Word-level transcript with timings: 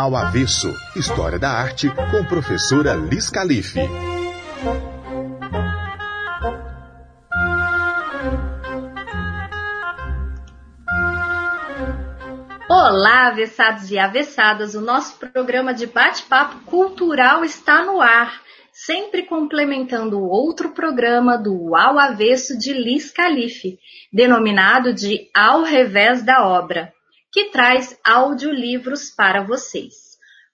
Ao 0.00 0.16
Avesso, 0.16 0.74
História 0.96 1.38
da 1.38 1.50
Arte, 1.50 1.86
com 2.10 2.24
professora 2.24 2.94
Liz 2.94 3.28
Calife. 3.28 3.78
Olá, 12.66 13.26
avessados 13.26 13.90
e 13.90 13.98
avessadas! 13.98 14.74
O 14.74 14.80
nosso 14.80 15.18
programa 15.18 15.74
de 15.74 15.86
bate-papo 15.86 16.60
cultural 16.60 17.44
está 17.44 17.84
no 17.84 18.00
ar, 18.00 18.40
sempre 18.72 19.24
complementando 19.24 20.18
outro 20.18 20.70
programa 20.70 21.36
do 21.36 21.76
Ao 21.76 21.98
Avesso 21.98 22.56
de 22.56 22.72
Liz 22.72 23.10
Calife, 23.10 23.78
denominado 24.10 24.94
de 24.94 25.28
Ao 25.34 25.62
Revés 25.62 26.22
da 26.22 26.48
Obra, 26.48 26.90
que 27.32 27.50
traz 27.50 27.98
audiolivros 28.04 29.10
para 29.10 29.42
vocês. 29.42 30.10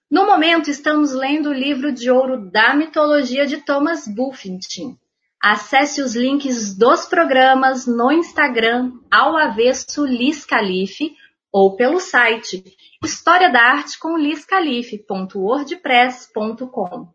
No 0.09 0.25
momento, 0.25 0.69
estamos 0.69 1.13
lendo 1.13 1.49
o 1.49 1.53
livro 1.53 1.91
de 1.91 2.09
ouro 2.09 2.49
da 2.49 2.73
mitologia 2.73 3.45
de 3.45 3.57
Thomas 3.57 4.07
Buffington. 4.07 4.95
Acesse 5.41 6.01
os 6.01 6.15
links 6.15 6.77
dos 6.77 7.05
programas 7.05 7.85
no 7.85 8.09
Instagram 8.11 8.93
ao 9.11 9.35
avesso 9.35 10.05
Liz 10.05 10.45
Calife 10.45 11.13
ou 11.51 11.75
pelo 11.75 11.99
site 11.99 12.63
História 13.03 13.51
da 13.51 13.61
Arte 13.61 13.99
com 13.99 14.15
liscalife.wordpress.com. 14.17 17.13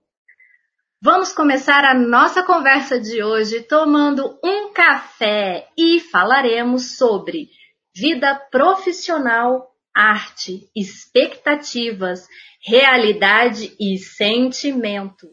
Vamos 1.00 1.32
começar 1.32 1.82
a 1.84 1.94
nossa 1.94 2.44
conversa 2.44 3.00
de 3.00 3.24
hoje 3.24 3.62
tomando 3.62 4.38
um 4.44 4.72
café 4.72 5.66
e 5.76 5.98
falaremos 5.98 6.96
sobre 6.96 7.50
vida 7.94 8.34
profissional, 8.50 9.70
arte, 9.94 10.66
expectativas, 10.74 12.26
realidade 12.66 13.76
e 13.78 13.98
sentimento. 13.98 15.28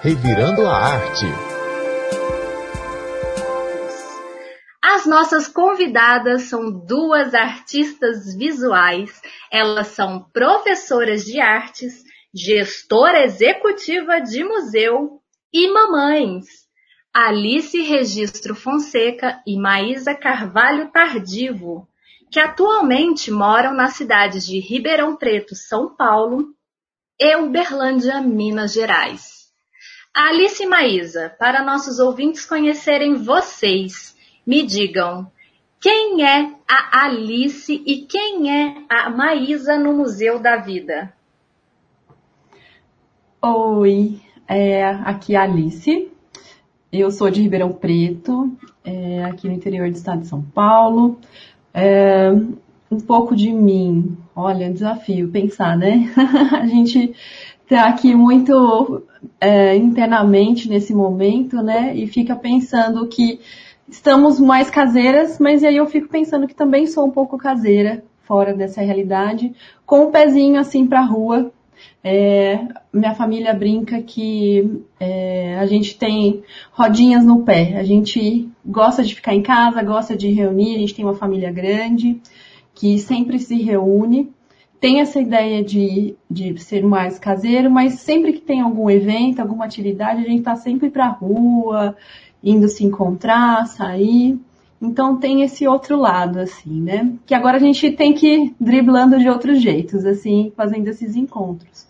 Revirando 0.00 0.66
a 0.66 0.74
arte. 0.74 1.26
As 4.82 5.04
nossas 5.04 5.46
convidadas 5.46 6.44
são 6.44 6.70
duas 6.70 7.34
artistas 7.34 8.34
visuais. 8.34 9.20
Elas 9.52 9.88
são 9.88 10.24
professoras 10.32 11.22
de 11.24 11.38
artes, 11.38 12.02
gestora 12.34 13.24
executiva 13.24 14.20
de 14.20 14.42
museu 14.42 15.20
e 15.52 15.70
mamães. 15.70 16.69
Alice 17.12 17.76
Registro 17.82 18.54
Fonseca 18.54 19.42
e 19.44 19.58
Maísa 19.58 20.14
Carvalho 20.14 20.92
Tardivo, 20.92 21.88
que 22.30 22.38
atualmente 22.38 23.32
moram 23.32 23.74
nas 23.74 23.94
cidades 23.94 24.46
de 24.46 24.60
Ribeirão 24.60 25.16
Preto, 25.16 25.56
São 25.56 25.92
Paulo 25.96 26.54
e 27.18 27.36
Uberlândia, 27.36 28.20
Minas 28.20 28.72
Gerais. 28.72 29.50
Alice 30.14 30.62
e 30.62 30.66
Maísa, 30.66 31.34
para 31.36 31.64
nossos 31.64 31.98
ouvintes 31.98 32.46
conhecerem 32.46 33.14
vocês, 33.16 34.16
me 34.46 34.64
digam 34.64 35.30
quem 35.80 36.24
é 36.24 36.54
a 36.68 37.06
Alice 37.06 37.82
e 37.86 38.06
quem 38.06 38.52
é 38.52 38.84
a 38.88 39.10
Maísa 39.10 39.76
no 39.76 39.94
Museu 39.94 40.38
da 40.38 40.58
Vida? 40.58 41.12
Oi, 43.42 44.20
é, 44.46 44.84
aqui 44.84 45.34
é 45.34 45.38
a 45.38 45.42
Alice. 45.42 46.19
Eu 46.92 47.12
sou 47.12 47.30
de 47.30 47.40
Ribeirão 47.40 47.70
Preto, 47.72 48.50
é, 48.84 49.22
aqui 49.22 49.46
no 49.46 49.54
interior 49.54 49.88
do 49.88 49.94
estado 49.94 50.22
de 50.22 50.26
São 50.26 50.42
Paulo. 50.42 51.20
É, 51.72 52.32
um 52.90 52.98
pouco 52.98 53.36
de 53.36 53.52
mim. 53.52 54.16
Olha, 54.34 54.72
desafio 54.72 55.30
pensar, 55.30 55.78
né? 55.78 56.12
a 56.50 56.66
gente 56.66 57.14
tá 57.68 57.86
aqui 57.86 58.12
muito 58.12 59.04
é, 59.40 59.76
internamente 59.76 60.68
nesse 60.68 60.92
momento, 60.92 61.62
né? 61.62 61.94
E 61.94 62.08
fica 62.08 62.34
pensando 62.34 63.06
que 63.06 63.38
estamos 63.88 64.40
mais 64.40 64.68
caseiras, 64.68 65.38
mas 65.38 65.62
aí 65.62 65.76
eu 65.76 65.86
fico 65.86 66.08
pensando 66.08 66.48
que 66.48 66.56
também 66.56 66.88
sou 66.88 67.06
um 67.06 67.10
pouco 67.10 67.38
caseira 67.38 68.02
fora 68.24 68.52
dessa 68.52 68.82
realidade, 68.82 69.54
com 69.86 70.00
o 70.00 70.08
um 70.08 70.10
pezinho 70.10 70.58
assim 70.58 70.88
para 70.88 70.98
a 70.98 71.06
rua. 71.06 71.52
É, 72.02 72.58
minha 72.92 73.14
família 73.14 73.52
brinca 73.54 74.00
que 74.02 74.82
é, 74.98 75.56
a 75.58 75.66
gente 75.66 75.96
tem 75.98 76.42
rodinhas 76.72 77.24
no 77.24 77.42
pé. 77.42 77.78
A 77.78 77.84
gente 77.84 78.48
gosta 78.64 79.02
de 79.02 79.14
ficar 79.14 79.34
em 79.34 79.42
casa, 79.42 79.82
gosta 79.82 80.16
de 80.16 80.30
reunir. 80.30 80.76
A 80.76 80.78
gente 80.78 80.94
tem 80.94 81.04
uma 81.04 81.14
família 81.14 81.50
grande 81.52 82.20
que 82.74 82.98
sempre 82.98 83.38
se 83.38 83.60
reúne 83.62 84.32
tem 84.80 85.00
essa 85.00 85.20
ideia 85.20 85.62
de, 85.62 86.16
de 86.28 86.58
ser 86.58 86.82
mais 86.82 87.18
caseiro, 87.18 87.70
mas 87.70 88.00
sempre 88.00 88.32
que 88.32 88.40
tem 88.40 88.62
algum 88.62 88.88
evento, 88.88 89.40
alguma 89.40 89.66
atividade, 89.66 90.22
a 90.22 90.26
gente 90.26 90.38
está 90.38 90.56
sempre 90.56 90.88
para 90.88 91.06
rua, 91.06 91.94
indo 92.42 92.66
se 92.66 92.82
encontrar, 92.82 93.66
sair. 93.66 94.40
Então 94.80 95.16
tem 95.18 95.42
esse 95.42 95.66
outro 95.68 95.96
lado, 95.96 96.40
assim, 96.40 96.80
né? 96.80 97.12
Que 97.26 97.34
agora 97.34 97.58
a 97.58 97.60
gente 97.60 97.90
tem 97.90 98.14
que 98.14 98.26
ir 98.26 98.54
driblando 98.58 99.18
de 99.18 99.28
outros 99.28 99.60
jeitos, 99.60 100.06
assim, 100.06 100.52
fazendo 100.56 100.88
esses 100.88 101.16
encontros. 101.16 101.86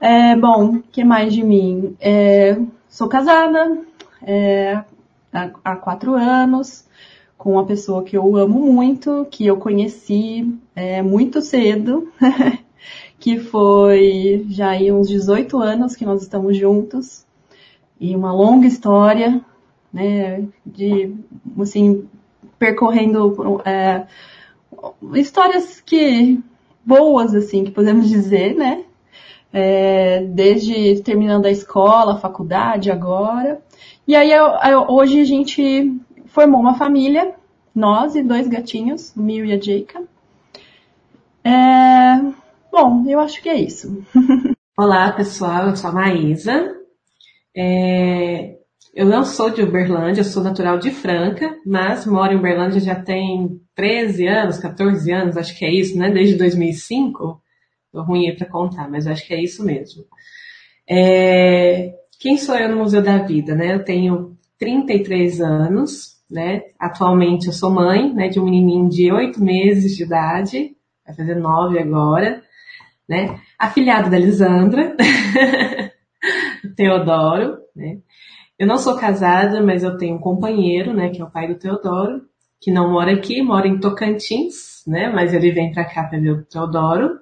É, 0.00 0.34
bom, 0.34 0.76
o 0.76 0.82
que 0.82 1.04
mais 1.04 1.32
de 1.32 1.42
mim? 1.42 1.96
É, 2.00 2.58
sou 2.88 3.08
casada 3.08 3.78
é, 4.22 4.82
há, 5.32 5.50
há 5.64 5.76
quatro 5.76 6.14
anos 6.14 6.86
com 7.36 7.52
uma 7.52 7.66
pessoa 7.66 8.02
que 8.02 8.16
eu 8.16 8.36
amo 8.36 8.72
muito, 8.72 9.26
que 9.30 9.46
eu 9.46 9.58
conheci 9.58 10.50
é, 10.74 11.02
muito 11.02 11.42
cedo, 11.42 12.10
que 13.20 13.38
foi 13.38 14.46
já 14.48 14.70
aí 14.70 14.90
uns 14.90 15.08
18 15.08 15.58
anos 15.58 15.94
que 15.94 16.06
nós 16.06 16.22
estamos 16.22 16.56
juntos, 16.56 17.26
e 18.00 18.16
uma 18.16 18.32
longa 18.32 18.66
história, 18.66 19.40
né, 19.92 20.46
de, 20.64 21.14
assim, 21.60 22.08
percorrendo 22.58 23.62
é, 23.64 24.06
histórias 25.14 25.80
que, 25.80 26.40
boas, 26.84 27.34
assim, 27.34 27.64
que 27.64 27.70
podemos 27.70 28.08
dizer, 28.08 28.54
né, 28.54 28.84
é, 29.52 30.22
desde 30.24 31.00
terminando 31.02 31.46
a 31.46 31.50
escola, 31.50 32.14
a 32.14 32.18
faculdade, 32.18 32.90
agora, 32.90 33.60
e 34.06 34.14
aí 34.14 34.30
eu, 34.30 34.46
eu, 34.46 34.86
hoje 34.88 35.20
a 35.20 35.24
gente 35.24 35.98
formou 36.26 36.60
uma 36.60 36.74
família, 36.74 37.34
nós 37.74 38.14
e 38.14 38.22
dois 38.22 38.46
gatinhos, 38.48 39.14
o 39.16 39.22
Mil 39.22 39.44
e 39.44 39.52
a 39.52 39.60
Jacob. 39.60 40.06
É... 41.42 42.16
Bom, 42.70 43.04
eu 43.06 43.20
acho 43.20 43.40
que 43.42 43.48
é 43.48 43.54
isso. 43.54 44.04
Olá, 44.76 45.12
pessoal, 45.12 45.68
eu 45.68 45.76
sou 45.76 45.90
a 45.90 45.92
Maísa. 45.92 46.76
É... 47.56 48.58
Eu 48.94 49.06
não 49.06 49.24
sou 49.24 49.50
de 49.50 49.60
Uberlândia, 49.60 50.22
sou 50.22 50.40
natural 50.40 50.78
de 50.78 50.92
Franca, 50.92 51.58
mas 51.66 52.06
moro 52.06 52.32
em 52.32 52.36
Uberlândia 52.36 52.78
já 52.78 52.94
tem 52.94 53.60
13 53.74 54.28
anos, 54.28 54.58
14 54.58 55.10
anos, 55.10 55.36
acho 55.36 55.58
que 55.58 55.64
é 55.64 55.72
isso, 55.72 55.98
né? 55.98 56.12
Desde 56.12 56.36
2005. 56.36 57.42
Tô 57.90 58.02
ruim 58.04 58.32
para 58.36 58.46
contar, 58.46 58.88
mas 58.88 59.08
acho 59.08 59.26
que 59.26 59.34
é 59.34 59.42
isso 59.42 59.64
mesmo. 59.64 60.04
É... 60.88 61.92
Quem 62.20 62.38
sou 62.38 62.54
eu 62.54 62.68
no 62.68 62.76
Museu 62.76 63.02
da 63.02 63.18
Vida, 63.18 63.56
né? 63.56 63.74
Eu 63.74 63.84
tenho 63.84 64.38
33 64.60 65.40
anos, 65.40 66.20
né? 66.30 66.62
Atualmente 66.78 67.48
eu 67.48 67.52
sou 67.52 67.70
mãe, 67.70 68.14
né, 68.14 68.28
de 68.28 68.38
um 68.38 68.44
menininho 68.44 68.88
de 68.88 69.10
oito 69.12 69.42
meses 69.42 69.96
de 69.96 70.04
idade, 70.04 70.76
vai 71.04 71.16
fazer 71.16 71.34
nove 71.34 71.80
agora, 71.80 72.40
né? 73.08 73.40
Afilhado 73.58 74.08
da 74.08 74.18
Lisandra, 74.18 74.96
Teodoro, 76.76 77.58
né? 77.74 77.98
Eu 78.58 78.66
não 78.66 78.76
sou 78.78 78.96
casada, 78.96 79.62
mas 79.62 79.82
eu 79.82 79.96
tenho 79.96 80.16
um 80.16 80.20
companheiro, 80.20 80.94
né, 80.94 81.10
que 81.10 81.20
é 81.20 81.24
o 81.24 81.30
pai 81.30 81.48
do 81.48 81.58
Teodoro, 81.58 82.22
que 82.60 82.70
não 82.70 82.90
mora 82.92 83.12
aqui, 83.12 83.42
mora 83.42 83.66
em 83.66 83.78
Tocantins, 83.78 84.82
né? 84.86 85.10
Mas 85.10 85.34
ele 85.34 85.50
vem 85.50 85.72
para 85.72 85.84
cá 85.84 86.04
para 86.04 86.18
ver 86.18 86.30
o 86.30 86.44
Teodoro. 86.44 87.18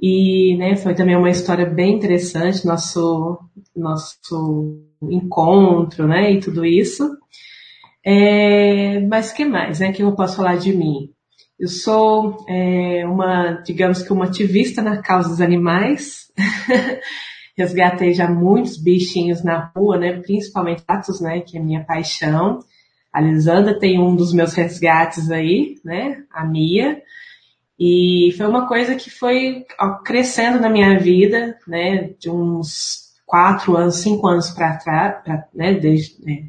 E, 0.00 0.56
né, 0.56 0.74
foi 0.76 0.94
também 0.94 1.16
uma 1.16 1.30
história 1.30 1.66
bem 1.66 1.94
interessante, 1.94 2.66
nosso, 2.66 3.38
nosso 3.76 4.82
encontro, 5.02 6.08
né, 6.08 6.32
e 6.32 6.40
tudo 6.40 6.64
isso. 6.64 7.16
É, 8.04 9.00
mas 9.00 9.32
que 9.32 9.44
mais, 9.44 9.78
né? 9.80 9.92
Que 9.92 10.02
eu 10.02 10.12
posso 10.14 10.36
falar 10.36 10.56
de 10.56 10.72
mim? 10.72 11.10
Eu 11.58 11.68
sou 11.68 12.44
é, 12.48 13.06
uma, 13.06 13.52
digamos 13.64 14.02
que 14.02 14.12
uma 14.12 14.24
ativista 14.24 14.82
na 14.82 15.00
causa 15.00 15.28
dos 15.28 15.40
animais. 15.40 16.32
Resgatei 17.56 18.14
já 18.14 18.28
muitos 18.28 18.76
bichinhos 18.76 19.42
na 19.42 19.70
rua, 19.76 19.98
né? 19.98 20.20
Principalmente 20.20 20.84
gatos, 20.88 21.20
né? 21.20 21.40
Que 21.40 21.58
é 21.58 21.60
minha 21.60 21.84
paixão. 21.84 22.60
A 23.12 23.20
Lisandra 23.20 23.78
tem 23.78 24.00
um 24.00 24.16
dos 24.16 24.32
meus 24.32 24.54
resgates 24.54 25.30
aí, 25.30 25.76
né? 25.84 26.24
A 26.30 26.44
Mia. 26.44 27.02
E 27.78 28.32
foi 28.36 28.46
uma 28.46 28.66
coisa 28.66 28.94
que 28.94 29.10
foi 29.10 29.64
crescendo 30.04 30.60
na 30.60 30.70
minha 30.70 30.98
vida, 30.98 31.58
né? 31.66 32.10
De 32.18 32.30
uns 32.30 33.12
quatro 33.26 33.76
anos, 33.76 33.96
cinco 33.96 34.26
anos 34.26 34.50
para 34.50 34.76
trás, 34.76 35.22
né? 35.54 35.74
Desde, 35.74 36.24
né? 36.24 36.48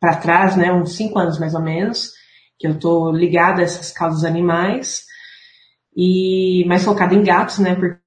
para 0.00 0.16
trás, 0.16 0.56
né, 0.56 0.72
uns 0.72 0.94
cinco 0.94 1.18
anos 1.18 1.38
mais 1.38 1.54
ou 1.54 1.60
menos, 1.60 2.12
que 2.58 2.66
eu 2.66 2.72
estou 2.72 3.10
ligada 3.10 3.60
a 3.60 3.64
essas 3.64 3.90
causas 3.90 4.24
animais, 4.24 5.04
e 5.96 6.64
mais 6.66 6.84
focada 6.84 7.14
em 7.14 7.22
gatos, 7.22 7.58
né? 7.58 7.74
Porque 7.74 7.98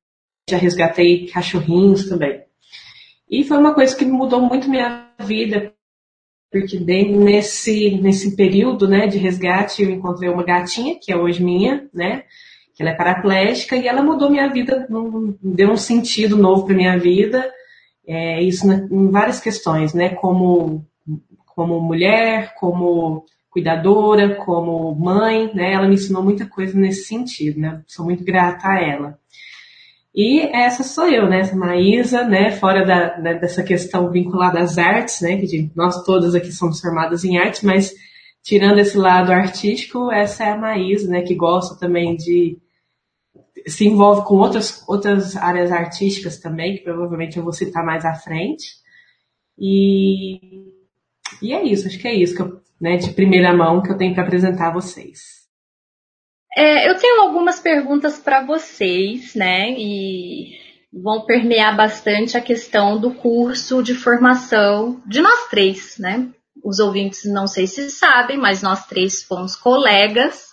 já 0.51 0.57
resgatei 0.57 1.27
cachorrinhos 1.27 2.07
também. 2.07 2.41
E 3.29 3.43
foi 3.43 3.57
uma 3.57 3.73
coisa 3.73 3.95
que 3.95 4.05
mudou 4.05 4.41
muito 4.41 4.69
minha 4.69 5.07
vida, 5.19 5.71
porque 6.51 6.79
nesse, 6.79 7.91
nesse 8.01 8.35
período 8.35 8.87
né, 8.87 9.05
de 9.05 9.19
resgate 9.19 9.83
eu 9.83 9.91
encontrei 9.91 10.29
uma 10.29 10.43
gatinha, 10.43 10.97
que 10.99 11.11
é 11.11 11.17
hoje 11.17 11.43
minha, 11.43 11.87
né? 11.93 12.23
Que 12.75 12.81
ela 12.81 12.91
é 12.91 12.95
paraplégica 12.95 13.75
e 13.75 13.87
ela 13.87 14.01
mudou 14.01 14.31
minha 14.31 14.47
vida, 14.51 14.87
deu 15.43 15.69
um 15.69 15.77
sentido 15.77 16.35
novo 16.35 16.65
para 16.65 16.75
minha 16.75 16.97
vida. 16.97 17.51
É, 18.07 18.41
isso 18.41 18.65
em 18.71 19.11
várias 19.11 19.39
questões, 19.39 19.93
né? 19.93 20.09
Como, 20.15 20.83
como 21.45 21.79
mulher, 21.79 22.55
como 22.55 23.25
cuidadora, 23.51 24.35
como 24.37 24.95
mãe, 24.95 25.51
né? 25.53 25.73
Ela 25.73 25.87
me 25.87 25.95
ensinou 25.95 26.23
muita 26.23 26.47
coisa 26.47 26.79
nesse 26.79 27.03
sentido, 27.03 27.59
né? 27.59 27.83
Sou 27.85 28.05
muito 28.05 28.23
grata 28.23 28.69
a 28.69 28.81
ela. 28.81 29.18
E 30.13 30.39
essa 30.39 30.83
sou 30.83 31.07
eu, 31.07 31.29
né? 31.29 31.41
Essa 31.41 31.55
Maísa, 31.55 32.23
né? 32.23 32.51
Fora 32.51 32.85
da, 32.85 33.17
da, 33.17 33.33
dessa 33.33 33.63
questão 33.63 34.09
vinculada 34.09 34.59
às 34.59 34.77
artes, 34.77 35.21
né? 35.21 35.37
Que 35.37 35.71
nós 35.75 36.03
todas 36.03 36.35
aqui 36.35 36.51
somos 36.51 36.81
formadas 36.81 37.23
em 37.23 37.37
artes, 37.37 37.61
mas 37.63 37.93
tirando 38.43 38.79
esse 38.79 38.97
lado 38.97 39.31
artístico, 39.31 40.11
essa 40.11 40.43
é 40.45 40.51
a 40.51 40.57
Maísa, 40.57 41.09
né? 41.09 41.21
Que 41.21 41.35
gosta 41.35 41.77
também 41.79 42.15
de 42.15 42.57
se 43.67 43.85
envolve 43.87 44.25
com 44.25 44.35
outras, 44.35 44.83
outras 44.87 45.35
áreas 45.35 45.71
artísticas 45.71 46.39
também, 46.39 46.77
que 46.77 46.83
provavelmente 46.83 47.37
eu 47.37 47.43
vou 47.43 47.53
citar 47.53 47.85
mais 47.85 48.05
à 48.05 48.13
frente. 48.13 48.77
E, 49.57 50.39
e 51.41 51.53
é 51.53 51.63
isso, 51.63 51.87
acho 51.87 51.99
que 51.99 52.07
é 52.07 52.13
isso 52.13 52.35
que 52.35 52.41
eu, 52.41 52.61
né, 52.79 52.97
de 52.97 53.11
primeira 53.11 53.53
mão 53.53 53.81
que 53.81 53.91
eu 53.91 53.97
tenho 53.97 54.13
para 54.13 54.23
apresentar 54.23 54.69
a 54.69 54.73
vocês. 54.73 55.38
É, 56.55 56.89
eu 56.89 56.97
tenho 56.97 57.21
algumas 57.21 57.59
perguntas 57.59 58.17
para 58.17 58.43
vocês, 58.43 59.35
né? 59.35 59.71
E 59.71 60.57
vão 60.91 61.25
permear 61.25 61.75
bastante 61.75 62.37
a 62.37 62.41
questão 62.41 62.99
do 62.99 63.13
curso 63.13 63.83
de 63.83 63.93
formação 63.93 65.01
de 65.05 65.21
nós 65.21 65.47
três, 65.49 65.97
né? 65.99 66.27
Os 66.63 66.79
ouvintes 66.79 67.25
não 67.25 67.47
sei 67.47 67.67
se 67.67 67.89
sabem, 67.91 68.37
mas 68.37 68.61
nós 68.61 68.85
três 68.87 69.23
fomos 69.23 69.55
colegas 69.55 70.49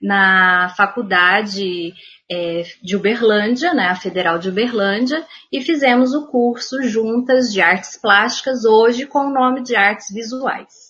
na 0.00 0.72
faculdade 0.76 1.92
é, 2.30 2.62
de 2.82 2.96
Uberlândia, 2.96 3.74
né, 3.74 3.86
a 3.88 3.94
Federal 3.94 4.38
de 4.38 4.48
Uberlândia, 4.48 5.24
e 5.52 5.60
fizemos 5.60 6.14
o 6.14 6.26
curso 6.26 6.82
juntas 6.82 7.52
de 7.52 7.60
artes 7.60 7.98
plásticas, 8.00 8.64
hoje 8.64 9.06
com 9.06 9.26
o 9.26 9.32
nome 9.32 9.62
de 9.62 9.74
artes 9.76 10.12
visuais 10.12 10.83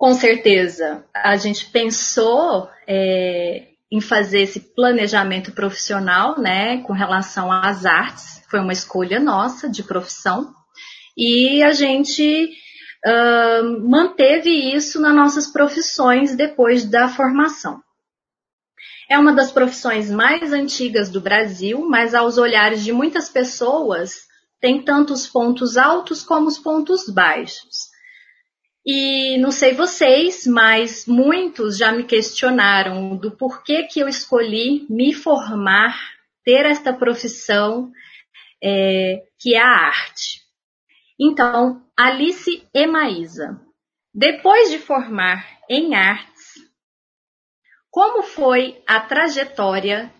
com 0.00 0.14
certeza, 0.14 1.04
a 1.14 1.36
gente 1.36 1.66
pensou 1.66 2.70
é, 2.88 3.66
em 3.92 4.00
fazer 4.00 4.40
esse 4.40 4.58
planejamento 4.58 5.52
profissional, 5.52 6.40
né, 6.40 6.78
com 6.84 6.94
relação 6.94 7.52
às 7.52 7.84
artes. 7.84 8.42
Foi 8.50 8.60
uma 8.60 8.72
escolha 8.72 9.20
nossa 9.20 9.68
de 9.68 9.82
profissão. 9.82 10.54
E 11.14 11.62
a 11.62 11.72
gente 11.72 12.48
uh, 13.04 13.90
manteve 13.90 14.48
isso 14.74 14.98
nas 15.02 15.14
nossas 15.14 15.48
profissões 15.48 16.34
depois 16.34 16.86
da 16.86 17.06
formação. 17.06 17.82
É 19.06 19.18
uma 19.18 19.34
das 19.34 19.52
profissões 19.52 20.10
mais 20.10 20.50
antigas 20.50 21.10
do 21.10 21.20
Brasil, 21.20 21.86
mas 21.86 22.14
aos 22.14 22.38
olhares 22.38 22.82
de 22.82 22.90
muitas 22.90 23.28
pessoas 23.28 24.22
tem 24.62 24.82
tanto 24.82 25.12
os 25.12 25.26
pontos 25.26 25.76
altos 25.76 26.22
como 26.22 26.48
os 26.48 26.58
pontos 26.58 27.06
baixos. 27.06 27.89
E 28.84 29.36
não 29.38 29.50
sei 29.50 29.74
vocês, 29.74 30.46
mas 30.46 31.06
muitos 31.06 31.76
já 31.76 31.92
me 31.92 32.04
questionaram 32.04 33.16
do 33.16 33.30
porquê 33.36 33.84
que 33.84 34.00
eu 34.00 34.08
escolhi 34.08 34.86
me 34.88 35.12
formar, 35.12 35.98
ter 36.44 36.64
esta 36.64 36.92
profissão 36.92 37.92
é, 38.62 39.22
que 39.38 39.54
é 39.54 39.60
a 39.60 39.68
arte. 39.68 40.40
Então, 41.18 41.84
Alice 41.96 42.66
e 42.72 42.86
Maísa, 42.86 43.60
depois 44.14 44.70
de 44.70 44.78
formar 44.78 45.46
em 45.68 45.94
artes, 45.94 46.54
como 47.90 48.22
foi 48.22 48.82
a 48.86 49.00
trajetória 49.00 50.12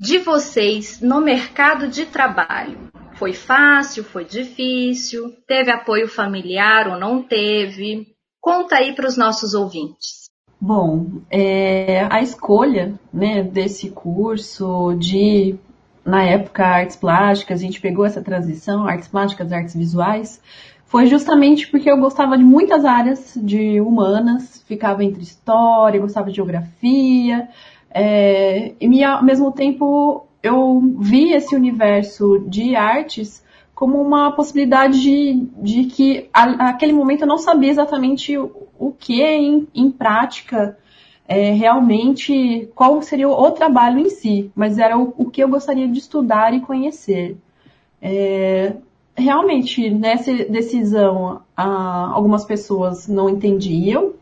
de 0.00 0.18
vocês 0.18 1.00
no 1.00 1.20
mercado 1.20 1.86
de 1.86 2.06
trabalho? 2.06 2.90
Foi 3.20 3.34
fácil, 3.34 4.02
foi 4.02 4.24
difícil, 4.24 5.30
teve 5.46 5.70
apoio 5.70 6.08
familiar 6.08 6.88
ou 6.88 6.98
não 6.98 7.22
teve? 7.22 8.06
Conta 8.40 8.76
aí 8.76 8.94
para 8.94 9.06
os 9.06 9.14
nossos 9.18 9.52
ouvintes. 9.52 10.30
Bom, 10.58 11.20
é, 11.30 12.08
a 12.10 12.22
escolha 12.22 12.98
né, 13.12 13.42
desse 13.42 13.90
curso 13.90 14.94
de, 14.94 15.54
na 16.02 16.24
época, 16.24 16.64
artes 16.64 16.96
plásticas, 16.96 17.60
a 17.60 17.62
gente 17.62 17.78
pegou 17.78 18.06
essa 18.06 18.22
transição, 18.22 18.86
artes 18.86 19.08
plásticas, 19.08 19.52
artes 19.52 19.76
visuais, 19.76 20.40
foi 20.86 21.04
justamente 21.04 21.70
porque 21.70 21.90
eu 21.90 21.98
gostava 21.98 22.38
de 22.38 22.42
muitas 22.42 22.86
áreas 22.86 23.34
de 23.36 23.82
humanas, 23.82 24.64
ficava 24.66 25.04
entre 25.04 25.22
história, 25.22 26.00
gostava 26.00 26.30
de 26.30 26.36
geografia, 26.36 27.50
é, 27.90 28.72
e 28.80 29.04
ao 29.04 29.22
mesmo 29.22 29.52
tempo 29.52 30.26
eu 30.42 30.80
vi 30.98 31.32
esse 31.32 31.54
universo 31.54 32.38
de 32.48 32.74
artes 32.74 33.44
como 33.74 34.00
uma 34.00 34.32
possibilidade 34.32 35.00
de, 35.00 35.48
de 35.56 35.84
que 35.84 36.28
a, 36.32 36.68
aquele 36.68 36.92
momento 36.92 37.22
eu 37.22 37.28
não 37.28 37.38
sabia 37.38 37.70
exatamente 37.70 38.36
o, 38.36 38.68
o 38.78 38.92
que 38.92 39.22
em, 39.22 39.66
em 39.74 39.90
prática 39.90 40.76
é, 41.26 41.52
realmente 41.52 42.68
qual 42.74 43.00
seria 43.00 43.28
o, 43.28 43.32
o, 43.32 43.50
trabalho 43.52 44.00
em 44.00 44.10
si, 44.10 44.50
mas 44.54 44.78
era 44.78 44.98
o, 44.98 45.14
o, 45.16 45.30
que 45.30 45.42
eu 45.42 45.48
gostaria 45.48 45.88
de 45.88 45.98
estudar 45.98 46.52
e 46.52 46.60
conhecer. 46.60 47.38
É, 48.02 48.74
realmente, 49.16 49.88
nessa 49.90 50.32
decisão, 50.44 51.40
algumas 51.56 52.44
pessoas 52.44 53.06
não 53.06 53.30
entendiam, 53.30 54.12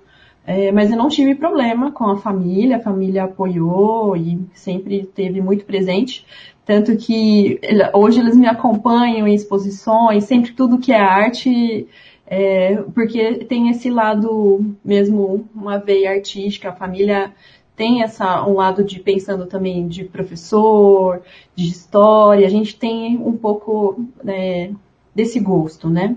é, 0.49 0.73
mas 0.73 0.91
eu 0.91 0.97
não 0.97 1.11
tive 1.11 1.35
problema 1.35 1.93
com 1.93 2.07
a 2.07 2.17
família, 2.17 2.79
a 2.79 2.81
família 2.81 3.25
apoiou 3.25 4.17
e 4.17 4.41
sempre 4.55 5.01
esteve 5.01 5.43
muito 5.43 5.67
presente. 5.67 6.25
Tanto 6.65 6.97
que 6.97 7.61
hoje 7.93 8.19
eles 8.19 8.35
me 8.35 8.47
acompanham 8.47 9.29
em 9.29 9.35
exposições, 9.35 10.25
sempre 10.25 10.53
tudo 10.53 10.79
que 10.79 10.91
é 10.91 10.99
arte, 10.99 11.87
é, 12.27 12.77
porque 12.95 13.45
tem 13.45 13.69
esse 13.69 13.91
lado 13.91 14.75
mesmo, 14.83 15.47
uma 15.55 15.77
veia 15.77 16.13
artística, 16.13 16.71
a 16.71 16.75
família 16.75 17.31
tem 17.77 18.03
essa, 18.03 18.43
um 18.47 18.55
lado 18.55 18.83
de 18.83 19.01
pensando 19.01 19.45
também 19.45 19.87
de 19.87 20.05
professor, 20.05 21.21
de 21.55 21.69
história, 21.69 22.47
a 22.47 22.51
gente 22.51 22.75
tem 22.75 23.19
um 23.19 23.37
pouco 23.37 24.03
né, 24.25 24.71
desse 25.15 25.39
gosto, 25.41 25.91
né? 25.91 26.17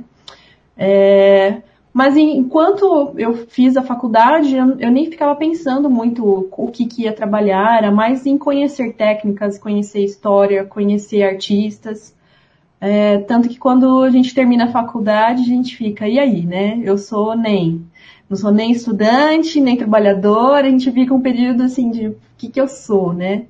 É, 0.78 1.62
mas 1.94 2.16
enquanto 2.16 3.14
eu 3.18 3.34
fiz 3.48 3.76
a 3.76 3.82
faculdade, 3.82 4.56
eu, 4.56 4.92
nem 4.92 5.12
ficava 5.12 5.36
pensando 5.36 5.90
muito 5.90 6.50
o 6.52 6.68
que, 6.72 6.86
que 6.86 7.04
ia 7.04 7.12
trabalhar, 7.12 7.78
era 7.78 7.92
mais 7.92 8.26
em 8.26 8.38
conhecer 8.38 8.94
técnicas, 8.94 9.58
conhecer 9.58 10.04
história, 10.04 10.64
conhecer 10.64 11.24
artistas. 11.24 12.16
É, 12.80 13.20
tanto 13.20 13.50
que 13.50 13.60
quando 13.60 14.04
a 14.04 14.10
gente 14.10 14.34
termina 14.34 14.66
a 14.66 14.72
faculdade, 14.72 15.42
a 15.42 15.46
gente 15.46 15.76
fica, 15.76 16.08
e 16.08 16.18
aí, 16.18 16.46
né? 16.46 16.80
Eu 16.84 16.98
sou 16.98 17.36
nem, 17.36 17.86
não 18.30 18.38
sou 18.38 18.52
nem 18.52 18.72
estudante, 18.72 19.60
nem 19.60 19.76
trabalhadora, 19.76 20.68
a 20.68 20.72
gente 20.72 20.90
fica 20.92 21.14
um 21.14 21.22
período 21.22 21.64
assim 21.64 21.92
de 21.92 22.08
o 22.08 22.18
que, 22.38 22.50
que 22.50 22.62
eu 22.62 22.68
sou, 22.70 23.14
né? 23.14 23.46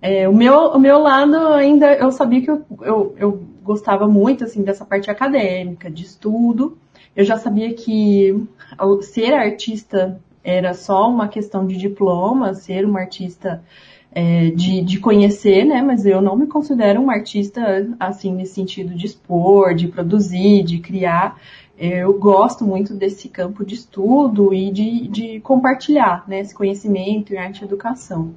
É, 0.00 0.28
o, 0.28 0.34
meu, 0.34 0.54
o 0.72 0.78
meu 0.78 0.98
lado 0.98 1.36
ainda, 1.54 1.92
eu 1.94 2.12
sabia 2.12 2.42
que 2.42 2.50
eu, 2.50 2.64
eu, 2.82 3.14
eu 3.18 3.42
gostava 3.64 4.06
muito, 4.06 4.44
assim, 4.44 4.62
dessa 4.62 4.84
parte 4.84 5.10
acadêmica, 5.10 5.90
de 5.90 6.04
estudo, 6.04 6.78
eu 7.18 7.24
já 7.24 7.36
sabia 7.36 7.74
que 7.74 8.46
ser 9.02 9.34
artista 9.34 10.20
era 10.44 10.72
só 10.72 11.10
uma 11.10 11.26
questão 11.26 11.66
de 11.66 11.76
diploma, 11.76 12.54
ser 12.54 12.86
uma 12.86 13.00
artista 13.00 13.60
é, 14.12 14.50
de, 14.50 14.82
de 14.82 15.00
conhecer, 15.00 15.64
né? 15.64 15.82
Mas 15.82 16.06
eu 16.06 16.22
não 16.22 16.36
me 16.36 16.46
considero 16.46 17.00
um 17.00 17.10
artista 17.10 17.88
assim 17.98 18.32
nesse 18.32 18.54
sentido 18.54 18.94
de 18.94 19.06
expor, 19.06 19.74
de 19.74 19.88
produzir, 19.88 20.62
de 20.62 20.78
criar. 20.78 21.40
Eu 21.76 22.16
gosto 22.16 22.64
muito 22.64 22.94
desse 22.94 23.28
campo 23.28 23.64
de 23.64 23.74
estudo 23.74 24.54
e 24.54 24.70
de, 24.70 25.08
de 25.08 25.40
compartilhar 25.40 26.22
né, 26.28 26.38
esse 26.38 26.54
conhecimento 26.54 27.34
em 27.34 27.36
arte 27.36 27.62
e 27.62 27.64
educação. 27.64 28.32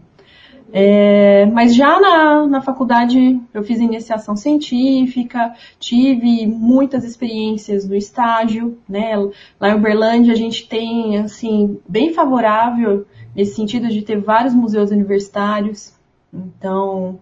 É, 0.73 1.45
mas 1.47 1.75
já 1.75 1.99
na, 1.99 2.47
na 2.47 2.61
faculdade 2.61 3.41
eu 3.53 3.61
fiz 3.61 3.79
iniciação 3.79 4.37
científica, 4.37 5.53
tive 5.77 6.47
muitas 6.47 7.03
experiências 7.03 7.87
no 7.87 7.93
estágio, 7.93 8.77
né? 8.87 9.15
Lá 9.59 9.69
em 9.69 9.75
Uberlândia 9.75 10.33
a 10.33 10.37
gente 10.37 10.67
tem, 10.69 11.17
assim, 11.17 11.77
bem 11.87 12.13
favorável 12.13 13.05
nesse 13.35 13.55
sentido 13.55 13.89
de 13.89 14.01
ter 14.01 14.17
vários 14.19 14.53
museus 14.53 14.91
universitários. 14.91 15.93
Então, 16.33 17.19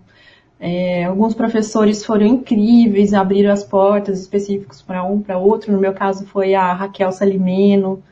é, 0.59 1.05
alguns 1.05 1.33
professores 1.33 2.05
foram 2.05 2.27
incríveis, 2.27 3.13
abriram 3.13 3.51
as 3.51 3.63
portas 3.63 4.19
específicos 4.19 4.81
para 4.81 5.03
um, 5.03 5.21
para 5.21 5.39
outro. 5.39 5.71
No 5.71 5.79
meu 5.79 5.93
caso 5.93 6.25
foi 6.27 6.53
a 6.53 6.71
Raquel 6.73 7.11
Salimeno, 7.11 8.03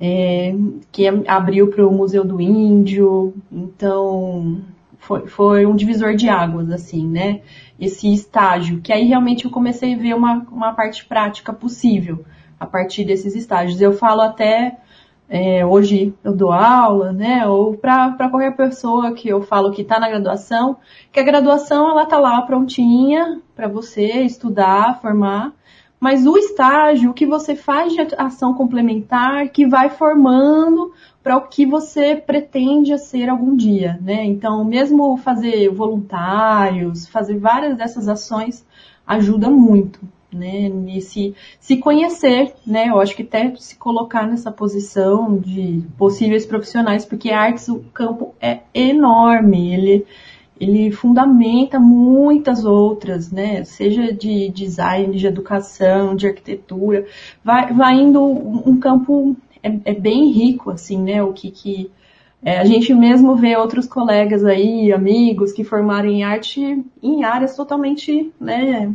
é, 0.00 0.54
que 0.92 1.06
abriu 1.26 1.68
para 1.68 1.86
o 1.86 1.92
Museu 1.92 2.24
do 2.24 2.40
Índio. 2.40 3.34
Então, 3.50 4.62
foi, 5.08 5.26
foi 5.26 5.64
um 5.64 5.74
divisor 5.74 6.14
de 6.14 6.28
águas, 6.28 6.70
assim, 6.70 7.08
né? 7.08 7.40
Esse 7.80 8.12
estágio, 8.12 8.82
que 8.82 8.92
aí 8.92 9.06
realmente 9.06 9.46
eu 9.46 9.50
comecei 9.50 9.94
a 9.94 9.96
ver 9.96 10.14
uma, 10.14 10.46
uma 10.52 10.74
parte 10.74 11.06
prática 11.06 11.50
possível 11.50 12.26
a 12.60 12.66
partir 12.66 13.06
desses 13.06 13.34
estágios. 13.34 13.80
Eu 13.80 13.94
falo 13.94 14.20
até 14.20 14.76
é, 15.26 15.64
hoje 15.64 16.14
eu 16.22 16.36
dou 16.36 16.52
aula, 16.52 17.10
né? 17.10 17.46
Ou 17.46 17.74
para 17.74 18.28
qualquer 18.28 18.54
pessoa 18.54 19.12
que 19.12 19.28
eu 19.28 19.40
falo 19.40 19.70
que 19.72 19.80
está 19.80 19.98
na 19.98 20.10
graduação, 20.10 20.76
que 21.10 21.18
a 21.18 21.24
graduação 21.24 21.88
ela 21.90 22.04
tá 22.04 22.18
lá 22.18 22.42
prontinha 22.42 23.40
para 23.56 23.66
você 23.66 24.22
estudar, 24.22 25.00
formar, 25.00 25.52
mas 26.00 26.26
o 26.26 26.36
estágio, 26.36 27.14
que 27.14 27.26
você 27.26 27.56
faz 27.56 27.92
de 27.92 28.00
ação 28.16 28.54
complementar, 28.54 29.48
que 29.48 29.66
vai 29.66 29.90
formando 29.90 30.92
para 31.22 31.36
o 31.36 31.48
que 31.48 31.66
você 31.66 32.14
pretende 32.14 32.96
ser 32.98 33.28
algum 33.28 33.56
dia, 33.56 33.98
né? 34.00 34.24
Então, 34.24 34.64
mesmo 34.64 35.16
fazer 35.16 35.68
voluntários, 35.70 37.06
fazer 37.08 37.38
várias 37.38 37.76
dessas 37.76 38.08
ações 38.08 38.64
ajuda 39.06 39.50
muito 39.50 40.00
né, 40.32 40.68
nesse 40.68 41.34
se 41.58 41.78
conhecer, 41.78 42.54
né, 42.66 42.88
eu 42.88 43.00
acho 43.00 43.16
que 43.16 43.22
até 43.22 43.54
se 43.56 43.76
colocar 43.76 44.26
nessa 44.26 44.52
posição 44.52 45.38
de 45.38 45.82
possíveis 45.96 46.44
profissionais, 46.44 47.04
porque 47.04 47.30
artes 47.30 47.68
o 47.68 47.80
campo 47.94 48.34
é 48.40 48.60
enorme, 48.74 49.72
ele 49.72 50.06
ele 50.60 50.90
fundamenta 50.90 51.78
muitas 51.78 52.64
outras, 52.64 53.30
né, 53.30 53.64
seja 53.64 54.12
de 54.12 54.48
design, 54.50 55.16
de 55.16 55.26
educação, 55.26 56.16
de 56.16 56.26
arquitetura, 56.26 57.06
vai, 57.44 57.72
vai 57.72 57.94
indo 57.94 58.22
um 58.22 58.78
campo 58.78 59.36
é, 59.62 59.92
é 59.92 59.94
bem 59.94 60.30
rico, 60.30 60.70
assim, 60.70 60.98
né, 60.98 61.22
o 61.22 61.32
que 61.32 61.50
que 61.50 61.90
é, 62.42 62.58
a 62.58 62.64
gente 62.64 62.94
mesmo 62.94 63.34
vê 63.34 63.56
outros 63.56 63.86
colegas 63.86 64.44
aí, 64.44 64.92
amigos 64.92 65.52
que 65.52 65.64
formaram 65.64 66.08
em 66.08 66.22
arte 66.22 66.84
em 67.02 67.24
áreas 67.24 67.56
totalmente, 67.56 68.32
né, 68.40 68.92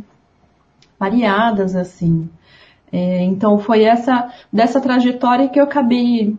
variadas, 0.98 1.76
assim. 1.76 2.28
É, 2.90 3.22
então 3.22 3.58
foi 3.58 3.82
essa 3.82 4.32
dessa 4.52 4.80
trajetória 4.80 5.48
que 5.48 5.58
eu 5.58 5.64
acabei 5.64 6.36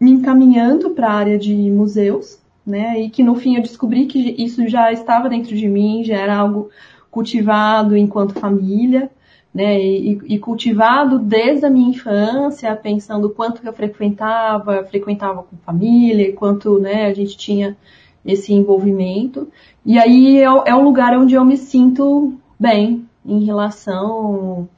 me 0.00 0.10
encaminhando 0.10 0.90
para 0.90 1.08
a 1.08 1.14
área 1.14 1.38
de 1.38 1.54
museus, 1.70 2.38
né? 2.66 3.00
E 3.00 3.10
que 3.10 3.22
no 3.22 3.34
fim 3.34 3.56
eu 3.56 3.62
descobri 3.62 4.06
que 4.06 4.34
isso 4.38 4.66
já 4.68 4.92
estava 4.92 5.28
dentro 5.28 5.56
de 5.56 5.68
mim, 5.68 6.04
já 6.04 6.16
era 6.16 6.36
algo 6.36 6.70
cultivado 7.10 7.96
enquanto 7.96 8.38
família, 8.38 9.10
né? 9.54 9.80
E, 9.80 10.18
e 10.26 10.38
cultivado 10.38 11.18
desde 11.18 11.66
a 11.66 11.70
minha 11.70 11.90
infância, 11.90 12.74
pensando 12.74 13.30
quanto 13.30 13.60
que 13.60 13.68
eu 13.68 13.72
frequentava, 13.72 14.84
frequentava 14.84 15.42
com 15.42 15.56
família, 15.58 16.32
quanto, 16.32 16.78
né? 16.78 17.06
A 17.06 17.14
gente 17.14 17.36
tinha 17.36 17.76
esse 18.24 18.52
envolvimento. 18.52 19.48
E 19.84 19.98
aí 19.98 20.38
é, 20.38 20.44
é 20.44 20.74
um 20.74 20.82
lugar 20.82 21.16
onde 21.16 21.34
eu 21.34 21.44
me 21.44 21.56
sinto 21.56 22.34
bem, 22.58 23.06
em 23.24 23.44
relação 23.44 24.68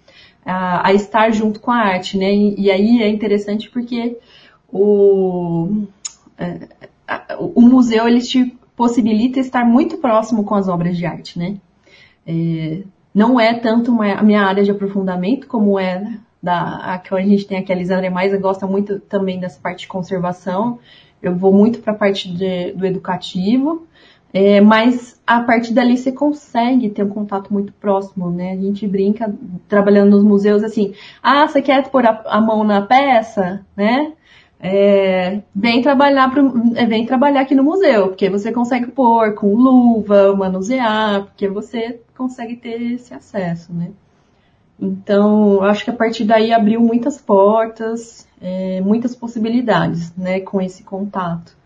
a, 0.45 0.89
a 0.89 0.93
estar 0.93 1.31
junto 1.33 1.61
com 1.61 1.71
a 1.71 1.79
arte, 1.79 2.17
né? 2.19 2.35
E, 2.35 2.61
e 2.63 2.71
aí 2.71 3.03
é 3.03 3.09
interessante 3.09 3.71
porque 3.71 4.19
o, 4.73 5.85
é, 6.39 6.69
o 7.39 7.61
museu 7.61 8.09
ele 8.09 8.21
te 8.21 8.57
possibilita 8.77 9.41
estar 9.41 9.65
muito 9.65 9.99
próximo 9.99 10.45
com 10.45 10.55
as 10.55 10.69
obras 10.69 10.97
de 10.97 11.07
arte, 11.07 11.39
né? 11.39 11.57
É, 12.27 12.83
não 13.15 13.41
é 13.41 13.55
tanto 13.55 13.91
uma, 13.91 14.13
a 14.13 14.23
minha 14.23 14.43
área 14.43 14.63
de 14.63 14.71
aprofundamento 14.71 15.47
como 15.47 15.79
é 15.79 16.19
da 16.43 16.95
a 16.95 16.99
que 16.99 17.15
a 17.15 17.21
gente 17.23 17.47
tem 17.47 17.59
aqui 17.59 17.73
a 17.73 17.77
Lisandra 17.77 18.11
mais 18.11 18.39
gosta 18.39 18.67
muito 18.67 19.01
também 19.01 19.41
dessa 19.41 19.59
parte 19.59 19.81
de 19.81 19.89
conservação. 19.89 20.79
Eu 21.23 21.35
vou 21.35 21.53
muito 21.53 21.81
para 21.81 21.93
a 21.93 21.97
parte 21.97 22.31
de, 22.31 22.73
do 22.73 22.85
educativo, 22.85 23.87
é, 24.33 24.61
mas 24.61 25.21
a 25.27 25.41
partir 25.41 25.73
dali 25.73 25.97
você 25.97 26.13
consegue 26.13 26.91
ter 26.91 27.05
um 27.05 27.09
contato 27.09 27.53
muito 27.53 27.73
próximo, 27.73 28.31
né? 28.31 28.53
A 28.53 28.57
gente 28.57 28.87
brinca 28.87 29.35
trabalhando 29.67 30.11
nos 30.11 30.23
museus 30.23 30.63
assim, 30.63 30.95
ah, 31.23 31.49
você 31.49 31.63
quer 31.63 31.89
pôr 31.89 32.05
a, 32.05 32.23
a 32.27 32.41
mão 32.41 32.63
na 32.63 32.83
peça, 32.83 33.65
né? 33.75 34.13
É, 34.59 35.43
vem 35.55 35.83
trabalhar 35.83 36.31
pro, 36.31 36.73
é, 36.75 36.87
vem 36.87 37.05
trabalhar 37.05 37.43
aqui 37.43 37.55
no 37.55 37.63
museu, 37.63 38.09
porque 38.09 38.31
você 38.31 38.51
consegue 38.51 38.91
pôr 38.91 39.35
com 39.35 39.55
luva, 39.55 40.35
manusear, 40.35 41.25
porque 41.25 41.47
você 41.49 42.01
consegue 42.17 42.57
ter 42.57 42.95
esse 42.95 43.13
acesso, 43.13 43.73
né? 43.73 43.91
Então, 44.81 45.63
acho 45.63 45.85
que 45.85 45.91
a 45.91 45.95
partir 45.95 46.25
daí 46.25 46.53
abriu 46.53 46.81
muitas 46.81 47.19
portas, 47.21 48.27
é, 48.41 48.81
muitas 48.81 49.15
possibilidades, 49.15 50.15
né, 50.17 50.41
com 50.41 50.61
esse 50.61 50.83
contato. 50.83 51.57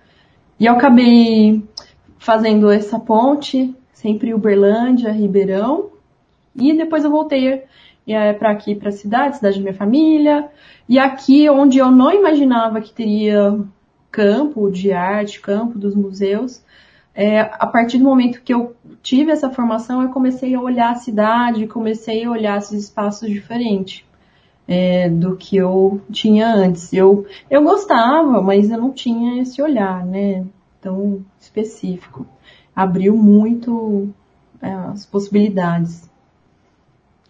E 0.58 0.66
eu 0.66 0.74
acabei 0.74 1.64
fazendo 2.18 2.70
essa 2.70 3.00
ponte, 3.00 3.74
sempre 3.92 4.34
Uberlândia, 4.34 5.10
Ribeirão, 5.10 5.90
e 6.54 6.72
depois 6.72 7.04
eu 7.04 7.10
voltei 7.10 7.64
é, 8.12 8.32
para 8.32 8.50
aqui, 8.50 8.74
para 8.74 8.88
a 8.88 8.92
cidade, 8.92 9.36
cidade 9.36 9.56
da 9.56 9.62
minha 9.62 9.74
família, 9.74 10.48
e 10.88 10.98
aqui 10.98 11.48
onde 11.48 11.78
eu 11.78 11.90
não 11.90 12.12
imaginava 12.12 12.80
que 12.80 12.92
teria 12.92 13.58
campo 14.10 14.70
de 14.70 14.92
arte, 14.92 15.40
campo 15.40 15.78
dos 15.78 15.94
museus, 15.94 16.62
é, 17.14 17.40
a 17.40 17.66
partir 17.66 17.98
do 17.98 18.04
momento 18.04 18.42
que 18.42 18.54
eu 18.54 18.74
tive 19.02 19.30
essa 19.30 19.50
formação, 19.50 20.02
eu 20.02 20.10
comecei 20.10 20.54
a 20.54 20.60
olhar 20.60 20.92
a 20.92 20.96
cidade, 20.96 21.66
comecei 21.66 22.24
a 22.24 22.30
olhar 22.30 22.58
esses 22.58 22.84
espaços 22.84 23.28
diferentes 23.28 24.04
é, 24.66 25.08
do 25.08 25.36
que 25.36 25.56
eu 25.56 26.00
tinha 26.10 26.48
antes. 26.52 26.92
Eu, 26.92 27.26
eu 27.50 27.62
gostava, 27.62 28.40
mas 28.40 28.70
eu 28.70 28.78
não 28.78 28.92
tinha 28.92 29.42
esse 29.42 29.60
olhar, 29.60 30.04
né? 30.06 30.44
tão 30.80 31.24
específico. 31.40 32.26
Abriu 32.74 33.16
muito 33.16 34.08
é, 34.60 34.72
as 34.72 35.06
possibilidades. 35.06 36.08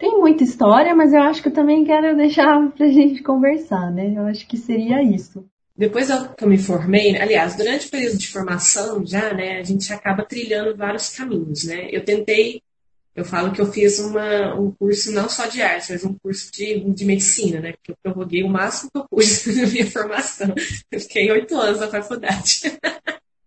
Tem 0.00 0.19
muita 0.19 0.42
história, 0.42 0.95
mas 0.97 1.12
eu 1.12 1.21
acho 1.21 1.42
que 1.42 1.49
eu 1.49 1.52
também 1.52 1.85
quero 1.85 2.16
deixar 2.16 2.59
pra 2.71 2.87
gente 2.88 3.23
conversar, 3.23 3.92
né? 3.92 4.14
Eu 4.16 4.26
acho 4.28 4.49
que 4.49 4.57
seria 4.57 5.02
isso. 5.02 5.45
Depois 5.76 6.09
que 6.38 6.42
eu 6.42 6.49
me 6.49 6.57
formei, 6.57 7.19
aliás, 7.19 7.54
durante 7.54 7.87
o 7.87 7.90
período 7.90 8.16
de 8.16 8.28
formação 8.28 9.04
já, 9.07 9.35
né, 9.35 9.59
a 9.59 9.62
gente 9.62 9.92
acaba 9.92 10.25
trilhando 10.25 10.75
vários 10.75 11.11
caminhos, 11.11 11.64
né? 11.64 11.90
Eu 11.92 12.02
tentei, 12.02 12.62
eu 13.14 13.26
falo 13.26 13.52
que 13.52 13.61
eu 13.61 13.71
fiz 13.71 13.99
uma, 13.99 14.59
um 14.59 14.71
curso 14.71 15.12
não 15.12 15.28
só 15.28 15.47
de 15.47 15.61
arte, 15.61 15.92
mas 15.92 16.02
um 16.02 16.14
curso 16.14 16.50
de, 16.50 16.80
de 16.80 17.04
medicina, 17.04 17.61
né? 17.61 17.73
Porque 17.73 17.92
eu 17.92 17.97
prorroguei 18.02 18.42
o 18.42 18.49
máximo 18.49 18.90
que 18.90 18.99
eu 19.00 19.07
pude 19.07 19.26
na 19.61 19.66
minha 19.66 19.87
formação. 19.87 20.54
Eu 20.90 21.00
fiquei 21.00 21.30
oito 21.30 21.54
anos 21.59 21.78
na 21.78 21.88
faculdade. 21.88 22.73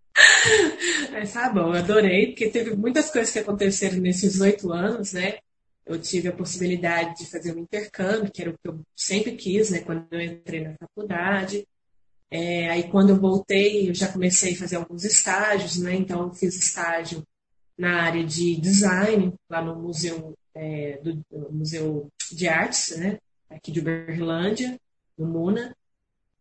Mas 1.10 1.32
tá 1.32 1.48
bom, 1.48 1.72
adorei, 1.72 2.28
porque 2.28 2.48
teve 2.48 2.76
muitas 2.76 3.10
coisas 3.10 3.32
que 3.32 3.40
aconteceram 3.40 3.98
nesses 3.98 4.40
oito 4.40 4.72
anos, 4.72 5.12
né? 5.12 5.38
Eu 5.86 6.00
tive 6.00 6.28
a 6.28 6.32
possibilidade 6.32 7.18
de 7.18 7.30
fazer 7.30 7.54
um 7.54 7.60
intercâmbio, 7.60 8.32
que 8.32 8.42
era 8.42 8.50
o 8.50 8.58
que 8.58 8.68
eu 8.68 8.80
sempre 8.96 9.32
quis, 9.36 9.70
né? 9.70 9.80
Quando 9.80 10.06
eu 10.10 10.20
entrei 10.20 10.60
na 10.60 10.74
faculdade. 10.78 11.66
É, 12.30 12.68
aí 12.70 12.90
quando 12.90 13.10
eu 13.10 13.20
voltei, 13.20 13.88
eu 13.90 13.94
já 13.94 14.10
comecei 14.10 14.54
a 14.54 14.58
fazer 14.58 14.76
alguns 14.76 15.04
estágios, 15.04 15.78
né? 15.78 15.94
Então 15.94 16.22
eu 16.22 16.34
fiz 16.34 16.56
estágio 16.56 17.22
na 17.76 18.02
área 18.02 18.24
de 18.24 18.56
design, 18.60 19.34
lá 19.48 19.62
no 19.62 19.76
Museu, 19.76 20.34
é, 20.54 20.98
do, 21.02 21.14
do 21.30 21.52
Museu 21.52 22.08
de 22.32 22.48
Artes, 22.48 22.96
né? 22.96 23.18
Aqui 23.50 23.70
de 23.70 23.80
Uberlândia, 23.80 24.80
no 25.18 25.26
MUNA. 25.26 25.76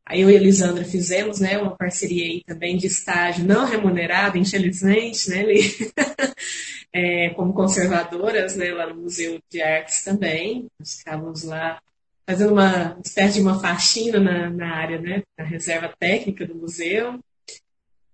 Aí 0.06 0.22
eu 0.22 0.30
e 0.30 0.36
a 0.36 0.40
Elisandra 0.40 0.84
fizemos 0.84 1.40
né, 1.40 1.58
uma 1.58 1.78
parceria 1.78 2.26
aí 2.26 2.44
também 2.46 2.76
de 2.76 2.88
estágio 2.88 3.46
não 3.46 3.66
remunerado, 3.66 4.38
infelizmente, 4.38 5.30
né, 5.30 5.46
é, 6.92 7.30
como 7.30 7.54
conservadoras 7.54 8.56
né, 8.56 8.74
lá 8.74 8.88
no 8.88 9.02
Museu 9.02 9.40
de 9.50 9.62
Artes 9.62 10.04
também. 10.04 10.68
Nós 10.78 10.98
ficávamos 10.98 11.44
lá 11.44 11.82
fazendo 12.26 12.54
uma 12.54 13.00
espécie 13.04 13.36
de 13.36 13.42
uma 13.42 13.60
faxina 13.60 14.20
na, 14.20 14.50
na 14.50 14.76
área, 14.76 15.00
né, 15.00 15.24
na 15.38 15.46
reserva 15.46 15.94
técnica 15.98 16.46
do 16.46 16.56
museu. 16.56 17.20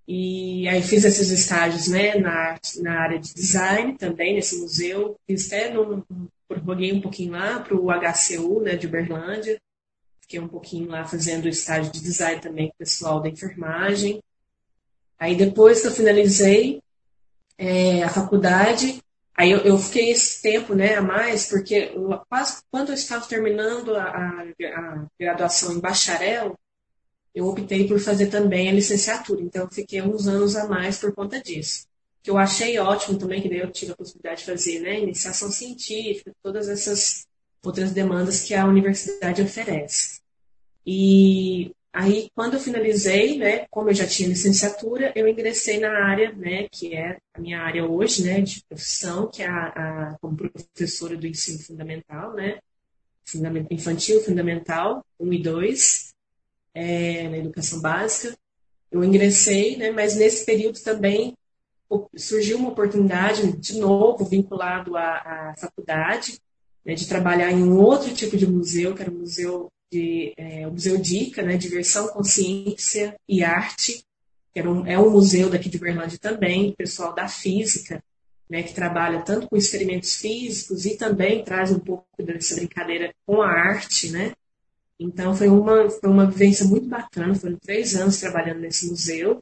E 0.07 0.67
aí 0.67 0.81
fiz 0.81 1.05
esses 1.05 1.29
estágios 1.29 1.87
né, 1.87 2.15
na, 2.15 2.55
na 2.81 2.99
área 2.99 3.19
de 3.19 3.33
design 3.33 3.95
também, 3.97 4.35
nesse 4.35 4.59
museu. 4.59 5.15
Fiz 5.27 5.47
até, 5.47 5.71
num, 5.71 6.03
prorroguei 6.47 6.93
um 6.93 7.01
pouquinho 7.01 7.33
lá 7.33 7.59
para 7.59 7.75
o 7.75 7.89
HCU 7.91 8.61
né, 8.61 8.75
de 8.75 8.87
Uberlândia 8.87 9.59
Fiquei 10.29 10.41
um 10.41 10.47
pouquinho 10.47 10.91
lá 10.91 11.03
fazendo 11.05 11.49
estágio 11.49 11.91
de 11.91 12.01
design 12.01 12.39
também 12.39 12.67
com 12.67 12.75
o 12.75 12.77
pessoal 12.77 13.19
da 13.19 13.29
enfermagem. 13.29 14.21
Aí 15.17 15.35
depois 15.35 15.81
que 15.81 15.87
eu 15.87 15.91
finalizei 15.91 16.83
é, 17.57 18.03
a 18.03 18.09
faculdade, 18.09 19.01
aí 19.35 19.49
eu, 19.49 19.57
eu, 19.61 19.79
fiquei 19.79 20.11
esse 20.11 20.39
tempo 20.39 20.75
né, 20.75 20.93
a 20.97 21.01
mais, 21.01 21.49
porque 21.49 21.93
eu, 21.95 22.21
quase 22.29 22.61
quando 22.69 22.89
eu 22.89 22.93
estava 22.93 23.25
terminando 23.25 23.95
a, 23.95 24.03
a, 24.03 24.43
a 24.75 25.07
graduação 25.19 25.73
em 25.73 25.79
bacharel, 25.79 26.55
eu 27.33 27.47
optei 27.47 27.87
por 27.87 27.99
fazer 27.99 28.27
também 28.27 28.69
a 28.69 28.73
licenciatura. 28.73 29.41
Então, 29.41 29.63
eu 29.63 29.71
fiquei 29.71 29.99
uns 29.99 30.27
anos 30.27 30.55
a 30.55 30.67
mais 30.67 30.99
por 30.99 31.11
conta 31.11 31.41
disso. 31.41 31.87
Que 32.21 32.29
eu 32.29 32.37
achei 32.37 32.77
ótimo 32.77 33.17
também, 33.17 33.41
que 33.41 33.49
daí 33.49 33.61
eu 33.61 33.71
tive 33.71 33.93
a 33.93 33.95
possibilidade 33.95 34.41
de 34.41 34.45
fazer 34.45 34.79
né, 34.79 34.99
iniciação 34.99 35.49
científica, 35.49 36.31
todas 36.43 36.69
essas 36.69 37.27
outras 37.65 37.91
demandas 37.91 38.43
que 38.43 38.53
a 38.53 38.65
universidade 38.65 39.41
oferece. 39.41 40.18
E 40.85 41.71
Aí, 41.91 42.29
quando 42.35 42.53
eu 42.53 42.59
finalizei, 42.59 43.37
né, 43.37 43.65
como 43.69 43.89
eu 43.89 43.93
já 43.95 44.05
tinha 44.05 44.29
licenciatura, 44.29 45.11
eu 45.15 45.27
ingressei 45.27 45.79
na 45.79 46.05
área, 46.05 46.31
né, 46.33 46.67
que 46.71 46.95
é 46.95 47.17
a 47.33 47.41
minha 47.41 47.59
área 47.59 47.85
hoje, 47.85 48.23
né, 48.23 48.41
de 48.41 48.63
profissão, 48.69 49.27
que 49.27 49.41
é 49.41 49.47
a, 49.47 49.67
a 49.67 50.17
como 50.21 50.37
professora 50.37 51.17
do 51.17 51.25
ensino 51.25 51.59
fundamental, 51.59 52.33
né, 52.35 52.59
infantil, 53.71 54.23
fundamental, 54.23 55.03
1 55.19 55.33
e 55.33 55.41
2, 55.41 56.13
é, 56.75 57.27
na 57.27 57.37
educação 57.37 57.81
básica. 57.81 58.37
Eu 58.91 59.03
ingressei, 59.03 59.75
né, 59.75 59.91
mas 59.91 60.15
nesse 60.15 60.45
período 60.45 60.79
também 60.83 61.35
surgiu 62.15 62.57
uma 62.59 62.69
oportunidade, 62.69 63.51
de 63.57 63.79
novo, 63.79 64.25
vinculado 64.25 64.95
à, 64.95 65.49
à 65.49 65.55
faculdade, 65.57 66.39
né, 66.85 66.93
de 66.93 67.07
trabalhar 67.07 67.51
em 67.51 67.63
um 67.63 67.79
outro 67.79 68.13
tipo 68.13 68.37
de 68.37 68.45
museu, 68.45 68.93
que 68.93 69.01
era 69.01 69.11
o 69.11 69.15
Museu 69.15 69.71
de 69.91 70.33
é, 70.37 70.67
o 70.67 70.71
Museu 70.71 70.97
Dica, 70.97 71.41
né, 71.41 71.57
Diversão, 71.57 72.07
Consciência 72.09 73.15
e 73.27 73.43
Arte, 73.43 74.03
que 74.53 74.61
um, 74.61 74.85
é 74.85 74.97
um 74.99 75.09
museu 75.09 75.49
daqui 75.49 75.69
de 75.69 75.79
Berlândia 75.79 76.17
também, 76.19 76.73
pessoal 76.73 77.13
da 77.13 77.27
física, 77.27 78.03
né, 78.49 78.63
que 78.63 78.73
trabalha 78.73 79.21
tanto 79.21 79.47
com 79.47 79.55
experimentos 79.55 80.15
físicos 80.15 80.85
e 80.85 80.97
também 80.97 81.43
traz 81.43 81.71
um 81.71 81.79
pouco 81.79 82.05
dessa 82.23 82.55
brincadeira 82.55 83.13
com 83.25 83.41
a 83.41 83.47
arte, 83.47 84.11
né? 84.11 84.33
Então 84.99 85.35
foi 85.35 85.47
uma, 85.47 85.89
foi 85.89 86.09
uma 86.09 86.29
vivência 86.29 86.65
muito 86.65 86.87
bacana, 86.87 87.35
foram 87.35 87.55
três 87.57 87.95
anos 87.95 88.19
trabalhando 88.19 88.59
nesse 88.59 88.89
museu, 88.89 89.41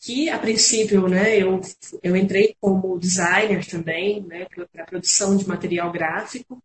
que 0.00 0.30
a 0.30 0.38
princípio, 0.38 1.08
né, 1.08 1.36
eu, 1.36 1.60
eu 2.02 2.16
entrei 2.16 2.54
como 2.60 2.98
designer 2.98 3.66
também, 3.66 4.22
né, 4.22 4.46
para 4.72 4.86
produção 4.86 5.36
de 5.36 5.46
material 5.46 5.90
gráfico, 5.90 6.62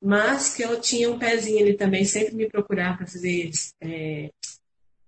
mas 0.00 0.54
que 0.54 0.62
eu 0.62 0.80
tinha 0.80 1.10
um 1.10 1.18
pezinho 1.18 1.60
ali 1.60 1.76
também, 1.76 2.04
sempre 2.04 2.34
me 2.34 2.48
procurar 2.48 2.96
para 2.96 3.06
fazer 3.06 3.50
é, 3.80 4.30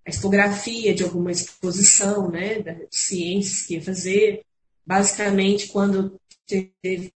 a 0.06 0.10
expografia 0.10 0.94
de 0.94 1.02
alguma 1.02 1.30
exposição, 1.30 2.30
né, 2.30 2.60
de 2.60 2.86
ciências 2.90 3.62
que 3.66 3.74
ia 3.74 3.82
fazer. 3.82 4.44
Basicamente, 4.84 5.68
quando 5.68 6.20
teve, 6.46 7.12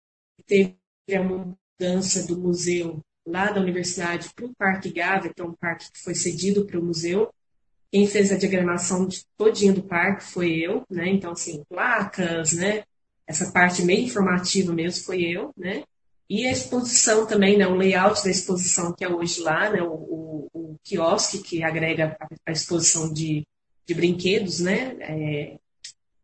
teve 0.46 0.76
a 1.16 1.24
mudança 1.24 2.28
do 2.28 2.40
museu 2.40 3.02
lá 3.26 3.52
da 3.52 3.62
universidade 3.62 4.30
para 4.36 4.46
o 4.46 4.56
Parque 4.56 4.92
Gávea, 4.92 5.34
que 5.34 5.42
é 5.42 5.46
um 5.46 5.54
parque 5.54 5.92
que 5.92 6.04
foi 6.04 6.14
cedido 6.14 6.66
para 6.66 6.80
o 6.80 6.84
museu, 6.84 7.34
quem 7.94 8.08
fez 8.08 8.32
a 8.32 8.38
diagramação 8.38 9.08
de 9.08 9.24
do 9.72 9.84
parque 9.84 10.24
foi 10.24 10.52
eu, 10.56 10.84
né? 10.90 11.10
Então, 11.10 11.32
assim, 11.32 11.64
placas, 11.70 12.54
né? 12.54 12.84
Essa 13.28 13.52
parte 13.52 13.84
meio 13.84 14.06
informativa 14.06 14.74
mesmo 14.74 15.06
foi 15.06 15.22
eu, 15.22 15.54
né? 15.56 15.84
E 16.36 16.48
a 16.48 16.52
exposição 16.52 17.28
também, 17.28 17.60
né, 17.60 17.68
o 17.68 17.76
layout 17.76 18.24
da 18.24 18.32
exposição 18.32 18.92
que 18.92 19.06
é 19.06 19.08
hoje 19.08 19.40
lá, 19.42 19.70
né, 19.70 19.84
o, 19.84 19.94
o, 19.94 20.50
o 20.52 20.76
quiosque 20.84 21.44
que 21.44 21.62
agrega 21.62 22.18
a, 22.44 22.52
exposição 22.52 23.14
de, 23.14 23.46
de 23.86 23.94
brinquedos 23.94 24.60
né, 24.60 24.98
é, 25.02 25.60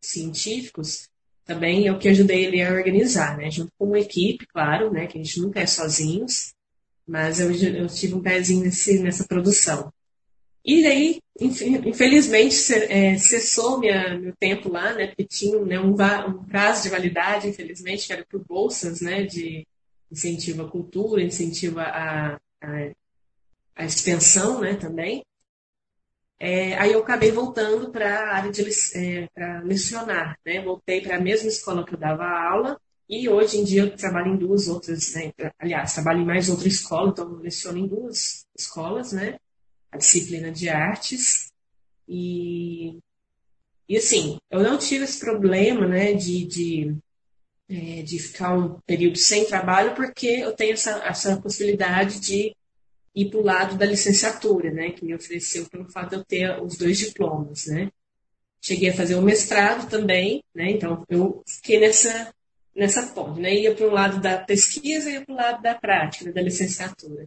científicos, 0.00 1.08
também 1.44 1.86
é 1.86 1.92
o 1.92 1.98
que 2.00 2.08
ajudei 2.08 2.44
ele 2.44 2.60
a 2.60 2.72
organizar, 2.72 3.38
né, 3.38 3.52
junto 3.52 3.70
com 3.78 3.84
uma 3.84 4.00
equipe, 4.00 4.48
claro, 4.48 4.90
né, 4.90 5.06
que 5.06 5.16
a 5.16 5.22
gente 5.22 5.38
nunca 5.38 5.60
é 5.60 5.66
sozinhos, 5.66 6.54
mas 7.06 7.38
eu, 7.38 7.52
eu 7.52 7.86
tive 7.86 8.14
um 8.14 8.20
pezinho 8.20 8.64
nesse, 8.64 8.98
nessa 8.98 9.24
produção. 9.28 9.92
E 10.64 10.82
daí, 10.82 11.20
infelizmente, 11.40 12.56
é, 12.88 13.16
cessou 13.16 13.78
minha, 13.78 14.18
meu 14.18 14.34
tempo 14.40 14.72
lá, 14.72 14.92
né, 14.92 15.06
porque 15.06 15.22
tinha 15.22 15.56
né, 15.64 15.78
um, 15.78 15.92
um 15.92 16.44
prazo 16.48 16.82
de 16.82 16.88
validade, 16.88 17.46
infelizmente, 17.46 18.08
que 18.08 18.12
era 18.12 18.26
por 18.28 18.44
bolsas 18.44 19.00
né, 19.00 19.22
de, 19.22 19.64
incentiva 20.10 20.64
a 20.64 20.70
cultura, 20.70 21.22
incentiva 21.22 21.82
a, 21.82 22.34
a, 22.60 22.90
a 23.76 23.84
extensão 23.84 24.60
né, 24.60 24.74
também. 24.74 25.24
É, 26.38 26.74
aí 26.78 26.92
eu 26.92 27.00
acabei 27.00 27.30
voltando 27.30 27.90
para 27.90 28.08
a 28.08 28.36
área 28.36 28.50
de 28.50 28.62
é, 28.94 29.28
lecionar, 29.62 30.38
né? 30.44 30.62
Voltei 30.62 31.02
para 31.02 31.16
a 31.16 31.20
mesma 31.20 31.48
escola 31.48 31.84
que 31.84 31.94
eu 31.94 31.98
dava 31.98 32.24
aula 32.24 32.80
e 33.06 33.28
hoje 33.28 33.58
em 33.58 33.64
dia 33.64 33.82
eu 33.82 33.94
trabalho 33.94 34.32
em 34.32 34.38
duas 34.38 34.66
outras, 34.66 35.12
né? 35.14 35.32
aliás, 35.58 35.92
trabalho 35.92 36.20
em 36.20 36.24
mais 36.24 36.48
outra 36.48 36.66
escola, 36.66 37.10
então 37.10 37.34
leciono 37.34 37.76
em 37.76 37.86
duas 37.86 38.46
escolas, 38.56 39.12
né? 39.12 39.38
A 39.92 39.98
disciplina 39.98 40.50
de 40.50 40.68
artes 40.70 41.52
e 42.08 42.98
e 43.86 43.96
assim, 43.96 44.38
eu 44.48 44.62
não 44.62 44.78
tive 44.78 45.02
esse 45.02 45.18
problema, 45.18 45.84
né, 45.84 46.12
de, 46.12 46.44
de 46.46 46.96
é, 47.70 48.02
de 48.02 48.18
ficar 48.18 48.58
um 48.58 48.80
período 48.80 49.16
sem 49.16 49.44
trabalho, 49.44 49.94
porque 49.94 50.26
eu 50.26 50.52
tenho 50.52 50.72
essa, 50.72 50.98
essa 51.04 51.40
possibilidade 51.40 52.18
de 52.18 52.54
ir 53.14 53.30
para 53.30 53.38
o 53.38 53.44
lado 53.44 53.78
da 53.78 53.86
licenciatura, 53.86 54.72
né, 54.72 54.90
que 54.90 55.04
me 55.04 55.14
ofereceu 55.14 55.66
pelo 55.66 55.88
fato 55.88 56.10
de 56.10 56.16
eu 56.16 56.24
ter 56.24 56.62
os 56.62 56.76
dois 56.76 56.98
diplomas, 56.98 57.66
né. 57.66 57.90
Cheguei 58.60 58.90
a 58.90 58.94
fazer 58.94 59.14
o 59.14 59.22
mestrado 59.22 59.88
também, 59.88 60.42
né, 60.52 60.72
então 60.72 61.04
eu 61.08 61.44
fiquei 61.46 61.78
nessa, 61.78 62.34
nessa 62.74 63.06
ponte, 63.06 63.40
né, 63.40 63.54
ia 63.54 63.74
para 63.74 63.86
o 63.86 63.90
lado 63.90 64.20
da 64.20 64.38
pesquisa 64.38 65.08
e 65.08 65.14
ia 65.14 65.24
para 65.24 65.32
o 65.32 65.36
lado 65.36 65.62
da 65.62 65.74
prática, 65.76 66.32
da 66.32 66.42
licenciatura. 66.42 67.26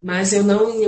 Mas 0.00 0.32
eu 0.32 0.44
não, 0.44 0.80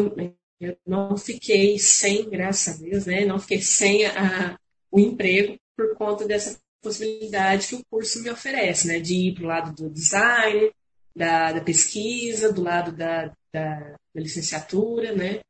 eu 0.60 0.76
não 0.86 1.16
fiquei 1.16 1.78
sem, 1.80 2.30
graças 2.30 2.76
a 2.76 2.78
Deus, 2.78 3.06
né, 3.06 3.24
não 3.24 3.40
fiquei 3.40 3.60
sem 3.60 4.06
a, 4.06 4.56
o 4.90 5.00
emprego 5.00 5.58
por 5.76 5.96
conta 5.96 6.26
dessa 6.26 6.60
possibilidade 6.82 7.68
que 7.68 7.74
o 7.76 7.84
curso 7.90 8.22
me 8.22 8.30
oferece, 8.30 8.88
né? 8.88 9.00
De 9.00 9.14
ir 9.14 9.34
para 9.34 9.44
o 9.44 9.46
lado 9.46 9.72
do 9.74 9.90
design, 9.90 10.70
da, 11.14 11.52
da 11.52 11.60
pesquisa, 11.60 12.52
do 12.52 12.62
lado 12.62 12.92
da, 12.92 13.26
da, 13.52 13.96
da, 14.14 14.20
licenciatura, 14.20 15.14
né? 15.14 15.40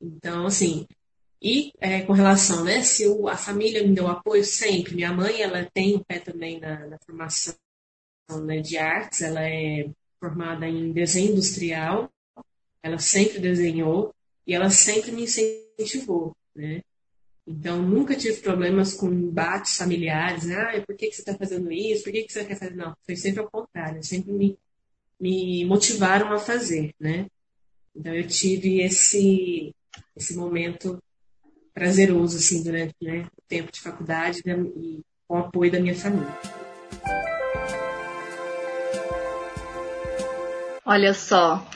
Então, 0.00 0.46
assim, 0.46 0.86
e 1.42 1.72
é, 1.80 2.02
com 2.02 2.12
relação, 2.12 2.64
né? 2.64 2.82
Se 2.82 3.06
o, 3.06 3.28
a 3.28 3.36
família 3.36 3.86
me 3.86 3.94
deu 3.94 4.08
apoio 4.08 4.44
sempre, 4.44 4.94
minha 4.94 5.12
mãe, 5.12 5.42
ela 5.42 5.68
tem 5.72 5.96
um 5.96 6.02
pé 6.02 6.18
também 6.18 6.60
na, 6.60 6.86
na 6.86 6.98
formação 7.04 7.54
né, 8.44 8.60
de 8.60 8.78
artes, 8.78 9.22
ela 9.22 9.42
é 9.42 9.90
formada 10.20 10.68
em 10.68 10.92
desenho 10.92 11.32
industrial, 11.32 12.10
ela 12.82 12.98
sempre 12.98 13.38
desenhou 13.40 14.14
e 14.46 14.54
ela 14.54 14.70
sempre 14.70 15.10
me 15.12 15.24
incentivou, 15.24 16.36
né? 16.54 16.82
Então, 17.50 17.82
nunca 17.82 18.14
tive 18.14 18.40
problemas 18.40 18.94
com 18.94 19.12
embates 19.12 19.76
familiares. 19.76 20.48
Ah, 20.52 20.80
por 20.86 20.96
que, 20.96 21.08
que 21.08 21.16
você 21.16 21.22
está 21.22 21.34
fazendo 21.34 21.72
isso? 21.72 22.04
Por 22.04 22.12
que, 22.12 22.22
que 22.22 22.32
você 22.32 22.44
quer 22.44 22.56
fazer? 22.56 22.76
Não, 22.76 22.94
foi 23.04 23.16
sempre 23.16 23.40
ao 23.40 23.50
contrário. 23.50 24.04
Sempre 24.04 24.32
me, 24.32 24.56
me 25.18 25.64
motivaram 25.64 26.32
a 26.32 26.38
fazer, 26.38 26.94
né? 26.98 27.26
Então, 27.94 28.14
eu 28.14 28.24
tive 28.28 28.80
esse, 28.80 29.74
esse 30.16 30.36
momento 30.36 31.02
prazeroso, 31.74 32.36
assim, 32.36 32.62
durante 32.62 32.94
né, 33.02 33.26
o 33.36 33.42
tempo 33.48 33.72
de 33.72 33.80
faculdade 33.80 34.42
né, 34.46 34.54
e 34.76 35.00
com 35.26 35.34
o 35.34 35.38
apoio 35.38 35.72
da 35.72 35.80
minha 35.80 35.96
família. 35.96 36.32
Olha 40.84 41.12
só, 41.12 41.68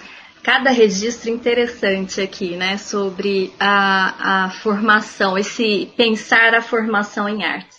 cada 0.45 0.71
registro 0.71 1.31
interessante 1.31 2.21
aqui, 2.21 2.55
né, 2.55 2.77
sobre 2.77 3.51
a, 3.59 4.45
a 4.45 4.51
formação, 4.51 5.39
esse 5.39 5.91
pensar 5.97 6.55
a 6.55 6.61
formação 6.61 7.27
em 7.27 7.43
artes. 7.43 7.79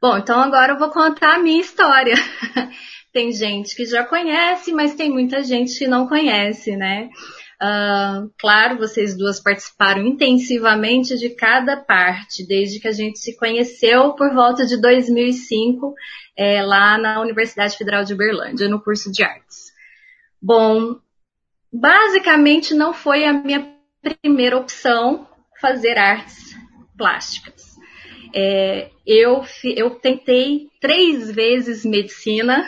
Bom, 0.00 0.16
então 0.16 0.40
agora 0.40 0.72
eu 0.72 0.78
vou 0.78 0.90
contar 0.90 1.34
a 1.34 1.38
minha 1.38 1.60
história. 1.60 2.14
tem 3.12 3.30
gente 3.30 3.76
que 3.76 3.84
já 3.84 4.04
conhece, 4.04 4.72
mas 4.72 4.94
tem 4.94 5.10
muita 5.10 5.44
gente 5.44 5.78
que 5.78 5.86
não 5.86 6.08
conhece, 6.08 6.74
né? 6.76 7.10
Uh, 7.60 8.30
claro, 8.38 8.78
vocês 8.78 9.16
duas 9.16 9.38
participaram 9.38 10.06
intensivamente 10.06 11.18
de 11.18 11.30
cada 11.30 11.76
parte, 11.76 12.46
desde 12.46 12.80
que 12.80 12.88
a 12.88 12.92
gente 12.92 13.18
se 13.18 13.36
conheceu 13.36 14.14
por 14.14 14.32
volta 14.32 14.64
de 14.64 14.80
2005, 14.80 15.92
é, 16.36 16.62
lá 16.62 16.96
na 16.96 17.20
Universidade 17.20 17.76
Federal 17.76 18.04
de 18.04 18.14
Uberlândia, 18.14 18.68
no 18.68 18.80
curso 18.80 19.10
de 19.10 19.24
artes. 19.24 19.72
Bom, 20.40 20.96
basicamente 21.72 22.74
não 22.74 22.92
foi 22.92 23.24
a 23.24 23.32
minha 23.32 23.74
primeira 24.02 24.56
opção 24.56 25.26
fazer 25.60 25.98
artes 25.98 26.56
plásticas. 26.96 27.76
É, 28.34 28.90
eu, 29.06 29.42
eu 29.64 29.90
tentei 29.90 30.68
três 30.80 31.30
vezes 31.30 31.84
medicina. 31.84 32.64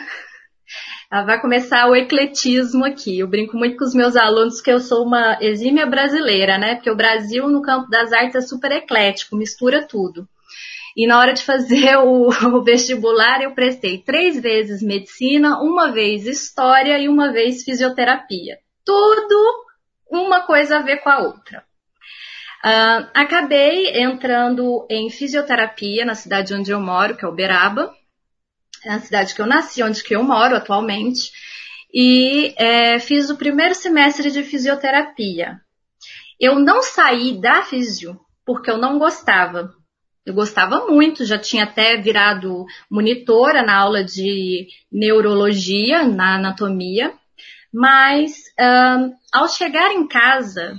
Ah, 1.09 1.23
vai 1.23 1.41
começar 1.41 1.87
o 1.87 1.95
ecletismo 1.95 2.85
aqui. 2.85 3.19
Eu 3.19 3.27
brinco 3.27 3.57
muito 3.57 3.77
com 3.77 3.83
os 3.83 3.93
meus 3.93 4.15
alunos 4.15 4.61
que 4.61 4.71
eu 4.71 4.79
sou 4.79 5.05
uma 5.05 5.37
exímia 5.41 5.85
brasileira, 5.85 6.57
né? 6.57 6.75
Porque 6.75 6.89
o 6.89 6.95
Brasil, 6.95 7.47
no 7.49 7.61
campo 7.61 7.89
das 7.89 8.13
artes, 8.13 8.35
é 8.35 8.41
super 8.41 8.71
eclético, 8.71 9.35
mistura 9.35 9.85
tudo. 9.85 10.27
E 10.95 11.05
na 11.07 11.19
hora 11.19 11.33
de 11.33 11.43
fazer 11.43 11.97
o, 11.99 12.29
o, 12.29 12.63
vestibular, 12.63 13.41
eu 13.41 13.51
prestei 13.51 13.97
três 13.97 14.39
vezes 14.39 14.81
medicina, 14.81 15.61
uma 15.61 15.91
vez 15.91 16.25
história 16.25 16.97
e 16.97 17.09
uma 17.09 17.31
vez 17.31 17.63
fisioterapia 17.63 18.57
tudo 18.85 19.65
uma 20.09 20.41
coisa 20.41 20.77
a 20.77 20.81
ver 20.81 20.97
com 20.97 21.09
a 21.09 21.19
outra. 21.19 21.63
Uh, 22.63 23.09
acabei 23.13 24.01
entrando 24.01 24.85
em 24.89 25.09
fisioterapia 25.09 26.05
na 26.05 26.13
cidade 26.13 26.53
onde 26.53 26.71
eu 26.71 26.79
moro, 26.79 27.15
que 27.17 27.25
é 27.25 27.27
Uberaba, 27.27 27.91
é 28.85 28.91
a 28.91 28.99
cidade 28.99 29.33
que 29.33 29.41
eu 29.41 29.47
nasci, 29.47 29.81
onde 29.81 30.03
que 30.03 30.15
eu 30.15 30.23
moro 30.23 30.55
atualmente, 30.55 31.31
e 31.93 32.53
é, 32.57 32.99
fiz 32.99 33.29
o 33.29 33.37
primeiro 33.37 33.75
semestre 33.75 34.31
de 34.31 34.43
fisioterapia. 34.43 35.59
Eu 36.39 36.59
não 36.59 36.81
saí 36.81 37.39
da 37.39 37.63
físio 37.63 38.19
porque 38.45 38.71
eu 38.71 38.77
não 38.77 38.97
gostava. 38.97 39.73
Eu 40.25 40.33
gostava 40.33 40.87
muito, 40.87 41.25
já 41.25 41.37
tinha 41.37 41.63
até 41.63 41.97
virado 41.97 42.65
monitora 42.89 43.63
na 43.63 43.75
aula 43.75 44.03
de 44.03 44.67
neurologia, 44.91 46.03
na 46.03 46.35
anatomia, 46.35 47.13
mas 47.73 48.43
um, 48.59 49.13
ao 49.33 49.47
chegar 49.47 49.91
em 49.91 50.07
casa, 50.07 50.75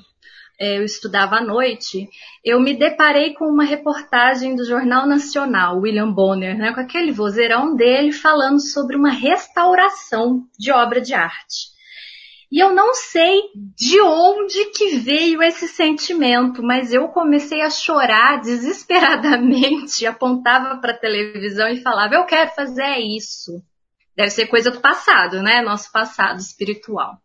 é, 0.61 0.78
eu 0.78 0.85
estudava 0.85 1.37
à 1.37 1.40
noite, 1.40 2.09
eu 2.44 2.61
me 2.61 2.74
deparei 2.74 3.35
com 3.35 3.46
uma 3.46 3.64
reportagem 3.64 4.55
do 4.55 4.64
Jornal 4.64 5.07
Nacional, 5.07 5.78
William 5.81 6.12
Bonner, 6.12 6.57
né, 6.57 6.72
com 6.72 6.81
aquele 6.81 7.11
vozeirão 7.11 7.74
dele 7.74 8.12
falando 8.12 8.61
sobre 8.61 8.96
uma 8.96 9.11
restauração 9.11 10.44
de 10.59 10.70
obra 10.70 11.00
de 11.00 11.14
arte. 11.14 11.72
E 12.52 12.62
eu 12.62 12.74
não 12.74 12.92
sei 12.92 13.40
de 13.74 13.98
onde 14.02 14.66
que 14.72 14.98
veio 14.98 15.42
esse 15.42 15.66
sentimento, 15.66 16.62
mas 16.62 16.92
eu 16.92 17.09
comecei 17.09 17.62
a 17.62 17.70
chorar 17.70 18.42
desesperadamente, 18.42 20.05
apontava 20.07 20.78
para 20.78 20.92
a 20.92 20.98
televisão 20.98 21.66
e 21.68 21.81
falava: 21.81 22.14
"Eu 22.14 22.26
quero 22.26 22.50
fazer 22.50 22.98
isso". 22.98 23.52
Deve 24.16 24.31
ser 24.31 24.46
coisa 24.46 24.70
do 24.70 24.81
passado, 24.81 25.42
né? 25.42 25.62
Nosso 25.62 25.90
passado 25.90 26.38
espiritual. 26.38 27.18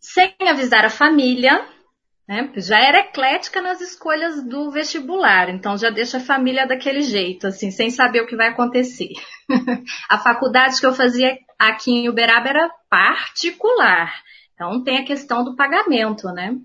Sem 0.00 0.34
avisar 0.48 0.84
a 0.84 0.90
família, 0.90 1.66
né? 2.26 2.50
Já 2.56 2.78
era 2.78 3.00
eclética 3.00 3.60
nas 3.60 3.80
escolhas 3.80 4.42
do 4.42 4.70
vestibular, 4.70 5.50
então 5.50 5.76
já 5.76 5.90
deixa 5.90 6.16
a 6.16 6.24
família 6.24 6.66
daquele 6.66 7.02
jeito, 7.02 7.46
assim, 7.46 7.70
sem 7.70 7.90
saber 7.90 8.22
o 8.22 8.26
que 8.26 8.36
vai 8.36 8.48
acontecer. 8.48 9.12
a 10.08 10.18
faculdade 10.18 10.80
que 10.80 10.86
eu 10.86 10.94
fazia 10.94 11.36
aqui 11.58 11.90
em 11.90 12.08
Uberaba 12.08 12.48
era 12.48 12.70
particular, 12.88 14.12
então 14.54 14.82
tem 14.82 14.98
a 14.98 15.04
questão 15.04 15.44
do 15.44 15.54
pagamento, 15.54 16.28
né? 16.28 16.56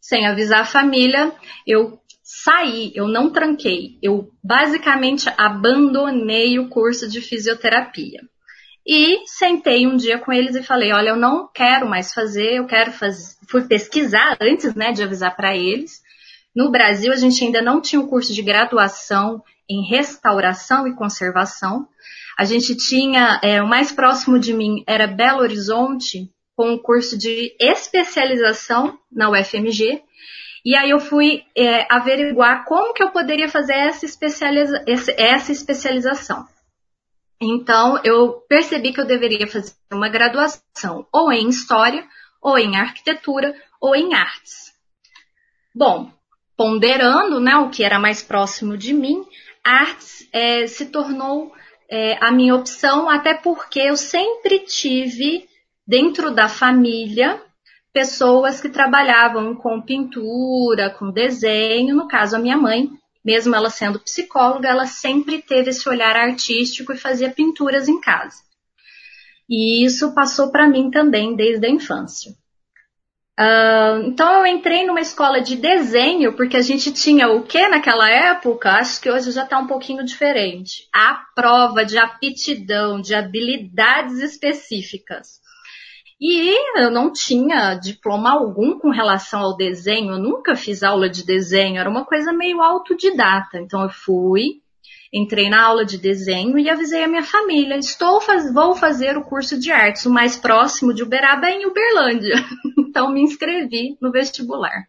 Sem 0.00 0.26
avisar 0.26 0.60
a 0.60 0.66
família, 0.66 1.32
eu 1.66 1.98
saí, 2.26 2.90
eu 2.92 3.06
não 3.06 3.30
tranquei, 3.30 4.00
eu 4.02 4.32
basicamente 4.42 5.32
abandonei 5.38 6.58
o 6.58 6.68
curso 6.68 7.08
de 7.08 7.20
fisioterapia. 7.20 8.20
E 8.84 9.20
sentei 9.26 9.86
um 9.86 9.96
dia 9.96 10.18
com 10.18 10.32
eles 10.32 10.56
e 10.56 10.62
falei: 10.62 10.92
olha, 10.92 11.10
eu 11.10 11.16
não 11.16 11.48
quero 11.52 11.88
mais 11.88 12.12
fazer, 12.12 12.54
eu 12.54 12.66
quero 12.66 12.90
fazer. 12.92 13.36
Fui 13.48 13.62
pesquisar 13.66 14.36
antes 14.40 14.74
né, 14.74 14.90
de 14.90 15.04
avisar 15.04 15.36
para 15.36 15.56
eles. 15.56 16.02
No 16.54 16.70
Brasil, 16.70 17.12
a 17.12 17.16
gente 17.16 17.44
ainda 17.44 17.62
não 17.62 17.80
tinha 17.80 18.00
um 18.00 18.08
curso 18.08 18.34
de 18.34 18.42
graduação 18.42 19.42
em 19.68 19.88
restauração 19.88 20.86
e 20.86 20.96
conservação. 20.96 21.86
A 22.38 22.44
gente 22.44 22.76
tinha, 22.76 23.40
é, 23.42 23.62
o 23.62 23.68
mais 23.68 23.92
próximo 23.92 24.38
de 24.38 24.52
mim 24.52 24.82
era 24.86 25.06
Belo 25.06 25.40
Horizonte, 25.40 26.30
com 26.56 26.72
um 26.72 26.78
curso 26.78 27.16
de 27.16 27.54
especialização 27.60 28.98
na 29.12 29.30
UFMG. 29.30 30.02
E 30.66 30.74
aí 30.74 30.90
eu 30.90 30.98
fui 30.98 31.44
é, 31.56 31.86
averiguar 31.88 32.64
como 32.64 32.92
que 32.92 33.00
eu 33.00 33.12
poderia 33.12 33.48
fazer 33.48 33.74
essa, 33.74 34.04
especializa 34.04 34.84
essa 35.16 35.52
especialização. 35.52 36.44
Então, 37.40 38.00
eu 38.02 38.40
percebi 38.48 38.92
que 38.92 39.00
eu 39.00 39.06
deveria 39.06 39.46
fazer 39.46 39.72
uma 39.92 40.08
graduação 40.08 41.06
ou 41.12 41.32
em 41.32 41.48
História, 41.48 42.04
ou 42.42 42.58
em 42.58 42.76
Arquitetura, 42.76 43.54
ou 43.80 43.94
em 43.94 44.12
Artes. 44.12 44.74
Bom, 45.72 46.10
ponderando 46.56 47.38
né, 47.38 47.54
o 47.58 47.70
que 47.70 47.84
era 47.84 48.00
mais 48.00 48.20
próximo 48.20 48.76
de 48.76 48.92
mim, 48.92 49.24
Artes 49.62 50.28
é, 50.32 50.66
se 50.66 50.86
tornou 50.86 51.54
é, 51.88 52.18
a 52.20 52.32
minha 52.32 52.56
opção, 52.56 53.08
até 53.08 53.34
porque 53.34 53.78
eu 53.78 53.96
sempre 53.96 54.58
tive 54.64 55.48
dentro 55.86 56.34
da 56.34 56.48
família 56.48 57.40
pessoas 57.96 58.60
que 58.60 58.68
trabalhavam 58.68 59.54
com 59.54 59.80
pintura, 59.80 60.90
com 60.90 61.10
desenho, 61.10 61.96
no 61.96 62.06
caso 62.06 62.36
a 62.36 62.38
minha 62.38 62.58
mãe, 62.58 62.90
mesmo 63.24 63.56
ela 63.56 63.70
sendo 63.70 63.98
psicóloga, 63.98 64.68
ela 64.68 64.84
sempre 64.84 65.40
teve 65.40 65.70
esse 65.70 65.88
olhar 65.88 66.14
artístico 66.14 66.92
e 66.92 66.98
fazia 66.98 67.30
pinturas 67.30 67.88
em 67.88 67.98
casa. 67.98 68.36
E 69.48 69.82
isso 69.82 70.12
passou 70.12 70.50
para 70.50 70.68
mim 70.68 70.90
também 70.90 71.34
desde 71.34 71.64
a 71.64 71.70
infância. 71.70 72.32
Uh, 73.40 74.04
então 74.08 74.30
eu 74.40 74.46
entrei 74.46 74.84
numa 74.84 75.00
escola 75.00 75.40
de 75.40 75.56
desenho, 75.56 76.36
porque 76.36 76.58
a 76.58 76.62
gente 76.62 76.92
tinha 76.92 77.30
o 77.30 77.44
que 77.44 77.66
naquela 77.66 78.10
época? 78.10 78.72
Acho 78.72 79.00
que 79.00 79.10
hoje 79.10 79.30
já 79.30 79.44
está 79.44 79.58
um 79.58 79.66
pouquinho 79.66 80.04
diferente. 80.04 80.86
A 80.92 81.24
prova 81.34 81.82
de 81.82 81.96
aptidão, 81.96 83.00
de 83.00 83.14
habilidades 83.14 84.18
específicas. 84.18 85.45
E 86.18 86.80
eu 86.80 86.90
não 86.90 87.12
tinha 87.12 87.74
diploma 87.74 88.32
algum 88.32 88.78
com 88.78 88.90
relação 88.90 89.40
ao 89.40 89.56
desenho, 89.56 90.12
eu 90.12 90.18
nunca 90.18 90.56
fiz 90.56 90.82
aula 90.82 91.10
de 91.10 91.24
desenho, 91.24 91.78
era 91.78 91.90
uma 91.90 92.06
coisa 92.06 92.32
meio 92.32 92.62
autodidata. 92.62 93.58
Então 93.58 93.82
eu 93.82 93.90
fui, 93.90 94.62
entrei 95.12 95.50
na 95.50 95.62
aula 95.62 95.84
de 95.84 95.98
desenho 95.98 96.58
e 96.58 96.70
avisei 96.70 97.04
a 97.04 97.08
minha 97.08 97.22
família, 97.22 97.76
estou 97.76 98.18
faz, 98.20 98.52
vou 98.52 98.74
fazer 98.74 99.18
o 99.18 99.24
curso 99.24 99.60
de 99.60 99.70
artes, 99.70 100.06
o 100.06 100.10
mais 100.10 100.36
próximo 100.38 100.94
de 100.94 101.02
Uberaba 101.02 101.48
é 101.48 101.60
em 101.60 101.66
Uberlândia. 101.66 102.36
então 102.78 103.12
me 103.12 103.20
inscrevi 103.20 103.98
no 104.00 104.10
vestibular. 104.10 104.86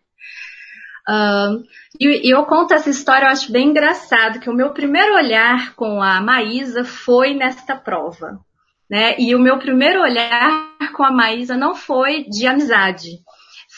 Uh, 1.10 1.63
e, 2.00 2.28
e, 2.28 2.34
eu 2.34 2.46
conto 2.46 2.74
essa 2.74 2.90
história, 2.90 3.26
eu 3.26 3.32
acho 3.32 3.52
bem 3.52 3.70
engraçado, 3.70 4.40
que 4.40 4.50
o 4.50 4.54
meu 4.54 4.72
primeiro 4.72 5.16
olhar 5.16 5.74
com 5.76 6.02
a 6.02 6.22
Maísa 6.22 6.84
foi 6.84 7.34
nesta 7.34 7.76
prova 7.76 8.40
né? 8.89 9.15
E 9.19 9.36
o 9.36 9.39
meu 9.39 9.60
primeiro 9.60 10.02
olhar 10.02 10.67
com 10.93 11.04
a 11.04 11.12
Maísa 11.12 11.56
não 11.56 11.76
foi 11.76 12.23
de 12.23 12.47
amizade, 12.47 13.19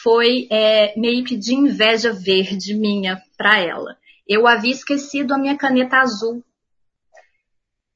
foi 0.04 0.48
é, 0.52 0.94
meio 0.98 1.24
que 1.24 1.36
de 1.36 1.54
inveja 1.54 2.14
verde 2.14 2.74
minha 2.74 3.22
para 3.38 3.60
ela. 3.60 3.98
Eu 4.28 4.48
havia 4.48 4.72
esquecido 4.72 5.34
a 5.34 5.38
minha 5.38 5.58
caneta 5.58 5.98
azul. 5.98 6.44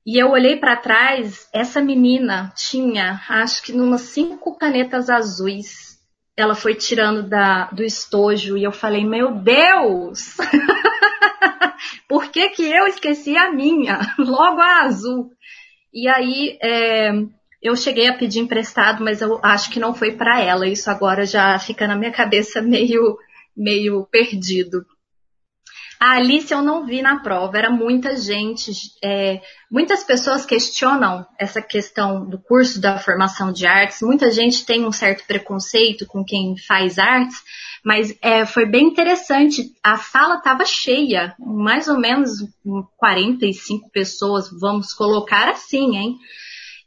E 0.06 0.22
eu 0.22 0.32
olhei 0.32 0.58
para 0.58 0.76
trás, 0.76 1.48
essa 1.54 1.82
menina 1.82 2.52
tinha, 2.58 3.22
acho 3.30 3.64
que 3.64 3.72
umas 3.72 4.02
cinco 4.02 4.58
canetas 4.58 5.10
azuis. 5.10 5.94
Ela 6.36 6.56
foi 6.56 6.76
tirando 6.76 7.30
da, 7.30 7.66
do 7.68 7.84
estojo 7.84 8.58
e 8.58 8.64
eu 8.64 8.72
falei, 8.72 9.06
meu 9.06 9.36
Deus! 9.36 10.36
Por 12.10 12.30
que, 12.30 12.50
que 12.50 12.64
eu 12.64 12.88
esqueci 12.88 13.38
a 13.38 13.52
minha? 13.52 14.00
Logo 14.18 14.60
a 14.60 14.82
azul. 14.82 15.32
E 15.94 16.08
aí 16.08 16.58
é, 16.62 17.12
eu 17.62 17.76
cheguei 17.76 18.08
a 18.08 18.18
pedir 18.18 18.40
emprestado, 18.40 19.04
mas 19.04 19.22
eu 19.22 19.40
acho 19.44 19.72
que 19.72 19.80
não 19.80 19.94
foi 19.94 20.12
para 20.12 20.42
ela. 20.42 20.68
Isso 20.68 20.90
agora 20.90 21.26
já 21.26 21.58
fica 21.60 21.88
na 21.88 21.96
minha 21.96 22.12
cabeça 22.12 22.62
meio, 22.62 23.18
meio 23.56 24.06
perdido. 24.12 24.86
A 26.04 26.18
Alice 26.18 26.52
eu 26.52 26.62
não 26.62 26.86
vi 26.86 27.02
na 27.02 27.22
prova, 27.22 27.58
era 27.58 27.72
muita 27.72 28.18
gente, 28.18 28.74
é, 29.02 29.40
muitas 29.72 30.04
pessoas 30.04 30.46
questionam 30.46 31.26
essa 31.40 31.62
questão 31.62 32.28
do 32.30 32.38
curso 32.38 32.82
da 32.82 32.98
formação 32.98 33.54
de 33.54 33.66
artes, 33.66 34.02
muita 34.02 34.30
gente 34.30 34.66
tem 34.66 34.86
um 34.86 34.92
certo 34.92 35.26
preconceito 35.26 36.06
com 36.06 36.22
quem 36.22 36.58
faz 36.58 37.00
artes, 37.00 37.38
mas 37.86 38.14
é, 38.22 38.46
foi 38.46 38.66
bem 38.66 38.88
interessante. 38.88 39.72
A 39.82 39.96
sala 39.96 40.40
estava 40.40 40.66
cheia, 40.66 41.34
mais 41.40 41.88
ou 41.88 41.98
menos 41.98 42.32
45 42.98 43.90
pessoas, 43.90 44.50
vamos 44.60 44.94
colocar 44.94 45.48
assim, 45.48 45.96
hein? 45.96 46.18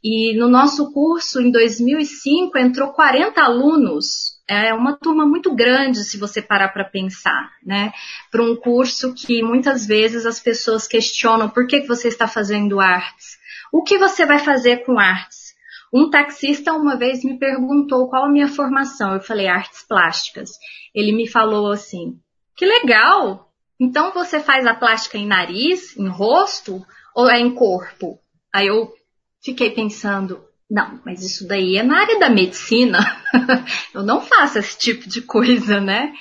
E 0.03 0.37
no 0.37 0.47
nosso 0.47 0.93
curso, 0.93 1.41
em 1.41 1.49
2005, 1.49 2.55
entrou 2.59 2.89
40 2.93 3.41
alunos. 3.41 4.36
É 4.49 4.73
uma 4.73 4.95
turma 4.95 5.25
muito 5.25 5.53
grande, 5.53 6.05
se 6.05 6.17
você 6.17 6.41
parar 6.41 6.69
para 6.69 6.85
pensar, 6.85 7.51
né? 7.61 7.91
Para 8.31 8.41
um 8.41 8.55
curso 8.55 9.13
que 9.13 9.43
muitas 9.43 9.85
vezes 9.85 10.25
as 10.25 10.39
pessoas 10.39 10.87
questionam 10.87 11.49
por 11.49 11.67
que, 11.67 11.81
você 11.81 12.07
está 12.07 12.29
fazendo 12.29 12.79
artes. 12.79 13.37
O 13.73 13.83
que 13.83 13.97
você 13.97 14.25
vai 14.25 14.39
fazer 14.39 14.85
com 14.85 14.97
artes? 14.97 15.53
Um 15.93 16.09
taxista 16.09 16.73
uma 16.73 16.95
vez 16.95 17.23
me 17.25 17.37
perguntou 17.37 18.09
qual 18.09 18.25
a 18.25 18.31
minha 18.31 18.47
formação. 18.47 19.13
Eu 19.13 19.21
falei 19.21 19.47
artes 19.47 19.83
plásticas. 19.83 20.51
Ele 20.95 21.11
me 21.11 21.27
falou 21.27 21.71
assim: 21.71 22.17
"Que 22.55 22.65
legal! 22.65 23.51
Então 23.79 24.13
você 24.13 24.39
faz 24.39 24.65
a 24.65 24.73
plástica 24.73 25.17
em 25.17 25.27
nariz, 25.27 25.95
em 25.97 26.07
rosto 26.07 26.85
ou 27.13 27.29
é 27.29 27.39
em 27.39 27.53
corpo?" 27.53 28.17
Aí 28.53 28.67
eu 28.67 28.93
fiquei 29.43 29.71
pensando, 29.71 30.46
não, 30.69 30.99
mas 31.05 31.23
isso 31.23 31.47
daí 31.47 31.77
é 31.77 31.83
na 31.83 32.01
área 32.01 32.19
da 32.19 32.29
medicina. 32.29 32.99
eu 33.93 34.03
não 34.03 34.21
faço 34.21 34.59
esse 34.59 34.77
tipo 34.77 35.07
de 35.07 35.21
coisa, 35.21 35.79
né? 35.79 36.13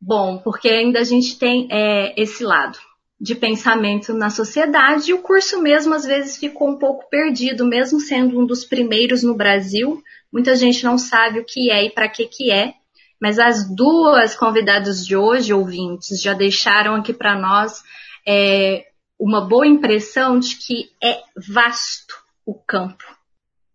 Bom, 0.00 0.38
porque 0.38 0.68
ainda 0.68 1.00
a 1.00 1.04
gente 1.04 1.38
tem 1.38 1.66
é, 1.70 2.14
esse 2.20 2.44
lado 2.44 2.78
de 3.20 3.34
pensamento 3.34 4.14
na 4.14 4.30
sociedade 4.30 5.10
e 5.10 5.14
o 5.14 5.22
curso 5.22 5.60
mesmo 5.60 5.92
às 5.92 6.04
vezes 6.04 6.36
ficou 6.36 6.70
um 6.70 6.78
pouco 6.78 7.08
perdido, 7.10 7.66
mesmo 7.66 7.98
sendo 7.98 8.38
um 8.38 8.46
dos 8.46 8.64
primeiros 8.64 9.24
no 9.24 9.34
Brasil. 9.34 10.00
Muita 10.32 10.54
gente 10.54 10.84
não 10.84 10.96
sabe 10.96 11.40
o 11.40 11.44
que 11.44 11.70
é 11.70 11.84
e 11.84 11.90
para 11.90 12.08
que 12.08 12.26
que 12.26 12.52
é, 12.52 12.74
mas 13.20 13.40
as 13.40 13.68
duas 13.74 14.36
convidadas 14.36 15.04
de 15.04 15.16
hoje, 15.16 15.52
ouvintes, 15.52 16.22
já 16.22 16.32
deixaram 16.32 16.94
aqui 16.94 17.12
para 17.12 17.36
nós 17.36 17.82
é, 18.24 18.86
uma 19.18 19.40
boa 19.40 19.66
impressão 19.66 20.38
de 20.38 20.54
que 20.56 20.90
é 21.02 21.20
vasto 21.36 22.14
o 22.46 22.54
campo, 22.54 23.04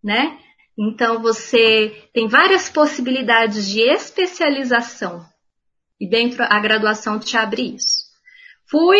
né? 0.04 0.38
Então 0.78 1.22
você 1.22 2.04
tem 2.14 2.28
várias 2.28 2.70
possibilidades 2.70 3.68
de 3.68 3.82
especialização 3.82 5.24
e 6.00 6.10
dentro 6.10 6.44
a 6.44 6.60
graduação 6.60 7.20
te 7.20 7.38
abre 7.38 7.76
isso. 7.76 8.04
Fui, 8.70 9.00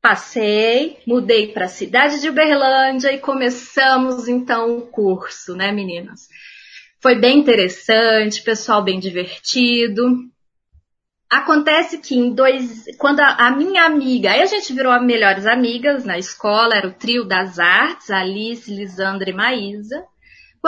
passei, 0.00 0.98
mudei 1.06 1.48
para 1.48 1.66
a 1.66 1.68
cidade 1.68 2.20
de 2.20 2.28
Uberlândia 2.28 3.12
e 3.12 3.18
começamos 3.18 4.28
então 4.28 4.78
o 4.78 4.82
curso, 4.82 5.54
né, 5.56 5.72
meninas? 5.72 6.28
Foi 7.00 7.14
bem 7.14 7.38
interessante, 7.38 8.42
pessoal 8.42 8.82
bem 8.82 8.98
divertido. 8.98 10.16
Acontece 11.30 11.98
que 11.98 12.14
em 12.14 12.32
dois, 12.32 12.84
quando 12.96 13.20
a, 13.20 13.48
a, 13.48 13.50
minha 13.50 13.84
amiga, 13.84 14.30
aí 14.30 14.40
a 14.40 14.46
gente 14.46 14.72
virou 14.72 14.98
melhores 15.00 15.46
amigas 15.46 16.04
na 16.04 16.16
escola, 16.16 16.74
era 16.74 16.88
o 16.88 16.94
trio 16.94 17.24
das 17.24 17.58
artes, 17.58 18.10
Alice, 18.10 18.72
Lisandra 18.72 19.28
e 19.28 19.34
Maísa. 19.34 20.02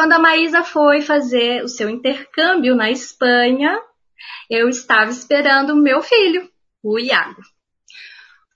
Quando 0.00 0.14
a 0.14 0.18
Maísa 0.18 0.64
foi 0.64 1.02
fazer 1.02 1.62
o 1.62 1.68
seu 1.68 1.90
intercâmbio 1.90 2.74
na 2.74 2.90
Espanha, 2.90 3.78
eu 4.48 4.66
estava 4.66 5.10
esperando 5.10 5.74
o 5.74 5.76
meu 5.76 6.00
filho, 6.00 6.48
o 6.82 6.98
Iago. 6.98 7.42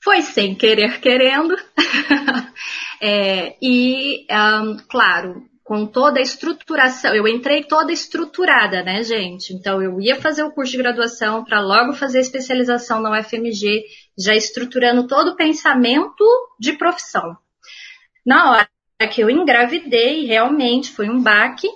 Foi 0.03 0.23
sem 0.23 0.55
querer 0.55 1.03
querendo. 1.03 1.55
é, 2.99 3.59
e, 3.61 4.27
um, 4.31 4.79
claro, 4.89 5.43
com 5.63 5.87
toda 5.87 6.19
a 6.19 6.23
estruturação, 6.23 7.15
eu 7.15 7.29
entrei 7.29 7.63
toda 7.65 7.93
estruturada, 7.93 8.83
né, 8.83 9.03
gente? 9.03 9.53
Então 9.53 9.83
eu 9.83 10.01
ia 10.01 10.17
fazer 10.17 10.45
o 10.45 10.51
curso 10.51 10.73
de 10.73 10.79
graduação 10.79 11.45
para 11.45 11.61
logo 11.61 11.93
fazer 11.93 12.17
a 12.17 12.23
especialização 12.23 13.03
na 13.03 13.21
UFMG, 13.21 13.85
já 14.19 14.35
estruturando 14.35 15.07
todo 15.07 15.33
o 15.33 15.37
pensamento 15.37 16.25
de 16.59 16.73
profissão. 16.73 17.37
Na 18.25 18.51
hora 18.51 18.74
que 19.11 19.21
eu 19.21 19.31
engravidei, 19.31 20.25
realmente 20.27 20.91
foi 20.91 21.09
um 21.09 21.21
baque, 21.23 21.69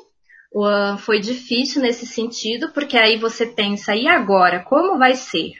foi 1.00 1.20
difícil 1.20 1.82
nesse 1.82 2.06
sentido, 2.06 2.72
porque 2.72 2.96
aí 2.96 3.16
você 3.16 3.46
pensa, 3.46 3.94
e 3.94 4.08
agora, 4.08 4.60
como 4.60 4.98
vai 4.98 5.14
ser? 5.14 5.52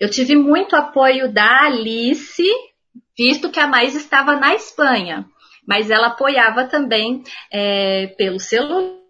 Eu 0.00 0.10
tive 0.10 0.34
muito 0.34 0.74
apoio 0.74 1.32
da 1.32 1.64
Alice, 1.64 2.44
visto 3.16 3.50
que 3.50 3.60
a 3.60 3.66
Mais 3.66 3.94
estava 3.94 4.36
na 4.36 4.54
Espanha 4.54 5.26
mas 5.66 5.90
ela 5.90 6.06
apoiava 6.06 6.64
também 6.66 7.24
é, 7.52 8.06
pelo 8.16 8.38
celular, 8.38 9.02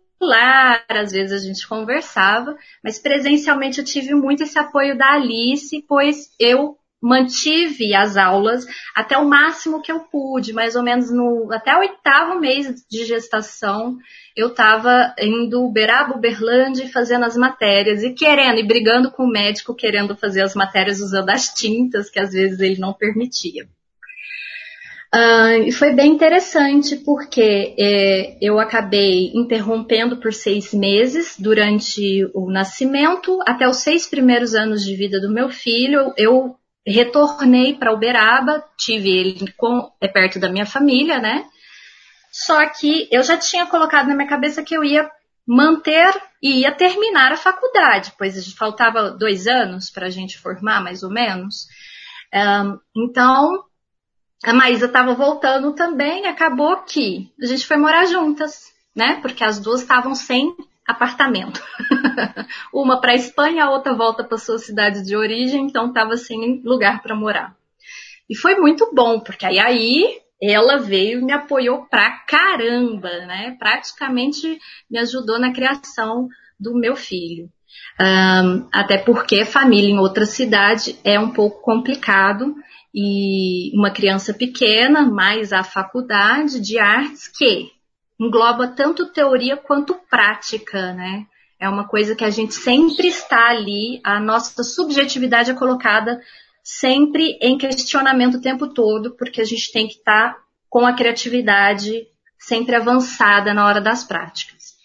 às 0.89 1.13
vezes 1.13 1.43
a 1.43 1.47
gente 1.47 1.69
conversava, 1.69 2.57
mas 2.83 2.99
presencialmente 2.99 3.79
eu 3.79 3.85
tive 3.85 4.15
muito 4.15 4.43
esse 4.43 4.59
apoio 4.59 4.97
da 4.97 5.13
Alice, 5.13 5.85
pois 5.87 6.31
eu 6.41 6.79
mantive 7.07 7.95
as 7.95 8.17
aulas 8.17 8.67
até 8.95 9.17
o 9.17 9.29
máximo 9.29 9.81
que 9.81 9.93
eu 9.93 10.01
pude, 10.01 10.53
mais 10.53 10.75
ou 10.75 10.83
menos 10.83 11.11
no 11.11 11.49
até 11.53 11.75
o 11.77 11.81
oitavo 11.81 12.41
mês 12.41 12.85
de 12.91 13.05
gestação, 13.05 13.97
eu 14.37 14.49
estava 14.49 15.15
indo 15.21 15.65
Uberaba, 15.65 16.17
Uberlândia 16.17 16.89
fazendo 16.89 17.25
as 17.25 17.37
matérias 17.37 18.03
e 18.03 18.13
querendo 18.13 18.59
e 18.59 18.67
brigando 18.67 19.11
com 19.11 19.25
o 19.25 19.31
médico 19.31 19.75
querendo 19.75 20.17
fazer 20.17 20.43
as 20.43 20.55
matérias 20.55 21.01
usando 21.01 21.31
as 21.31 21.55
tintas 21.55 22.11
que 22.11 22.19
às 22.19 22.33
vezes 22.33 22.61
ele 22.61 22.81
não 22.81 22.93
permitia. 22.93 23.67
Uh, 25.15 25.63
e 25.67 25.73
foi 25.73 25.95
bem 25.95 26.13
interessante 26.13 26.97
porque 26.97 27.75
é, 27.79 28.37
eu 28.41 28.59
acabei 28.59 29.31
interrompendo 29.35 30.19
por 30.19 30.33
seis 30.33 30.75
meses 30.75 31.37
durante 31.39 32.29
o 32.35 32.51
nascimento, 32.51 33.39
até 33.47 33.69
os 33.69 33.79
seis 33.79 34.07
primeiros 34.07 34.55
anos 34.55 34.85
de 34.85 34.95
vida 34.97 35.21
do 35.21 35.33
meu 35.33 35.49
filho, 35.49 36.13
eu 36.19 36.57
retornei 36.87 37.75
para 37.75 37.93
Uberaba, 37.93 38.65
tive 38.79 39.11
ele 39.11 39.53
com, 39.57 39.91
é, 40.01 40.07
perto 40.07 40.39
da 40.39 40.49
minha 40.49 40.67
família, 40.67 41.19
né? 41.19 41.45
Só 42.31 42.65
que 42.67 43.09
eu 43.11 43.23
já 43.23 43.37
tinha 43.37 43.67
colocado 43.67 44.09
na 44.09 44.15
minha 44.15 44.29
cabeça 44.29 44.63
que 44.63 44.77
eu 44.77 44.85
ia 44.85 45.11
manter 45.47 46.15
e 46.43 46.61
ia 46.61 46.73
terminar 46.73 47.33
a 47.33 47.37
faculdade, 47.37 48.13
pois 48.19 48.53
faltava 48.55 49.11
dois 49.11 49.47
anos 49.47 49.91
para 49.91 50.07
a 50.07 50.11
gente 50.11 50.39
formar, 50.39 50.83
mais 50.83 51.03
ou 51.03 51.11
menos. 51.11 51.67
Então, 52.95 53.65
a 54.45 54.53
Maísa 54.53 54.87
estava 54.87 55.15
voltando 55.15 55.73
também, 55.73 56.27
acabou 56.27 56.83
que 56.83 57.33
a 57.41 57.47
gente 57.47 57.67
foi 57.67 57.77
morar 57.77 58.05
juntas, 58.07 58.65
né? 58.95 59.19
Porque 59.23 59.43
as 59.43 59.59
duas 59.59 59.81
estavam 59.81 60.15
sem 60.15 60.55
apartamento. 60.87 61.63
Uma 62.73 63.01
para 63.01 63.13
a 63.13 63.17
Espanha, 63.17 63.65
a 63.65 63.71
outra 63.71 63.95
volta 63.95 64.23
para 64.23 64.39
sua 64.39 64.59
cidade 64.59 65.05
de 65.05 65.17
origem, 65.17 65.67
então 65.67 65.89
estava 65.89 66.17
sem 66.17 66.63
lugar 66.65 67.03
para 67.03 67.17
morar. 67.17 67.57
E 68.29 68.37
foi 68.37 68.57
muito 68.57 68.91
bom, 68.95 69.21
porque 69.21 69.47
aí, 69.47 69.59
aí 69.59 70.21
ela 70.41 70.79
veio 70.79 71.21
e 71.21 71.25
me 71.25 71.33
apoiou 71.33 71.87
pra 71.87 72.11
caramba, 72.27 73.09
né? 73.27 73.57
Praticamente 73.59 74.59
me 74.91 74.99
ajudou 74.99 75.39
na 75.39 75.53
criação 75.53 76.29
do 76.59 76.75
meu 76.75 76.97
filho. 76.97 77.49
Um, 78.01 78.69
até 78.73 78.99
porque 78.99 79.45
família 79.45 79.91
em 79.91 79.99
outra 79.99 80.27
cidade 80.27 80.99
é 81.05 81.19
um 81.19 81.31
pouco 81.31 81.63
complicado 81.63 82.55
e 82.95 83.71
uma 83.79 83.91
criança 83.91 84.33
pequena, 84.33 85.03
mais 85.03 85.53
a 85.53 85.63
faculdade 85.63 86.61
de 86.61 86.79
artes 86.79 87.29
que 87.29 87.71
engloba 88.19 88.69
tanto 88.69 89.13
teoria 89.13 89.57
quanto 89.57 89.95
prática, 90.09 90.93
né? 90.93 91.27
É 91.59 91.69
uma 91.69 91.87
coisa 91.87 92.15
que 92.15 92.25
a 92.25 92.31
gente 92.31 92.55
sempre 92.55 93.09
está 93.09 93.49
ali, 93.49 94.01
a 94.05 94.21
nossa 94.21 94.63
subjetividade 94.63 95.51
é 95.51 95.55
colocada 95.55 96.21
sempre 96.63 97.39
em 97.41 97.57
questionamento 97.57 98.37
o 98.37 98.41
tempo 98.41 98.69
todo, 98.69 99.17
porque 99.17 99.41
a 99.41 99.45
gente 99.45 99.73
tem 99.73 99.87
que 99.87 99.95
estar 99.95 100.35
tá 100.35 100.41
com 100.69 100.87
a 100.87 100.93
criatividade 100.93 102.07
sempre 102.39 102.75
avançada 102.77 103.55
na 103.55 103.67
hora 103.67 103.81
das 103.81 104.05
práticas. 104.05 104.77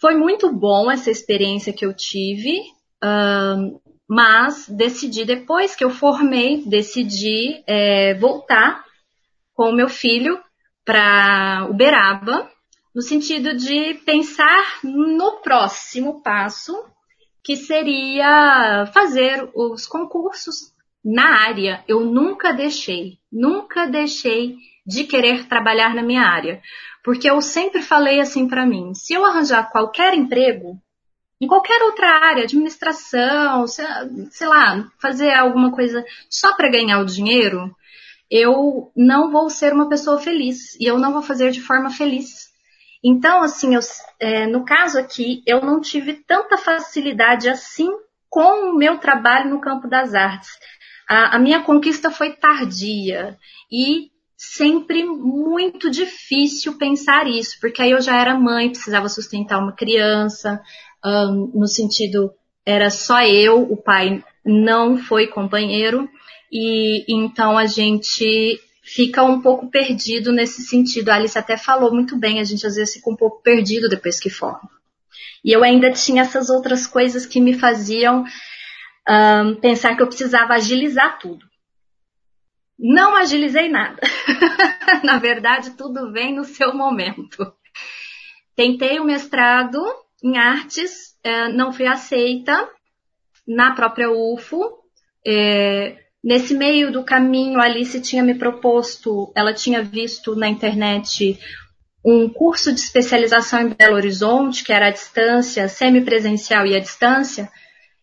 Foi 0.00 0.16
muito 0.16 0.52
bom 0.52 0.90
essa 0.90 1.10
experiência 1.10 1.72
que 1.72 1.84
eu 1.84 1.92
tive. 1.92 2.58
Um, 3.02 3.78
mas 4.08 4.66
decidi, 4.68 5.24
depois 5.24 5.76
que 5.76 5.84
eu 5.84 5.90
formei, 5.90 6.64
decidi 6.64 7.62
é, 7.66 8.14
voltar 8.14 8.84
com 9.54 9.70
o 9.70 9.74
meu 9.74 9.88
filho 9.88 10.40
para 10.88 11.66
Uberaba, 11.68 12.50
no 12.94 13.02
sentido 13.02 13.54
de 13.54 13.92
pensar 14.06 14.78
no 14.82 15.42
próximo 15.42 16.22
passo, 16.22 16.82
que 17.44 17.56
seria 17.56 18.86
fazer 18.94 19.50
os 19.54 19.86
concursos 19.86 20.72
na 21.04 21.44
área. 21.46 21.84
Eu 21.86 22.06
nunca 22.06 22.54
deixei, 22.54 23.18
nunca 23.30 23.86
deixei 23.86 24.56
de 24.86 25.04
querer 25.04 25.46
trabalhar 25.46 25.94
na 25.94 26.02
minha 26.02 26.22
área, 26.22 26.62
porque 27.04 27.28
eu 27.28 27.42
sempre 27.42 27.82
falei 27.82 28.18
assim 28.18 28.48
para 28.48 28.64
mim: 28.64 28.94
se 28.94 29.12
eu 29.12 29.26
arranjar 29.26 29.70
qualquer 29.70 30.14
emprego, 30.14 30.80
em 31.38 31.46
qualquer 31.46 31.82
outra 31.82 32.08
área, 32.08 32.44
administração, 32.44 33.66
sei 33.66 34.48
lá, 34.48 34.90
fazer 34.98 35.34
alguma 35.34 35.70
coisa 35.70 36.02
só 36.30 36.56
para 36.56 36.70
ganhar 36.70 36.98
o 37.00 37.04
dinheiro, 37.04 37.76
eu 38.30 38.92
não 38.96 39.30
vou 39.30 39.48
ser 39.48 39.72
uma 39.72 39.88
pessoa 39.88 40.20
feliz 40.20 40.74
e 40.80 40.84
eu 40.84 40.98
não 40.98 41.12
vou 41.12 41.22
fazer 41.22 41.50
de 41.50 41.60
forma 41.60 41.90
feliz. 41.90 42.48
Então, 43.02 43.42
assim, 43.42 43.74
eu, 43.74 43.80
é, 44.18 44.46
no 44.46 44.64
caso 44.64 44.98
aqui, 44.98 45.42
eu 45.46 45.60
não 45.60 45.80
tive 45.80 46.14
tanta 46.14 46.58
facilidade 46.58 47.48
assim 47.48 47.88
com 48.28 48.70
o 48.70 48.76
meu 48.76 48.98
trabalho 48.98 49.50
no 49.50 49.60
campo 49.60 49.88
das 49.88 50.14
artes. 50.14 50.50
A, 51.08 51.36
a 51.36 51.38
minha 51.38 51.62
conquista 51.62 52.10
foi 52.10 52.32
tardia 52.32 53.38
e 53.72 54.10
sempre 54.36 55.04
muito 55.04 55.90
difícil 55.90 56.76
pensar 56.76 57.26
isso, 57.26 57.56
porque 57.60 57.82
aí 57.82 57.90
eu 57.90 58.00
já 58.00 58.20
era 58.20 58.38
mãe, 58.38 58.70
precisava 58.70 59.08
sustentar 59.08 59.58
uma 59.58 59.72
criança, 59.72 60.60
um, 61.04 61.52
no 61.54 61.66
sentido 61.66 62.32
era 62.64 62.90
só 62.90 63.22
eu, 63.22 63.62
o 63.62 63.76
pai 63.76 64.22
não 64.44 64.98
foi 64.98 65.26
companheiro 65.26 66.08
e 66.50 67.04
então 67.08 67.56
a 67.56 67.66
gente 67.66 68.60
fica 68.82 69.22
um 69.22 69.40
pouco 69.40 69.70
perdido 69.70 70.32
nesse 70.32 70.62
sentido. 70.62 71.10
A 71.10 71.16
Alice 71.16 71.38
até 71.38 71.56
falou 71.56 71.92
muito 71.92 72.16
bem, 72.16 72.40
a 72.40 72.44
gente 72.44 72.66
às 72.66 72.74
vezes 72.74 72.94
fica 72.94 73.10
um 73.10 73.16
pouco 73.16 73.42
perdido 73.42 73.88
depois 73.88 74.18
que 74.18 74.30
forma. 74.30 74.70
E 75.44 75.52
eu 75.52 75.62
ainda 75.62 75.92
tinha 75.92 76.22
essas 76.22 76.48
outras 76.48 76.86
coisas 76.86 77.26
que 77.26 77.40
me 77.40 77.54
faziam 77.54 78.24
um, 79.08 79.54
pensar 79.56 79.94
que 79.96 80.02
eu 80.02 80.06
precisava 80.06 80.54
agilizar 80.54 81.18
tudo. 81.18 81.46
Não 82.78 83.16
agilizei 83.16 83.68
nada. 83.68 84.00
Na 85.02 85.18
verdade, 85.18 85.70
tudo 85.72 86.12
vem 86.12 86.34
no 86.34 86.44
seu 86.44 86.74
momento. 86.74 87.52
Tentei 88.54 89.00
o 89.00 89.04
mestrado 89.04 89.82
em 90.22 90.36
artes, 90.36 91.16
é, 91.22 91.48
não 91.48 91.72
fui 91.72 91.86
aceita 91.86 92.68
na 93.46 93.74
própria 93.74 94.10
UFO. 94.10 94.78
É, 95.26 96.07
nesse 96.22 96.54
meio 96.54 96.92
do 96.92 97.04
caminho, 97.04 97.60
a 97.60 97.64
Alice 97.64 98.00
tinha 98.00 98.22
me 98.22 98.34
proposto, 98.34 99.32
ela 99.34 99.52
tinha 99.52 99.82
visto 99.82 100.34
na 100.34 100.48
internet 100.48 101.38
um 102.04 102.28
curso 102.28 102.72
de 102.72 102.80
especialização 102.80 103.60
em 103.60 103.68
Belo 103.68 103.96
Horizonte, 103.96 104.64
que 104.64 104.72
era 104.72 104.86
à 104.86 104.90
distância, 104.90 105.68
semipresencial 105.68 106.66
e 106.66 106.76
à 106.76 106.78
distância, 106.78 107.50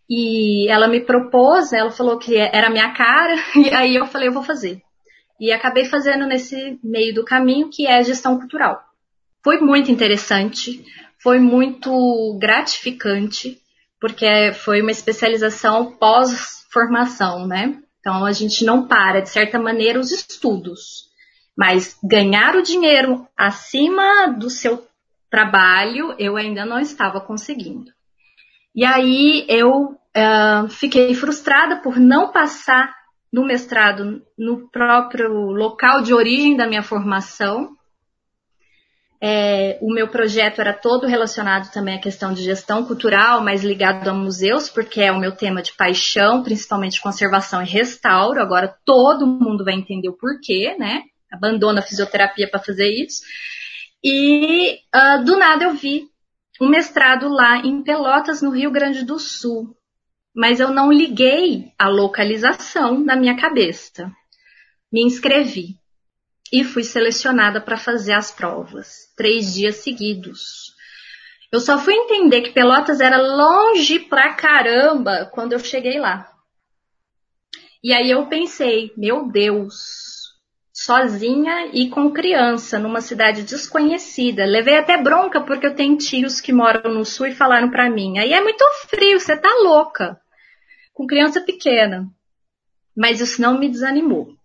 e 0.09 0.69
ela 0.69 0.87
me 0.87 1.01
propôs, 1.01 1.73
ela 1.73 1.91
falou 1.91 2.17
que 2.17 2.37
era 2.37 2.69
minha 2.69 2.93
cara, 2.93 3.35
e 3.55 3.73
aí 3.73 3.95
eu 3.95 4.05
falei, 4.05 4.27
eu 4.27 4.33
vou 4.33 4.43
fazer. 4.43 4.81
E 5.39 5.51
acabei 5.51 5.85
fazendo 5.85 6.25
nesse 6.25 6.79
meio 6.83 7.13
do 7.13 7.25
caminho, 7.25 7.69
que 7.69 7.87
é 7.87 8.03
gestão 8.03 8.37
cultural. 8.39 8.81
foi 9.43 9.59
muito 9.59 9.91
interessante, 9.91 10.83
foi 11.21 11.39
muito 11.39 12.37
gratificante, 12.39 13.59
porque 13.99 14.53
foi 14.53 14.81
uma 14.81 14.91
especialização 14.91 15.97
pós-formação, 15.97 17.47
né? 17.47 17.79
Então 18.05 18.23
a 18.23 18.31
gente 18.31 18.63
não 18.63 18.87
para, 18.87 19.19
de 19.19 19.29
certa 19.29 19.59
maneira, 19.59 19.99
os 19.99 20.11
estudos. 20.11 21.09
Mas 21.57 21.97
ganhar 22.03 22.55
o 22.55 22.61
dinheiro 22.61 23.27
acima 23.35 24.27
do 24.27 24.47
seu 24.47 24.85
trabalho, 25.27 26.13
eu 26.19 26.37
ainda 26.37 26.63
não 26.67 26.77
estava 26.79 27.19
conseguindo. 27.19 27.91
E 28.75 28.85
aí 28.85 29.43
eu 29.49 29.97
uh, 30.15 30.69
fiquei 30.69 31.15
frustrada 31.15 31.77
por 31.77 31.97
não 31.97 32.31
passar 32.31 32.93
no 33.33 33.43
mestrado 33.43 34.21
no 34.37 34.69
próprio 34.69 35.31
local 35.49 36.03
de 36.03 36.13
origem 36.13 36.55
da 36.55 36.67
minha 36.67 36.83
formação. 36.83 37.75
É, 39.21 39.77
o 39.81 39.91
meu 39.93 40.07
projeto 40.07 40.59
era 40.59 40.73
todo 40.73 41.07
relacionado 41.07 41.71
também 41.71 41.95
à 41.95 42.01
questão 42.01 42.33
de 42.33 42.43
gestão 42.43 42.85
cultural, 42.85 43.41
mas 43.41 43.63
ligado 43.63 44.07
a 44.07 44.13
museus, 44.13 44.69
porque 44.69 45.01
é 45.01 45.11
o 45.11 45.19
meu 45.19 45.31
tema 45.31 45.61
de 45.61 45.73
paixão, 45.73 46.43
principalmente 46.43 47.01
conservação 47.01 47.61
e 47.61 47.65
restauro. 47.65 48.41
Agora 48.41 48.75
todo 48.85 49.25
mundo 49.25 49.63
vai 49.63 49.73
entender 49.73 50.09
o 50.09 50.17
porquê, 50.17 50.75
né? 50.77 51.03
Abandona 51.31 51.79
a 51.79 51.83
fisioterapia 51.83 52.49
para 52.49 52.59
fazer 52.59 52.87
isso. 52.87 53.21
E 54.03 54.79
uh, 54.93 55.23
do 55.23 55.37
nada 55.37 55.65
eu 55.65 55.73
vi 55.73 56.07
um 56.61 56.69
mestrado 56.69 57.27
lá 57.27 57.57
em 57.57 57.81
Pelotas, 57.83 58.41
no 58.41 58.51
Rio 58.51 58.71
Grande 58.71 59.03
do 59.03 59.19
Sul. 59.19 59.75
Mas 60.35 60.59
eu 60.59 60.71
não 60.71 60.91
liguei 60.91 61.71
a 61.79 61.87
localização 61.87 62.99
na 62.99 63.15
minha 63.15 63.35
cabeça. 63.35 64.11
Me 64.91 65.01
inscrevi 65.01 65.79
e 66.51 66.63
fui 66.63 66.83
selecionada 66.83 67.59
para 67.59 67.77
fazer 67.77 68.13
as 68.13 68.31
provas, 68.31 69.04
três 69.15 69.53
dias 69.53 69.77
seguidos. 69.77 70.73
Eu 71.51 71.59
só 71.59 71.77
fui 71.77 71.93
entender 71.93 72.41
que 72.41 72.51
Pelotas 72.51 72.99
era 72.99 73.17
longe 73.17 73.99
pra 73.99 74.33
caramba 74.33 75.29
quando 75.33 75.53
eu 75.53 75.59
cheguei 75.59 75.99
lá. 75.99 76.29
E 77.83 77.93
aí 77.93 78.09
eu 78.09 78.25
pensei, 78.27 78.91
meu 78.97 79.29
Deus, 79.31 80.15
sozinha 80.73 81.69
e 81.71 81.89
com 81.89 82.11
criança, 82.11 82.77
numa 82.77 82.99
cidade 82.99 83.43
desconhecida. 83.43 84.45
Levei 84.45 84.77
até 84.77 85.01
bronca 85.01 85.39
porque 85.41 85.65
eu 85.65 85.75
tenho 85.75 85.97
tios 85.97 86.41
que 86.41 86.51
moram 86.51 86.93
no 86.93 87.05
sul 87.05 87.27
e 87.27 87.35
falaram 87.35 87.71
para 87.71 87.89
mim: 87.89 88.17
aí 88.17 88.33
é 88.33 88.41
muito 88.41 88.63
frio, 88.89 89.19
você 89.19 89.37
tá 89.37 89.49
louca. 89.63 90.19
Com 90.93 91.07
criança 91.07 91.41
pequena. 91.41 92.07
Mas 92.95 93.21
isso 93.21 93.41
não 93.41 93.59
me 93.59 93.69
desanimou. 93.69 94.35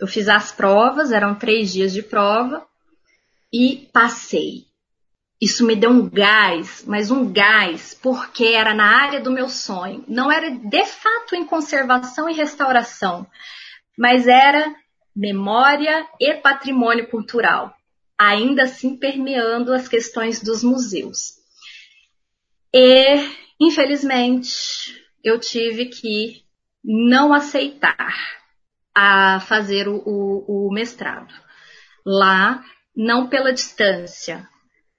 Eu 0.00 0.06
fiz 0.06 0.28
as 0.28 0.52
provas, 0.52 1.10
eram 1.12 1.34
três 1.34 1.72
dias 1.72 1.92
de 1.92 2.02
prova, 2.02 2.66
e 3.52 3.88
passei. 3.92 4.66
Isso 5.40 5.64
me 5.64 5.76
deu 5.76 5.90
um 5.90 6.08
gás, 6.08 6.84
mas 6.86 7.10
um 7.10 7.32
gás, 7.32 7.94
porque 7.94 8.46
era 8.46 8.74
na 8.74 9.02
área 9.02 9.20
do 9.20 9.30
meu 9.30 9.48
sonho. 9.48 10.04
Não 10.08 10.32
era 10.32 10.50
de 10.50 10.84
fato 10.84 11.36
em 11.36 11.44
conservação 11.44 12.28
e 12.28 12.34
restauração, 12.34 13.26
mas 13.96 14.26
era 14.26 14.74
memória 15.14 16.06
e 16.20 16.34
patrimônio 16.34 17.08
cultural, 17.08 17.74
ainda 18.18 18.64
assim 18.64 18.96
permeando 18.96 19.72
as 19.72 19.86
questões 19.86 20.42
dos 20.42 20.62
museus. 20.62 21.34
E, 22.74 23.28
infelizmente, 23.60 25.00
eu 25.22 25.38
tive 25.38 25.86
que 25.86 26.42
não 26.84 27.32
aceitar 27.32 28.38
a 28.94 29.40
fazer 29.40 29.88
o, 29.88 30.02
o, 30.04 30.66
o 30.68 30.72
mestrado 30.72 31.32
lá, 32.04 32.64
não 32.98 33.28
pela 33.28 33.52
distância, 33.52 34.48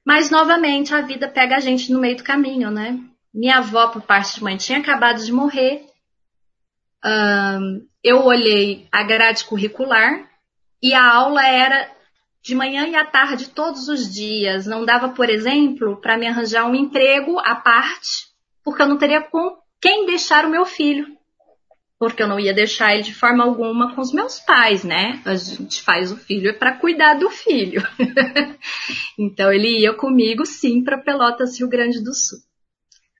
mas 0.06 0.32
novamente 0.32 0.96
a 0.96 1.02
vida 1.02 1.28
pega 1.28 1.58
a 1.58 1.60
gente 1.60 1.92
no 1.92 2.00
meio 2.00 2.16
do 2.16 2.24
caminho, 2.24 2.72
né? 2.72 2.98
Minha 3.34 3.58
avó, 3.58 3.88
por 3.88 4.02
parte 4.02 4.36
de 4.36 4.44
mãe, 4.44 4.56
tinha 4.56 4.80
acabado 4.80 5.22
de 5.22 5.34
morrer. 5.34 5.86
Um, 7.04 7.86
eu 8.02 8.24
olhei 8.24 8.88
a 8.90 9.04
grade 9.04 9.44
curricular 9.44 10.30
e 10.82 10.94
a 10.94 11.14
aula 11.14 11.46
era 11.46 11.92
de 12.42 12.56
manhã 12.56 12.88
e 12.88 12.96
à 12.96 13.04
tarde 13.06 13.50
todos 13.50 13.90
os 13.90 14.12
dias. 14.12 14.66
Não 14.66 14.86
dava, 14.86 15.10
por 15.10 15.30
exemplo, 15.30 15.98
para 15.98 16.18
me 16.18 16.26
arranjar 16.26 16.66
um 16.66 16.76
emprego 16.76 17.38
à 17.40 17.54
parte, 17.54 18.30
porque 18.64 18.82
eu 18.82 18.88
não 18.88 18.98
teria 18.98 19.22
com 19.22 19.58
quem 19.82 20.06
deixar 20.06 20.46
o 20.46 20.50
meu 20.50 20.66
filho. 20.66 21.19
Porque 22.00 22.24
eu 22.24 22.28
não 22.30 22.40
ia 22.40 22.54
deixar 22.54 22.94
ele 22.94 23.04
de 23.04 23.14
forma 23.14 23.44
alguma 23.44 23.94
com 23.94 24.00
os 24.00 24.14
meus 24.14 24.40
pais, 24.40 24.86
né? 24.86 25.22
A 25.26 25.36
gente 25.36 25.82
faz 25.82 26.12
o 26.12 26.18
filho 26.18 26.58
para 26.58 26.78
cuidar 26.78 27.16
do 27.16 27.30
filho. 27.30 27.84
então 29.20 29.52
ele 29.52 29.82
ia 29.82 29.94
comigo 29.94 30.46
sim 30.46 30.82
para 30.82 30.98
Pelotas, 30.98 31.60
Rio 31.60 31.68
Grande 31.68 32.02
do 32.02 32.14
Sul. 32.14 32.40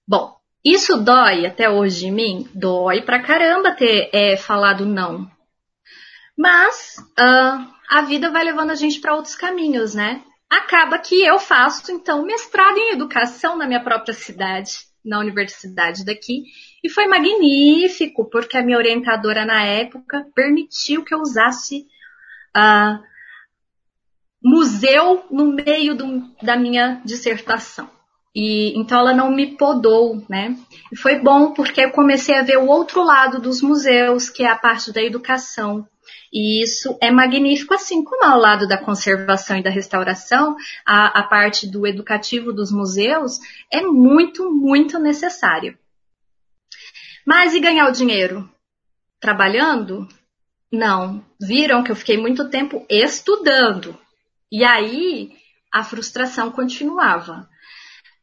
Bom, 0.08 0.34
isso 0.64 0.98
dói 0.98 1.46
até 1.46 1.70
hoje 1.70 2.08
em 2.08 2.12
mim? 2.12 2.50
Dói 2.56 3.02
pra 3.02 3.22
caramba 3.22 3.76
ter 3.76 4.10
é, 4.14 4.38
falado 4.38 4.86
não. 4.86 5.30
Mas 6.38 6.96
uh, 7.20 7.68
a 7.90 8.02
vida 8.04 8.32
vai 8.32 8.46
levando 8.46 8.72
a 8.72 8.76
gente 8.76 9.02
para 9.02 9.14
outros 9.14 9.36
caminhos, 9.36 9.94
né? 9.94 10.24
Acaba 10.50 10.98
que 10.98 11.22
eu 11.22 11.38
faço, 11.38 11.92
então, 11.92 12.24
mestrado 12.24 12.78
em 12.78 12.94
educação 12.94 13.58
na 13.58 13.68
minha 13.68 13.84
própria 13.84 14.14
cidade, 14.14 14.72
na 15.04 15.20
universidade 15.20 16.04
daqui, 16.04 16.44
e 16.84 16.90
foi 16.90 17.08
magnífico, 17.08 18.30
porque 18.30 18.58
a 18.58 18.64
minha 18.64 18.78
orientadora 18.78 19.46
na 19.46 19.64
época 19.64 20.26
permitiu 20.34 21.04
que 21.04 21.14
eu 21.14 21.20
usasse 21.20 21.86
uh, 22.56 23.04
museu 24.44 25.26
no 25.30 25.52
meio 25.52 25.96
do, 25.96 26.24
da 26.42 26.56
minha 26.56 27.02
dissertação. 27.04 27.90
E 28.34 28.78
então 28.80 29.00
ela 29.00 29.14
não 29.14 29.32
me 29.32 29.58
podou, 29.58 30.24
né? 30.30 30.56
E 30.92 30.96
foi 30.96 31.20
bom 31.20 31.52
porque 31.52 31.82
eu 31.82 31.92
comecei 31.92 32.36
a 32.36 32.44
ver 32.44 32.58
o 32.58 32.68
outro 32.68 33.04
lado 33.04 33.42
dos 33.42 33.62
museus, 33.62 34.30
que 34.30 34.44
é 34.44 34.50
a 34.50 34.56
parte 34.56 34.94
da 34.94 35.02
educação. 35.02 35.86
E 36.32 36.64
isso 36.64 36.96
é 37.02 37.12
magnífico, 37.12 37.74
assim 37.74 38.04
como 38.04 38.24
ao 38.24 38.40
lado 38.40 38.68
da 38.68 38.78
conservação 38.78 39.58
e 39.58 39.64
da 39.64 39.70
restauração, 39.70 40.56
a, 40.86 41.20
a 41.20 41.24
parte 41.24 41.68
do 41.68 41.88
educativo 41.88 42.54
dos 42.54 42.72
museus 42.72 43.40
é 43.72 43.82
muito, 43.82 44.52
muito 44.52 45.00
necessário. 45.00 45.78
Mas 47.26 47.54
e 47.54 47.60
ganhar 47.60 47.88
o 47.88 47.92
dinheiro? 47.92 48.50
Trabalhando? 49.20 50.08
Não. 50.72 51.24
Viram 51.40 51.84
que 51.84 51.92
eu 51.92 51.96
fiquei 51.96 52.18
muito 52.18 52.50
tempo 52.50 52.86
estudando. 52.90 53.98
E 54.52 54.64
aí 54.64 55.32
a 55.72 55.84
frustração 55.84 56.52
continuava 56.52 57.48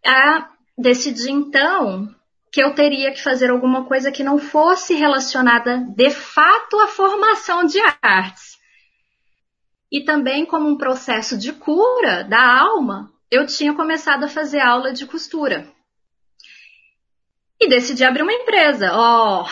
a 0.04 0.48
decidir 0.76 1.30
então 1.30 2.14
que 2.52 2.62
eu 2.62 2.74
teria 2.74 3.12
que 3.12 3.22
fazer 3.22 3.50
alguma 3.50 3.84
coisa 3.84 4.10
que 4.10 4.24
não 4.24 4.38
fosse 4.38 4.94
relacionada 4.94 5.84
de 5.94 6.10
fato 6.10 6.80
à 6.80 6.86
formação 6.86 7.64
de 7.64 7.78
artes. 8.00 8.56
E 9.90 10.04
também 10.04 10.46
como 10.46 10.68
um 10.68 10.76
processo 10.76 11.36
de 11.36 11.52
cura 11.52 12.24
da 12.24 12.58
alma, 12.58 13.12
eu 13.30 13.46
tinha 13.46 13.74
começado 13.74 14.24
a 14.24 14.28
fazer 14.28 14.60
aula 14.60 14.92
de 14.92 15.06
costura. 15.06 15.70
E 17.60 17.68
decidi 17.68 18.04
abrir 18.04 18.22
uma 18.22 18.32
empresa. 18.32 18.90
Ó, 18.92 19.42
oh, 19.42 19.46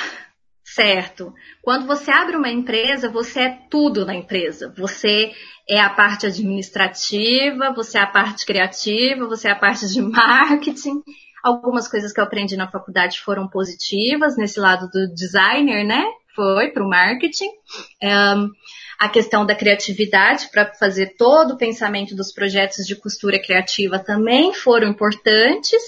certo. 0.63 1.33
Quando 1.63 1.87
você 1.87 2.11
abre 2.11 2.37
uma 2.37 2.51
empresa, 2.51 3.09
você 3.09 3.41
é 3.41 3.59
tudo 3.71 4.05
na 4.05 4.15
empresa. 4.15 4.73
Você 4.77 5.33
é 5.69 5.81
a 5.81 5.89
parte 5.89 6.27
administrativa, 6.27 7.73
você 7.75 7.99
é 7.99 8.03
a 8.03 8.07
parte 8.07 8.45
criativa, 8.45 9.27
você 9.27 9.49
é 9.49 9.53
a 9.53 9.59
parte 9.59 9.89
de 9.89 10.03
marketing. 10.03 11.03
Algumas 11.43 11.89
coisas 11.89 12.13
que 12.13 12.21
eu 12.21 12.25
aprendi 12.25 12.57
na 12.57 12.71
faculdade 12.71 13.21
foram 13.21 13.49
positivas 13.49 14.37
nesse 14.37 14.61
lado 14.61 14.89
do 14.91 15.15
designer, 15.15 15.85
né? 15.85 16.05
Foi 16.35 16.71
para 16.71 16.85
o 16.85 16.89
marketing. 16.89 17.49
Um, 18.03 18.51
a 18.99 19.09
questão 19.09 19.45
da 19.45 19.55
criatividade 19.55 20.49
para 20.51 20.73
fazer 20.75 21.15
todo 21.17 21.55
o 21.55 21.59
pensamento 21.59 22.15
dos 22.15 22.33
projetos 22.33 22.87
de 22.87 22.97
costura 22.97 23.41
criativa 23.41 23.99
também 23.99 24.53
foram 24.53 24.89
importantes. 24.89 25.83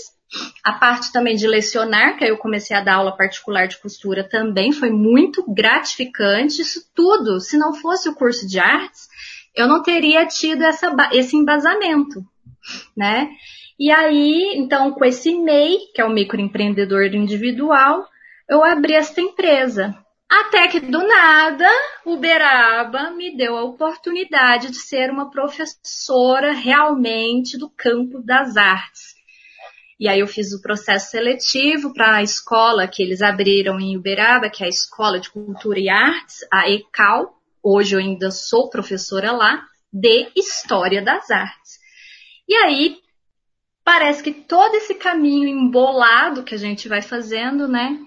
A 0.65 0.73
parte 0.73 1.13
também 1.13 1.37
de 1.37 1.47
lecionar, 1.47 2.17
que 2.17 2.25
eu 2.25 2.37
comecei 2.37 2.77
a 2.77 2.81
dar 2.81 2.97
aula 2.97 3.17
particular 3.17 3.67
de 3.69 3.79
costura 3.79 4.29
também 4.29 4.73
foi 4.73 4.91
muito 4.91 5.45
gratificante. 5.53 6.63
Isso 6.63 6.81
tudo, 6.95 7.41
se 7.41 7.57
não 7.57 7.75
fosse 7.75 8.09
o 8.09 8.15
curso 8.15 8.47
de 8.47 8.59
artes, 8.59 9.09
eu 9.55 9.69
não 9.69 9.83
teria 9.83 10.27
tido 10.27 10.63
essa, 10.63 10.95
esse 11.13 11.37
embasamento, 11.37 12.23
né? 12.97 13.31
E 13.79 13.91
aí, 13.91 14.55
então, 14.57 14.93
com 14.93 15.05
esse 15.05 15.35
MEI, 15.35 15.79
que 15.95 16.01
é 16.01 16.05
o 16.05 16.11
microempreendedor 16.11 17.05
individual, 17.15 18.07
eu 18.49 18.65
abri 18.65 18.95
esta 18.95 19.21
empresa. 19.21 19.97
Até 20.29 20.67
que 20.67 20.81
do 20.81 21.07
nada, 21.07 21.69
Uberaba 22.05 23.11
me 23.11 23.37
deu 23.37 23.57
a 23.57 23.63
oportunidade 23.63 24.71
de 24.71 24.77
ser 24.77 25.11
uma 25.11 25.31
professora 25.31 26.53
realmente 26.53 27.57
do 27.57 27.71
campo 27.71 28.21
das 28.21 28.57
artes. 28.57 29.16
E 29.99 30.09
aí 30.09 30.21
eu 30.21 30.27
fiz 30.27 30.53
o 30.53 30.61
processo 30.61 31.11
seletivo 31.11 31.93
para 31.95 32.17
a 32.17 32.23
escola 32.23 32.87
que 32.87 33.03
eles 33.03 33.23
abriram 33.23 33.81
em 33.81 33.97
Uberaba, 33.97 34.51
que 34.51 34.63
é 34.63 34.67
a 34.67 34.71
Escola 34.71 35.19
de 35.19 35.31
Cultura 35.31 35.81
e 35.81 35.89
Artes, 35.89 36.41
a 36.53 36.69
ECAL, 36.69 37.35
hoje 37.63 37.97
eu 37.97 38.01
ainda 38.01 38.31
sou 38.31 38.69
professora 38.69 39.33
lá, 39.33 39.65
de 39.93 40.31
História 40.37 41.03
das 41.03 41.31
Artes. 41.31 41.79
E 42.47 42.55
aí, 42.55 42.99
parece 43.83 44.23
que 44.23 44.33
todo 44.33 44.75
esse 44.75 44.95
caminho 44.95 45.49
embolado 45.49 46.43
que 46.43 46.55
a 46.55 46.59
gente 46.59 46.89
vai 46.89 47.01
fazendo, 47.01 47.67
né, 47.67 47.99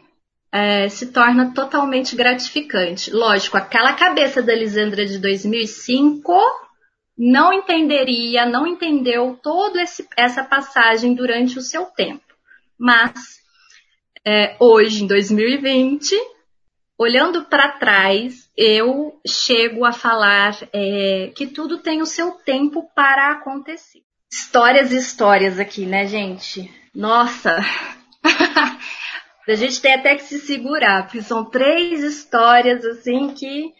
é, 0.52 0.88
se 0.90 1.08
torna 1.08 1.54
totalmente 1.54 2.16
gratificante. 2.16 3.12
Lógico, 3.12 3.58
aquela 3.58 3.94
cabeça 3.94 4.42
da 4.42 4.54
Lisandra 4.54 5.06
de 5.06 5.18
2005 5.18 6.34
não 7.20 7.52
entenderia, 7.52 8.46
não 8.46 8.66
entendeu 8.66 9.38
toda 9.44 9.84
essa 10.16 10.42
passagem 10.42 11.14
durante 11.14 11.60
o 11.60 11.62
seu 11.62 11.86
tempo. 11.88 12.24
Mas, 12.80 13.42
é, 14.26 14.56
hoje, 14.58 15.04
em 15.04 15.08
2020, 15.08 16.16
olhando 16.98 17.44
para 17.44 17.74
trás, 17.74 18.50
eu 18.56 19.20
chego 19.28 19.84
a 19.84 19.92
falar 19.92 20.58
é, 20.72 21.34
que 21.36 21.46
tudo 21.46 21.80
tem 21.80 22.02
o 22.02 22.06
seu 22.06 22.32
tempo 22.32 22.90
para 22.96 23.32
acontecer. 23.34 24.00
Histórias 24.32 24.94
e 24.94 24.98
histórias 24.98 25.60
aqui, 25.60 25.86
né, 25.86 26.06
gente? 26.06 26.74
Nossa! 26.96 27.58
A 29.46 29.56
gente 29.56 29.82
tem 29.82 29.96
até 29.96 30.16
que 30.16 30.24
se 30.24 30.40
segurar, 30.40 31.04
porque 31.04 31.24
são 31.24 31.44
três 31.44 32.02
histórias 32.02 32.86
assim 32.86 33.34
que 33.34 33.74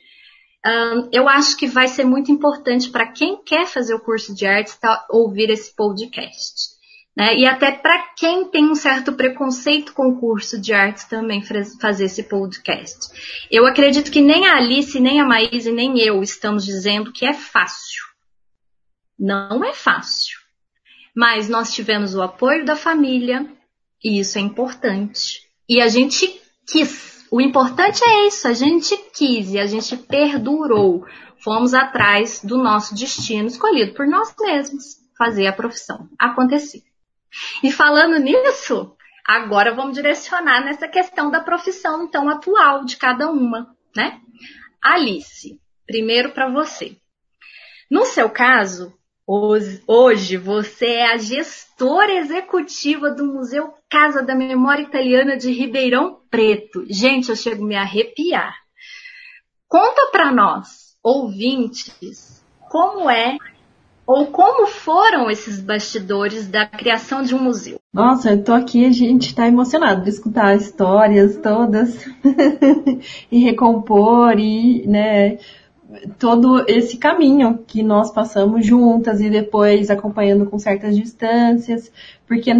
eu 1.12 1.28
acho 1.30 1.58
que 1.58 1.68
vai 1.68 1.88
ser 1.88 2.04
muito 2.04 2.32
importante 2.32 2.90
para 2.90 3.12
quem 3.12 3.42
quer 3.44 3.66
fazer 3.66 3.94
o 3.94 4.00
curso 4.00 4.36
de 4.36 4.46
artes 4.46 4.76
tá, 4.76 5.06
ouvir 5.10 5.50
esse 5.50 5.74
podcast. 5.76 6.78
Né? 7.16 7.36
E 7.36 7.46
até 7.46 7.72
para 7.72 8.14
quem 8.18 8.50
tem 8.50 8.66
um 8.66 8.76
certo 8.76 9.14
preconceito 9.14 9.94
com 9.94 10.08
o 10.08 10.20
curso 10.20 10.60
de 10.60 10.74
artes 10.74 11.06
também 11.06 11.42
fazer 11.82 12.06
esse 12.06 12.24
podcast. 12.24 12.98
Eu 13.52 13.66
acredito 13.66 14.12
que 14.12 14.22
nem 14.22 14.48
a 14.48 14.56
Alice, 14.56 15.00
nem 15.00 15.20
a 15.20 15.26
Maíse, 15.26 15.72
nem 15.72 16.00
eu 16.00 16.22
estamos 16.24 16.66
dizendo 16.66 17.12
que 17.12 17.26
é 17.26 17.34
fácil. 17.34 18.04
Não 19.18 19.64
é 19.66 19.74
fácil. 19.74 20.38
Mas 21.16 21.50
nós 21.50 21.74
tivemos 21.74 22.16
o 22.16 22.22
apoio 22.22 22.64
da 22.64 22.78
família, 22.78 23.46
e 24.02 24.20
isso 24.20 24.38
é 24.38 24.42
importante. 24.42 25.42
E 25.68 25.82
a 25.82 25.90
gente 25.90 26.42
quis. 26.66 27.19
O 27.32 27.40
importante 27.40 28.04
é 28.04 28.28
isso, 28.28 28.48
a 28.48 28.54
gente 28.54 28.98
quis 29.14 29.52
e 29.52 29.60
a 29.60 29.66
gente 29.66 29.96
perdurou. 29.96 31.06
Fomos 31.44 31.74
atrás 31.74 32.44
do 32.44 32.58
nosso 32.58 32.96
destino 32.96 33.48
escolhido 33.48 33.94
por 33.94 34.08
nós 34.08 34.34
mesmos, 34.40 34.98
fazer 35.18 35.48
a 35.48 35.54
profissão 35.54 36.10
acontecer. 36.18 36.84
E 37.64 37.72
falando 37.72 38.18
nisso, 38.20 38.96
agora 39.26 39.74
vamos 39.74 39.94
direcionar 39.94 40.66
nessa 40.66 40.88
questão 40.88 41.30
da 41.30 41.40
profissão 41.40 42.04
então 42.04 42.28
atual 42.28 42.84
de 42.84 42.98
cada 42.98 43.30
uma, 43.32 43.76
né? 43.96 44.20
Alice, 44.82 45.60
primeiro 45.86 46.32
para 46.32 46.50
você. 46.50 46.98
No 47.90 48.06
seu 48.06 48.30
caso, 48.30 48.94
Hoje 49.32 50.38
você 50.38 50.88
é 50.88 51.14
a 51.14 51.18
gestora 51.18 52.14
executiva 52.14 53.12
do 53.12 53.24
Museu 53.24 53.72
Casa 53.88 54.24
da 54.24 54.34
Memória 54.34 54.82
Italiana 54.82 55.38
de 55.38 55.52
Ribeirão 55.52 56.18
Preto. 56.32 56.84
Gente, 56.90 57.30
eu 57.30 57.36
chego 57.36 57.64
a 57.64 57.68
me 57.68 57.76
arrepiar. 57.76 58.56
Conta 59.68 60.10
para 60.12 60.32
nós, 60.32 60.96
ouvintes, 61.04 62.44
como 62.72 63.08
é 63.08 63.38
ou 64.04 64.26
como 64.32 64.66
foram 64.66 65.30
esses 65.30 65.62
bastidores 65.62 66.48
da 66.48 66.66
criação 66.66 67.22
de 67.22 67.36
um 67.36 67.44
museu? 67.44 67.80
Nossa, 67.94 68.32
eu 68.32 68.44
tô 68.44 68.52
aqui, 68.52 68.84
a 68.84 68.92
gente 68.92 69.36
tá 69.36 69.48
emocionado 69.48 70.02
de 70.02 70.10
escutar 70.10 70.58
histórias 70.58 71.38
todas 71.38 72.04
e 73.32 73.44
recompor 73.44 74.40
e, 74.40 74.88
né, 74.88 75.38
todo 76.20 76.64
esse 76.68 76.98
caminho 76.98 77.64
que 77.66 77.82
nós 77.82 78.12
passamos 78.12 78.66
juntas 78.66 79.20
e 79.22 79.30
depois 79.30 79.90
acompanhando 79.90 80.46
com 80.46 80.60
certas 80.60 80.96
distâncias, 80.96 81.92
porque 82.28 82.52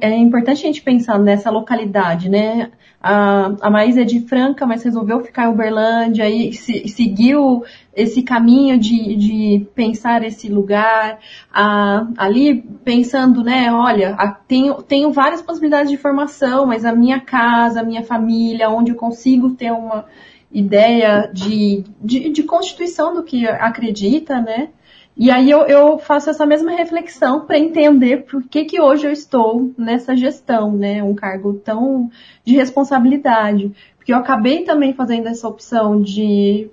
é 0.00 0.16
importante 0.16 0.58
a 0.58 0.66
gente 0.66 0.82
pensar 0.82 1.18
nessa 1.18 1.50
localidade, 1.50 2.28
né? 2.28 2.70
A, 3.00 3.54
a 3.62 3.86
é 3.86 4.04
de 4.04 4.20
Franca, 4.20 4.66
mas 4.66 4.82
resolveu 4.82 5.20
ficar 5.20 5.44
em 5.44 5.52
Uberlândia 5.52 6.28
e 6.28 6.52
se, 6.52 6.88
seguiu 6.88 7.62
esse 7.94 8.22
caminho 8.22 8.76
de, 8.76 9.14
de 9.14 9.66
pensar 9.74 10.24
esse 10.24 10.48
lugar, 10.48 11.20
a, 11.52 12.08
ali 12.18 12.60
pensando, 12.84 13.42
né, 13.44 13.72
olha, 13.72 14.14
a, 14.14 14.32
tenho, 14.32 14.82
tenho 14.82 15.12
várias 15.12 15.40
possibilidades 15.40 15.90
de 15.90 15.96
formação, 15.96 16.66
mas 16.66 16.84
a 16.84 16.92
minha 16.92 17.20
casa, 17.20 17.80
a 17.80 17.84
minha 17.84 18.02
família, 18.02 18.68
onde 18.68 18.90
eu 18.90 18.96
consigo 18.96 19.50
ter 19.50 19.70
uma 19.70 20.04
ideia 20.50 21.30
de, 21.32 21.84
de, 22.00 22.30
de 22.30 22.42
constituição 22.42 23.14
do 23.14 23.22
que 23.22 23.46
acredita, 23.46 24.40
né? 24.40 24.70
E 25.16 25.32
aí 25.32 25.50
eu, 25.50 25.62
eu 25.62 25.98
faço 25.98 26.30
essa 26.30 26.46
mesma 26.46 26.70
reflexão 26.70 27.44
para 27.44 27.58
entender 27.58 28.18
por 28.18 28.44
que, 28.44 28.64
que 28.64 28.80
hoje 28.80 29.06
eu 29.06 29.10
estou 29.10 29.72
nessa 29.76 30.16
gestão, 30.16 30.70
né? 30.72 31.02
Um 31.02 31.14
cargo 31.14 31.54
tão 31.54 32.08
de 32.44 32.54
responsabilidade. 32.54 33.72
Porque 33.96 34.12
eu 34.12 34.16
acabei 34.16 34.62
também 34.62 34.94
fazendo 34.94 35.26
essa 35.26 35.48
opção 35.48 36.00
de 36.00 36.70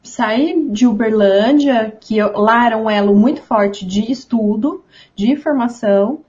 sair 0.00 0.70
de 0.70 0.86
Uberlândia, 0.86 1.96
que 2.00 2.16
eu, 2.16 2.32
lá 2.38 2.66
era 2.66 2.78
um 2.78 2.88
elo 2.88 3.16
muito 3.16 3.42
forte 3.42 3.84
de 3.84 4.10
estudo, 4.10 4.84
de 5.16 5.30
informação, 5.30 6.20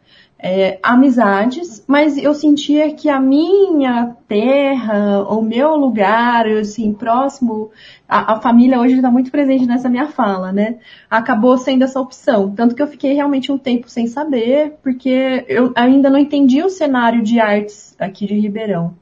é, 0.41 0.79
amizades, 0.81 1.83
mas 1.85 2.17
eu 2.17 2.33
sentia 2.33 2.93
que 2.93 3.09
a 3.09 3.19
minha 3.19 4.15
terra, 4.25 5.21
o 5.27 5.41
meu 5.41 5.75
lugar, 5.75 6.47
assim, 6.47 6.93
próximo, 6.93 7.71
a, 8.07 8.33
a 8.33 8.39
família 8.39 8.79
hoje 8.79 8.95
está 8.95 9.11
muito 9.11 9.31
presente 9.31 9.65
nessa 9.65 9.89
minha 9.89 10.07
fala, 10.07 10.53
né? 10.53 10.77
Acabou 11.09 11.57
sendo 11.57 11.83
essa 11.83 11.99
opção. 11.99 12.51
Tanto 12.55 12.73
que 12.73 12.81
eu 12.81 12.87
fiquei 12.87 13.13
realmente 13.13 13.51
um 13.51 13.57
tempo 13.57 13.89
sem 13.89 14.07
saber, 14.07 14.77
porque 14.81 15.43
eu 15.49 15.73
ainda 15.75 16.09
não 16.09 16.17
entendi 16.17 16.63
o 16.63 16.69
cenário 16.69 17.21
de 17.21 17.37
artes 17.37 17.93
aqui 17.99 18.25
de 18.25 18.39
Ribeirão. 18.39 18.95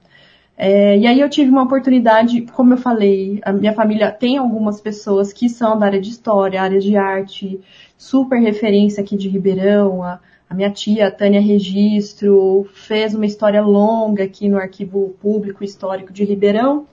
É, 0.57 0.97
e 0.97 1.05
aí 1.05 1.19
eu 1.19 1.29
tive 1.29 1.51
uma 1.51 1.61
oportunidade, 1.61 2.41
como 2.51 2.73
eu 2.73 2.77
falei, 2.77 3.39
a 3.43 3.53
minha 3.53 3.73
família 3.73 4.11
tem 4.11 4.38
algumas 4.38 4.81
pessoas 4.81 5.31
que 5.31 5.47
são 5.49 5.77
da 5.77 5.85
área 5.85 6.01
de 6.01 6.09
história, 6.09 6.59
área 6.59 6.79
de 6.79 6.97
arte, 6.97 7.59
super 7.95 8.39
referência 8.39 9.03
aqui 9.03 9.15
de 9.15 9.29
Ribeirão, 9.29 10.01
a, 10.01 10.19
a 10.49 10.53
minha 10.53 10.71
tia, 10.71 11.11
Tânia 11.11 11.41
Registro, 11.41 12.67
fez 12.73 13.13
uma 13.13 13.25
história 13.25 13.61
longa 13.61 14.23
aqui 14.23 14.47
no 14.47 14.57
Arquivo 14.57 15.15
Público 15.21 15.63
Histórico 15.63 16.13
de 16.13 16.23
Ribeirão. 16.23 16.87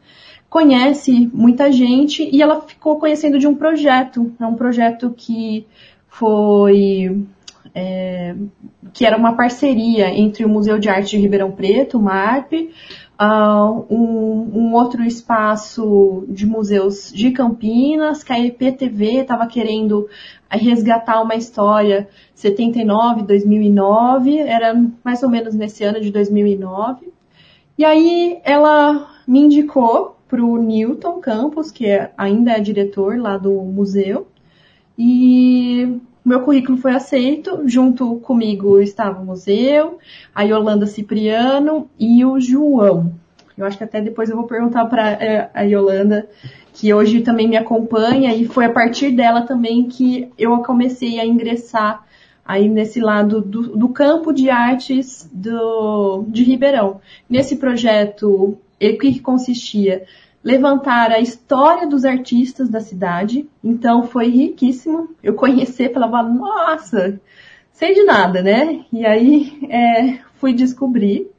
Conhece 0.51 1.31
muita 1.33 1.71
gente 1.71 2.29
e 2.31 2.43
ela 2.43 2.61
ficou 2.61 2.99
conhecendo 2.99 3.39
de 3.39 3.47
um 3.47 3.55
projeto. 3.55 4.33
É 4.41 4.47
um 4.47 4.55
projeto 4.55 5.15
que 5.17 5.67
foi. 6.09 7.25
É, 7.75 8.37
que 8.93 9.05
era 9.05 9.17
uma 9.17 9.35
parceria 9.35 10.09
entre 10.11 10.45
o 10.45 10.49
Museu 10.49 10.79
de 10.79 10.89
Arte 10.89 11.17
de 11.17 11.19
Ribeirão 11.19 11.51
Preto, 11.51 11.99
o 11.99 12.03
MARP, 12.03 12.71
uh, 13.21 13.87
um, 13.93 14.51
um, 14.55 14.73
outro 14.75 15.03
espaço 15.03 16.25
de 16.29 16.47
museus 16.47 17.13
de 17.13 17.31
Campinas, 17.33 18.23
que 18.23 18.33
a 18.33 18.39
EPTV 18.39 19.23
estava 19.23 19.47
querendo 19.47 20.09
resgatar 20.57 21.23
uma 21.23 21.35
história 21.35 22.09
79, 22.35 23.23
2009, 23.23 24.39
era 24.39 24.75
mais 25.05 25.23
ou 25.23 25.29
menos 25.29 25.55
nesse 25.55 25.85
ano 25.85 26.01
de 26.01 26.11
2009. 26.11 27.13
E 27.77 27.85
aí 27.85 28.41
ela 28.45 29.09
me 29.27 29.41
indicou 29.41 30.17
para 30.29 30.45
o 30.45 30.57
Newton 30.57 31.21
Campos, 31.21 31.71
que 31.71 31.87
é, 31.87 32.13
ainda 32.17 32.53
é 32.53 32.61
diretor 32.61 33.19
lá 33.19 33.37
do 33.37 33.53
museu, 33.53 34.27
e 34.99 36.01
meu 36.25 36.41
currículo 36.41 36.79
foi 36.79 36.93
aceito. 36.93 37.63
Junto 37.67 38.17
comigo 38.21 38.81
estava 38.81 39.21
o 39.21 39.27
museu, 39.27 39.99
a 40.35 40.43
Yolanda 40.43 40.87
Cipriano 40.87 41.89
e 41.99 42.25
o 42.25 42.41
João. 42.41 43.13
Eu 43.57 43.67
acho 43.67 43.79
que 43.79 43.85
até 43.85 44.01
depois 44.01 44.31
eu 44.31 44.37
vou 44.37 44.47
perguntar 44.47 44.87
para 44.87 45.11
é, 45.11 45.51
a 45.55 45.63
Yolanda, 45.63 46.29
que 46.75 46.93
hoje 46.93 47.23
também 47.23 47.49
me 47.49 47.57
acompanha, 47.57 48.35
e 48.35 48.47
foi 48.47 48.65
a 48.65 48.73
partir 48.73 49.13
dela 49.13 49.43
também 49.43 49.85
que 49.85 50.29
eu 50.37 50.59
comecei 50.59 51.21
a 51.21 51.25
ingressar 51.25 52.05
aí 52.45 52.69
nesse 52.69 53.01
lado 53.01 53.41
do, 53.41 53.77
do 53.77 53.89
campo 53.89 54.33
de 54.33 54.51
artes 54.51 55.31
do, 55.33 56.25
de 56.29 56.43
Ribeirão. 56.43 57.01
Nesse 57.31 57.57
projeto, 57.57 58.59
que 58.79 59.21
consistia? 59.21 60.05
Levantar 60.43 61.11
a 61.13 61.21
história 61.21 61.87
dos 61.87 62.05
artistas 62.05 62.69
da 62.69 62.81
cidade, 62.81 63.49
então 63.63 64.03
foi 64.03 64.29
riquíssimo. 64.29 65.09
Eu 65.23 65.35
conhecer, 65.35 65.93
falava, 65.93 66.23
nossa, 66.25 67.19
sei 67.73 67.95
de 67.95 68.03
nada, 68.03 68.43
né? 68.43 68.85
E 68.93 69.07
aí 69.07 69.59
é, 69.71 70.19
fui 70.35 70.53
descobrir. 70.53 71.31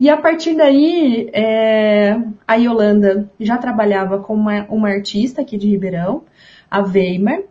E 0.00 0.08
a 0.08 0.16
partir 0.16 0.54
daí, 0.56 1.28
é, 1.30 2.18
a 2.48 2.54
Yolanda 2.54 3.30
já 3.38 3.58
trabalhava 3.58 4.18
com 4.18 4.32
uma, 4.32 4.64
uma 4.70 4.88
artista 4.88 5.42
aqui 5.42 5.58
de 5.58 5.68
Ribeirão, 5.68 6.24
a 6.70 6.80
Weimar, 6.80 7.42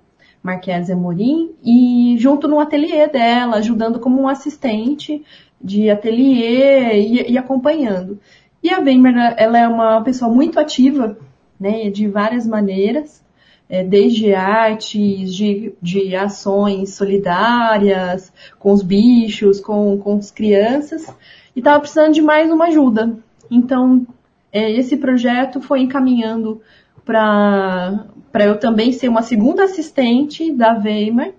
Marquesa 0.42 0.94
Amorim, 0.94 1.52
e 1.64 2.16
junto 2.18 2.48
no 2.48 2.60
ateliê 2.60 3.08
dela, 3.08 3.58
ajudando 3.58 4.00
como 4.00 4.20
um 4.20 4.28
assistente 4.28 5.24
de 5.62 5.92
ateliê 5.92 7.00
e, 7.00 7.34
e 7.34 7.38
acompanhando. 7.38 8.20
E 8.64 8.72
a 8.72 8.80
Weimar, 8.80 9.36
ela 9.38 9.60
é 9.60 9.68
uma 9.68 10.02
pessoa 10.02 10.34
muito 10.34 10.60
ativa, 10.60 11.18
né, 11.60 11.92
de 11.92 12.08
várias 12.08 12.48
maneiras. 12.48 13.24
é, 13.70 13.84
desde 13.84 14.34
artes, 14.34 15.34
de, 15.34 15.74
de 15.80 16.16
ações 16.16 16.96
solidárias 16.96 18.34
com 18.58 18.72
os 18.74 18.82
bichos, 18.82 19.60
com, 19.62 20.00
com 20.00 20.18
as 20.18 20.32
crianças, 20.32 21.08
e 21.56 21.60
estava 21.60 21.80
precisando 21.80 22.14
de 22.14 22.22
mais 22.22 22.52
uma 22.52 22.66
ajuda. 22.66 23.18
Então, 23.50 24.06
é, 24.52 24.72
esse 24.72 24.98
projeto 24.98 25.62
foi 25.62 25.82
encaminhando 25.82 26.62
para 27.04 28.06
eu 28.40 28.60
também 28.60 28.92
ser 28.92 29.10
uma 29.10 29.22
segunda 29.22 29.64
assistente 29.64 30.52
da 30.52 30.78
Weimar, 30.78 31.32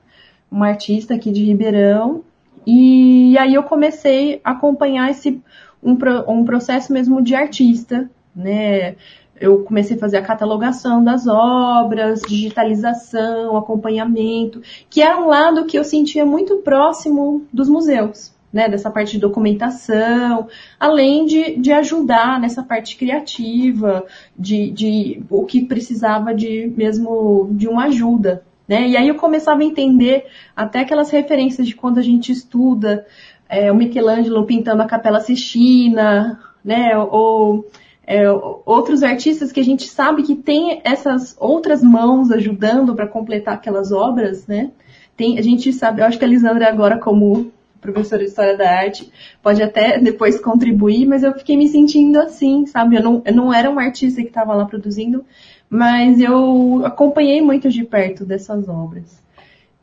uma 0.50 0.68
artista 0.68 1.14
aqui 1.14 1.30
de 1.30 1.44
Ribeirão, 1.44 2.24
e 2.66 3.36
aí 3.38 3.54
eu 3.54 3.62
comecei 3.62 4.40
a 4.44 4.50
acompanhar 4.50 5.11
esse 5.11 5.40
um, 5.82 5.96
um 6.28 6.44
processo 6.44 6.92
mesmo 6.92 7.22
de 7.22 7.34
artista, 7.34 8.11
né? 8.34 8.96
Eu 9.40 9.64
comecei 9.64 9.96
a 9.96 9.98
fazer 9.98 10.18
a 10.18 10.22
catalogação 10.22 11.02
das 11.02 11.26
obras, 11.26 12.20
digitalização, 12.20 13.56
acompanhamento, 13.56 14.61
que 14.90 15.00
era 15.00 15.18
um 15.18 15.28
lado 15.28 15.64
que 15.64 15.78
eu 15.78 15.84
sentia 15.84 16.26
muito 16.26 16.58
próximo 16.58 17.46
dos 17.50 17.66
museus, 17.66 18.34
né? 18.53 18.68
Dessa 18.68 18.90
parte 18.90 19.12
de 19.12 19.18
documentação, 19.18 20.48
além 20.78 21.26
de, 21.26 21.57
de 21.57 21.72
ajudar 21.72 22.40
nessa 22.40 22.62
parte 22.62 22.96
criativa, 22.96 24.05
de, 24.38 24.70
de 24.70 25.22
o 25.30 25.44
que 25.44 25.64
precisava 25.64 26.34
de 26.34 26.72
mesmo 26.76 27.48
de 27.53 27.68
uma 27.68 27.84
ajuda, 27.84 28.44
né? 28.66 28.88
E 28.88 28.96
aí 28.96 29.09
eu 29.09 29.14
começava 29.14 29.62
a 29.62 29.64
entender 29.64 30.26
até 30.55 30.80
aquelas 30.80 31.11
referências 31.11 31.66
de 31.66 31.74
quando 31.74 31.98
a 31.98 32.03
gente 32.03 32.32
estuda 32.32 33.07
é, 33.48 33.70
o 33.70 33.74
Michelangelo 33.74 34.46
pintando 34.46 34.82
a 34.82 34.86
Capela 34.86 35.20
Sistina, 35.20 36.40
né? 36.64 36.96
Ou 36.96 37.68
é, 38.07 38.24
outros 38.66 39.03
artistas 39.03 39.53
que 39.53 39.61
a 39.61 39.64
gente 39.64 39.86
sabe 39.86 40.22
que 40.22 40.34
tem 40.34 40.80
essas 40.84 41.36
outras 41.38 41.82
mãos 41.82 42.30
ajudando 42.30 42.94
para 42.94 43.07
completar 43.07 43.55
aquelas 43.55 43.92
obras, 43.92 44.46
né? 44.46 44.72
Tem, 45.16 45.38
a 45.38 45.42
gente 45.42 45.72
sabe, 45.72 46.01
eu 46.01 46.07
acho 46.07 46.18
que 46.18 46.24
a 46.24 46.28
Lisandra 46.28 46.68
agora 46.68 46.98
como 46.98 47.53
professora 47.80 48.22
de 48.22 48.28
História 48.28 48.56
da 48.56 48.70
Arte, 48.70 49.10
pode 49.42 49.62
até 49.62 49.98
depois 49.98 50.40
contribuir, 50.40 51.06
mas 51.06 51.22
eu 51.22 51.32
fiquei 51.34 51.56
me 51.56 51.68
sentindo 51.68 52.18
assim, 52.18 52.66
sabe? 52.66 52.96
Eu 52.96 53.02
não, 53.02 53.22
eu 53.24 53.34
não 53.34 53.54
era 53.54 53.70
um 53.70 53.78
artista 53.78 54.20
que 54.20 54.28
estava 54.28 54.54
lá 54.54 54.64
produzindo, 54.66 55.24
mas 55.68 56.20
eu 56.20 56.82
acompanhei 56.84 57.40
muito 57.40 57.68
de 57.70 57.84
perto 57.84 58.24
dessas 58.24 58.68
obras. 58.68 59.22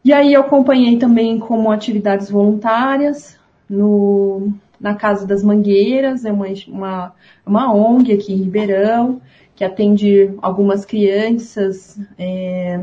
E 0.04 0.14
aí 0.14 0.34
eu 0.34 0.42
acompanhei 0.42 0.98
também 0.98 1.40
como 1.40 1.72
atividades 1.72 2.30
voluntárias 2.30 3.38
no, 3.70 4.54
na 4.80 4.96
Casa 4.96 5.26
das 5.26 5.44
Mangueiras, 5.44 6.24
é 6.24 6.32
uma, 6.32 6.48
uma, 6.68 7.14
uma 7.46 7.74
ONG 7.74 8.14
aqui 8.14 8.34
em 8.34 8.38
Ribeirão, 8.38 9.22
que 9.56 9.64
atende 9.64 10.32
algumas 10.42 10.86
crianças 10.86 12.00
é, 12.18 12.80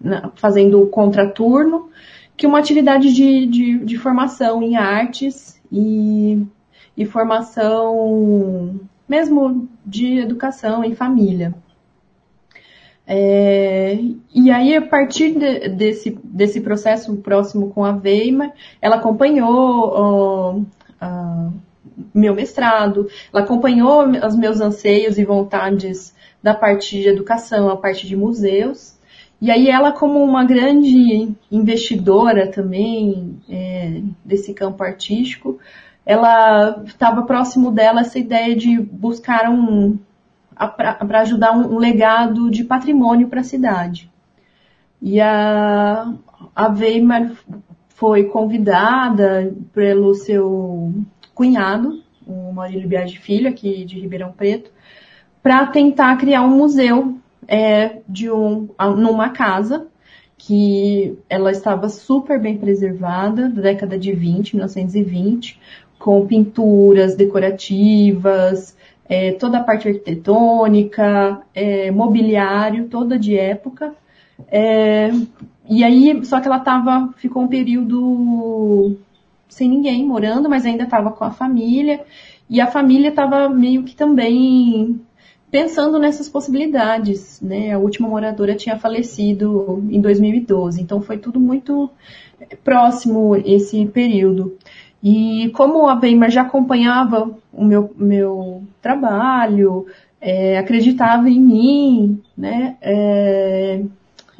na, 0.00 0.30
fazendo 0.36 0.86
contraturno, 0.86 1.90
que 2.36 2.46
uma 2.46 2.58
atividade 2.58 3.12
de, 3.12 3.46
de, 3.46 3.78
de 3.78 3.96
formação 3.98 4.62
em 4.62 4.76
artes 4.76 5.60
e, 5.70 6.44
e 6.96 7.04
formação 7.04 8.80
mesmo 9.08 9.68
de 9.84 10.18
educação 10.18 10.82
em 10.82 10.94
família. 10.94 11.54
É, 13.06 13.98
e 14.34 14.50
aí, 14.50 14.74
a 14.74 14.82
partir 14.82 15.38
de, 15.38 15.68
desse, 15.68 16.18
desse 16.24 16.60
processo 16.60 17.14
próximo 17.16 17.70
com 17.70 17.84
a 17.84 17.92
Weimar, 17.92 18.52
ela 18.80 18.96
acompanhou 18.96 20.58
uh, 20.58 20.66
meu 22.14 22.34
mestrado, 22.34 23.08
ela 23.32 23.44
acompanhou 23.44 24.08
os 24.26 24.34
meus 24.34 24.60
anseios 24.60 25.18
e 25.18 25.24
vontades 25.24 26.14
da 26.42 26.54
parte 26.54 27.00
de 27.00 27.08
educação, 27.08 27.68
a 27.68 27.76
parte 27.76 28.06
de 28.06 28.16
museus. 28.16 28.93
E 29.44 29.50
aí 29.50 29.68
ela, 29.68 29.92
como 29.92 30.24
uma 30.24 30.42
grande 30.42 31.30
investidora 31.52 32.50
também 32.50 33.38
é, 33.46 34.00
desse 34.24 34.54
campo 34.54 34.82
artístico, 34.82 35.58
ela 36.06 36.82
estava 36.86 37.24
próximo 37.24 37.70
dela 37.70 38.00
essa 38.00 38.18
ideia 38.18 38.56
de 38.56 38.80
buscar 38.80 39.50
um, 39.50 39.98
para 40.56 41.20
ajudar 41.20 41.52
um, 41.52 41.76
legado 41.76 42.50
de 42.50 42.64
patrimônio 42.64 43.28
para 43.28 43.40
a 43.40 43.44
cidade. 43.44 44.10
E 45.02 45.20
a, 45.20 46.10
a 46.56 46.68
Weimar 46.68 47.32
foi 47.90 48.24
convidada 48.24 49.54
pelo 49.74 50.14
seu 50.14 50.94
cunhado, 51.34 52.02
o 52.26 52.50
Maurílio 52.50 52.88
Biagi 52.88 53.18
Filho, 53.18 53.50
aqui 53.50 53.84
de 53.84 54.00
Ribeirão 54.00 54.32
Preto, 54.32 54.70
para 55.42 55.66
tentar 55.66 56.16
criar 56.16 56.40
um 56.40 56.56
museu 56.56 57.18
é, 57.48 58.00
de 58.08 58.30
um, 58.30 58.68
numa 58.96 59.30
casa 59.30 59.86
que 60.36 61.16
ela 61.28 61.50
estava 61.50 61.88
super 61.88 62.40
bem 62.40 62.58
preservada, 62.58 63.48
da 63.48 63.62
década 63.62 63.98
de 63.98 64.12
20, 64.12 64.56
1920, 64.56 65.58
com 65.98 66.26
pinturas 66.26 67.14
decorativas, 67.14 68.76
é, 69.08 69.32
toda 69.32 69.58
a 69.58 69.62
parte 69.64 69.88
arquitetônica, 69.88 71.40
é, 71.54 71.90
mobiliário, 71.90 72.88
toda 72.88 73.18
de 73.18 73.38
época. 73.38 73.94
É, 74.48 75.10
e 75.68 75.82
aí, 75.82 76.24
só 76.24 76.40
que 76.40 76.46
ela 76.46 76.58
tava, 76.58 77.12
ficou 77.16 77.42
um 77.42 77.48
período 77.48 78.96
sem 79.48 79.68
ninguém 79.68 80.04
morando, 80.04 80.48
mas 80.48 80.66
ainda 80.66 80.84
estava 80.84 81.10
com 81.10 81.24
a 81.24 81.30
família. 81.30 82.04
E 82.50 82.60
a 82.60 82.66
família 82.66 83.08
estava 83.08 83.48
meio 83.48 83.84
que 83.84 83.96
também 83.96 85.00
pensando 85.54 86.00
nessas 86.00 86.28
possibilidades, 86.28 87.40
né? 87.40 87.70
A 87.70 87.78
última 87.78 88.08
moradora 88.08 88.56
tinha 88.56 88.76
falecido 88.76 89.84
em 89.88 90.00
2012, 90.00 90.82
então 90.82 91.00
foi 91.00 91.16
tudo 91.16 91.38
muito 91.38 91.88
próximo 92.64 93.36
esse 93.36 93.86
período. 93.86 94.58
E 95.00 95.52
como 95.54 95.86
a 95.86 95.94
Weimar 95.94 96.28
já 96.28 96.42
acompanhava 96.42 97.30
o 97.52 97.64
meu, 97.64 97.94
meu 97.96 98.64
trabalho, 98.82 99.86
é, 100.20 100.58
acreditava 100.58 101.30
em 101.30 101.38
mim, 101.38 102.22
né? 102.36 102.76
É, 102.82 103.80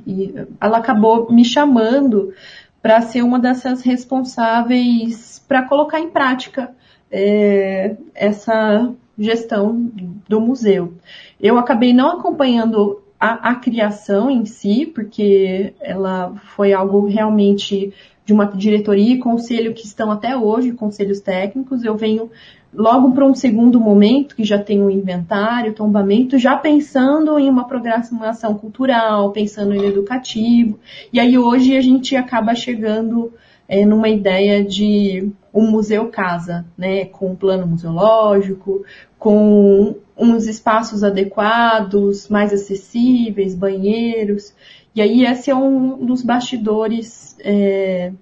e 0.05 0.35
ela 0.61 0.79
acabou 0.79 1.31
me 1.33 1.45
chamando 1.45 2.35
para 2.83 3.01
ser 3.03 3.23
uma 3.23 3.39
dessas 3.39 3.83
responsáveis 3.83 5.41
para 5.47 5.63
colocar 5.63 6.01
em 6.01 6.11
prática 6.11 6.75
é, 7.09 7.95
essa 8.17 8.93
gestão 9.19 9.91
do 10.29 10.41
museu. 10.41 10.95
Eu 11.41 11.59
acabei 11.59 11.93
não 11.93 12.19
acompanhando 12.19 13.03
a, 13.19 13.51
a 13.51 13.55
criação 13.55 14.31
em 14.31 14.45
si, 14.45 14.87
porque 14.87 15.73
ela 15.81 16.35
foi 16.57 16.73
algo 16.73 17.07
realmente 17.07 17.93
de 18.25 18.33
uma 18.33 18.47
diretoria 18.47 19.15
e 19.15 19.19
conselho 19.19 19.75
que 19.75 19.85
estão 19.85 20.11
até 20.11 20.37
hoje, 20.37 20.73
conselhos 20.73 21.21
técnicos, 21.21 21.85
eu 21.85 21.95
venho 21.95 22.31
logo 22.73 23.13
para 23.13 23.27
um 23.27 23.35
segundo 23.35 23.79
momento, 23.79 24.35
que 24.35 24.45
já 24.45 24.59
tem 24.59 24.83
um 24.83 24.91
inventário, 24.91 25.75
tombamento, 25.75 26.39
já 26.39 26.57
pensando 26.57 27.39
em 27.39 27.49
uma 27.49 27.69
programação 27.69 28.55
cultural, 28.55 29.31
pensando 29.31 29.75
em 29.75 29.85
educativo, 29.85 30.79
e 31.13 31.21
aí 31.21 31.39
hoje 31.39 31.77
a 31.77 31.81
gente 31.81 32.17
acaba 32.17 32.55
chegando 32.55 33.33
é, 33.69 33.85
numa 33.85 34.09
ideia 34.09 34.65
de 34.65 35.31
um 35.55 35.71
museu 35.71 36.09
casa, 36.09 36.67
né, 36.77 37.05
com 37.05 37.31
um 37.31 37.37
plano 37.37 37.67
museológico, 37.67 38.85
com 39.19 39.95
uns 40.17 40.47
espaços 40.47 41.05
adequados, 41.05 42.29
mais 42.29 42.53
acessíveis, 42.53 43.55
banheiros, 43.55 44.53
e 44.95 45.01
aí 45.01 45.25
esse 45.25 45.51
é 45.51 45.55
um 45.55 46.05
dos 46.05 46.23
bastidores 46.23 47.37
é, 47.41 48.13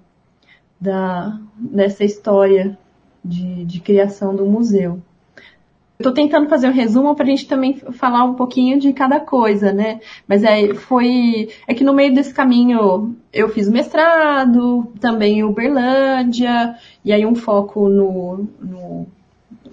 da, 0.80 1.38
dessa 1.56 2.02
história 2.04 2.78
de, 3.24 3.64
de 3.64 3.80
criação 3.80 4.34
do 4.34 4.46
museu. 4.46 5.00
Estou 6.02 6.12
tentando 6.12 6.48
fazer 6.48 6.68
um 6.68 6.72
resumo 6.72 7.14
para 7.14 7.24
a 7.24 7.28
gente 7.28 7.46
também 7.46 7.74
falar 7.92 8.24
um 8.24 8.34
pouquinho 8.34 8.80
de 8.80 8.92
cada 8.92 9.20
coisa, 9.20 9.72
né? 9.72 10.00
Mas 10.26 10.42
é, 10.42 10.74
foi. 10.74 11.50
É 11.64 11.72
que 11.72 11.84
no 11.84 11.94
meio 11.94 12.12
desse 12.12 12.34
caminho 12.34 13.14
eu 13.32 13.48
fiz 13.48 13.68
mestrado, 13.68 14.92
também 14.98 15.44
Uberlândia, 15.44 16.74
e 17.04 17.12
aí 17.12 17.24
um 17.24 17.36
foco 17.36 17.88
no, 17.88 18.48
no, 18.60 19.06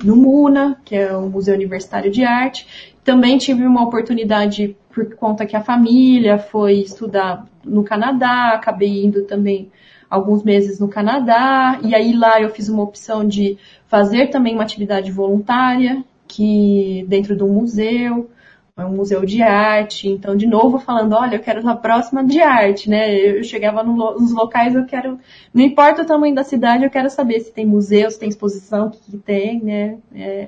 no 0.03 0.15
MUNA, 0.15 0.80
que 0.86 0.95
é 0.95 1.17
o 1.17 1.27
Museu 1.27 1.55
Universitário 1.55 2.11
de 2.11 2.23
Arte. 2.23 2.93
Também 3.03 3.39
tive 3.39 3.65
uma 3.65 3.84
oportunidade 3.84 4.77
por 4.93 5.15
conta 5.15 5.47
que 5.47 5.55
a 5.55 5.63
família 5.63 6.38
foi 6.38 6.73
estudar 6.82 7.43
no 7.65 7.84
Canadá, 7.84 8.51
acabei 8.53 9.03
indo 9.03 9.23
também 9.23 9.71
alguns 10.07 10.43
meses 10.43 10.80
no 10.80 10.88
Canadá, 10.88 11.80
e 11.84 11.95
aí 11.95 12.13
lá 12.13 12.39
eu 12.39 12.49
fiz 12.49 12.69
uma 12.69 12.84
opção 12.84 13.27
de 13.27 13.57
fazer 13.88 14.27
também 14.27 14.53
uma 14.53 14.63
atividade 14.63 15.11
voluntária, 15.11 16.03
que 16.40 17.06
dentro 17.10 17.36
do 17.36 17.46
museu, 17.46 18.30
é 18.78 18.86
um 18.86 18.96
museu 18.96 19.26
de 19.26 19.42
arte, 19.42 20.08
então 20.08 20.38
de 20.38 20.48
novo 20.48 20.80
falando, 20.80 21.12
olha, 21.12 21.36
eu 21.36 21.42
quero 21.42 21.68
a 21.68 21.76
próxima 21.76 22.24
de 22.24 22.40
arte, 22.40 22.90
né? 22.90 23.14
Eu 23.14 23.44
chegava 23.44 23.84
nos 23.84 24.32
locais, 24.32 24.74
eu 24.74 24.86
quero, 24.86 25.20
não 25.54 25.62
importa 25.62 26.02
o 26.02 26.06
tamanho 26.06 26.34
da 26.34 26.46
cidade, 26.46 26.86
eu 26.86 26.90
quero 26.90 27.10
saber 27.10 27.42
se 27.42 27.52
tem 27.52 27.66
museu, 27.66 28.10
se 28.10 28.18
tem 28.18 28.30
exposição, 28.30 28.88
o 28.88 28.90
que, 28.90 29.00
que 29.12 29.18
tem, 29.18 29.62
né? 29.62 29.98
É, 30.16 30.48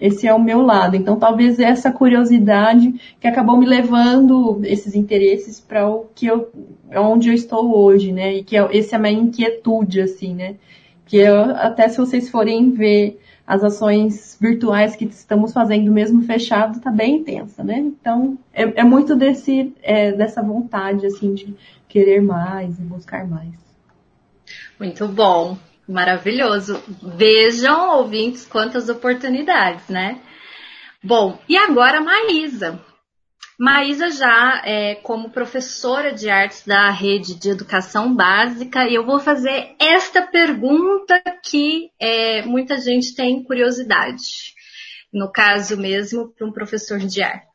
esse 0.00 0.26
é 0.26 0.34
o 0.34 0.42
meu 0.42 0.60
lado. 0.60 0.96
Então 0.96 1.14
talvez 1.14 1.60
essa 1.60 1.92
curiosidade 1.92 2.92
que 3.20 3.28
acabou 3.28 3.56
me 3.56 3.66
levando 3.66 4.60
esses 4.64 4.96
interesses 4.96 5.60
para 5.60 5.88
o 5.88 6.06
que 6.16 6.26
eu, 6.26 6.50
onde 6.96 7.28
eu 7.28 7.34
estou 7.34 7.78
hoje, 7.78 8.10
né? 8.12 8.34
E 8.34 8.42
que 8.42 8.56
é, 8.56 8.68
esse 8.72 8.92
é 8.92 8.98
a 8.98 9.00
minha 9.00 9.12
inquietude, 9.12 10.00
assim, 10.00 10.34
né? 10.34 10.56
Que 11.06 11.18
eu, 11.18 11.54
até 11.54 11.88
se 11.88 11.98
vocês 11.98 12.28
forem 12.28 12.72
ver 12.72 13.20
as 13.48 13.64
ações 13.64 14.36
virtuais 14.38 14.94
que 14.94 15.06
estamos 15.06 15.54
fazendo 15.54 15.90
mesmo 15.90 16.20
fechado 16.20 16.76
está 16.76 16.90
bem 16.90 17.16
intensa, 17.16 17.64
né? 17.64 17.78
Então 17.78 18.38
é, 18.52 18.80
é 18.80 18.84
muito 18.84 19.16
desse 19.16 19.72
é, 19.82 20.12
dessa 20.12 20.42
vontade 20.42 21.06
assim 21.06 21.32
de 21.32 21.56
querer 21.88 22.20
mais 22.20 22.78
e 22.78 22.82
buscar 22.82 23.26
mais. 23.26 23.54
Muito 24.78 25.08
bom, 25.08 25.56
maravilhoso. 25.88 26.78
Vejam, 27.02 27.96
ouvintes, 27.96 28.44
quantas 28.44 28.90
oportunidades, 28.90 29.88
né? 29.88 30.20
Bom, 31.02 31.38
e 31.48 31.56
agora 31.56 32.02
Maísa. 32.02 32.78
Maísa 33.58 34.12
já 34.12 34.62
é 34.64 34.94
como 34.94 35.30
professora 35.30 36.12
de 36.12 36.30
artes 36.30 36.64
da 36.64 36.90
rede 36.90 37.34
de 37.34 37.50
educação 37.50 38.14
básica 38.14 38.86
e 38.86 38.94
eu 38.94 39.04
vou 39.04 39.18
fazer 39.18 39.74
esta 39.80 40.22
pergunta 40.22 41.20
que 41.42 41.90
é, 41.98 42.42
muita 42.42 42.78
gente 42.78 43.16
tem 43.16 43.42
curiosidade. 43.42 44.54
No 45.12 45.32
caso 45.32 45.76
mesmo, 45.76 46.28
para 46.28 46.46
um 46.46 46.52
professor 46.52 47.00
de 47.00 47.20
artes. 47.20 47.48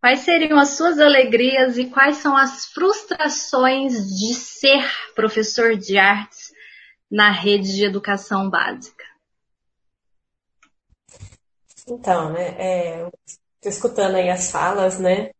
Quais 0.00 0.20
seriam 0.20 0.58
as 0.58 0.70
suas 0.70 0.98
alegrias 0.98 1.78
e 1.78 1.84
quais 1.84 2.16
são 2.16 2.36
as 2.36 2.66
frustrações 2.66 3.92
de 4.18 4.34
ser 4.34 4.82
professor 5.14 5.76
de 5.76 5.96
artes 5.96 6.52
na 7.08 7.30
rede 7.30 7.76
de 7.76 7.84
educação 7.84 8.50
básica? 8.50 9.04
Então, 11.86 12.32
né, 12.32 12.48
é, 12.58 13.10
escutando 13.68 14.16
aí 14.16 14.30
as 14.30 14.50
falas, 14.50 14.98
né? 14.98 15.30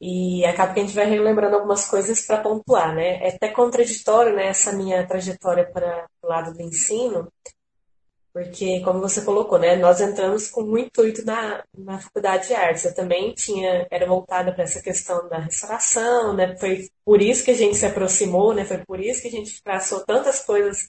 E 0.00 0.44
acaba 0.46 0.72
que 0.72 0.80
a 0.80 0.82
gente 0.82 0.94
vai 0.94 1.06
relembrando 1.06 1.56
algumas 1.56 1.84
coisas 1.88 2.22
para 2.26 2.40
pontuar, 2.42 2.94
né? 2.94 3.18
É 3.22 3.28
até 3.34 3.48
contraditório, 3.48 4.34
né, 4.34 4.46
essa 4.48 4.72
minha 4.72 5.06
trajetória 5.06 5.70
para 5.70 6.06
o 6.22 6.26
lado 6.26 6.54
do 6.54 6.62
ensino, 6.62 7.30
porque, 8.32 8.80
como 8.82 9.00
você 9.00 9.22
colocou, 9.24 9.58
né, 9.58 9.74
nós 9.76 10.00
entramos 10.00 10.48
com 10.48 10.62
muito 10.62 10.86
intuito 10.86 11.24
na, 11.24 11.64
na 11.76 11.98
faculdade 11.98 12.46
de 12.46 12.54
artes. 12.54 12.84
Eu 12.84 12.94
também 12.94 13.34
tinha, 13.34 13.86
era 13.90 14.06
voltada 14.06 14.52
para 14.52 14.62
essa 14.64 14.80
questão 14.80 15.28
da 15.28 15.38
restauração, 15.38 16.32
né? 16.34 16.56
Foi 16.56 16.88
por 17.04 17.20
isso 17.20 17.44
que 17.44 17.50
a 17.50 17.56
gente 17.56 17.76
se 17.76 17.86
aproximou, 17.86 18.54
né? 18.54 18.64
Foi 18.64 18.78
por 18.78 19.00
isso 19.00 19.22
que 19.22 19.28
a 19.28 19.30
gente 19.30 19.60
traçou 19.62 20.04
tantas 20.06 20.44
coisas 20.44 20.88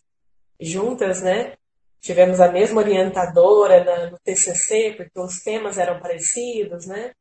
juntas, 0.60 1.22
né? 1.24 1.54
Tivemos 2.02 2.42
a 2.42 2.52
mesma 2.52 2.82
orientadora 2.82 3.84
na, 3.84 4.12
no 4.12 4.20
TCC, 4.20 4.96
porque 4.98 5.20
os 5.20 5.42
temas 5.42 5.78
eram 5.78 6.00
parecidos, 6.00 6.88
né? 6.88 7.12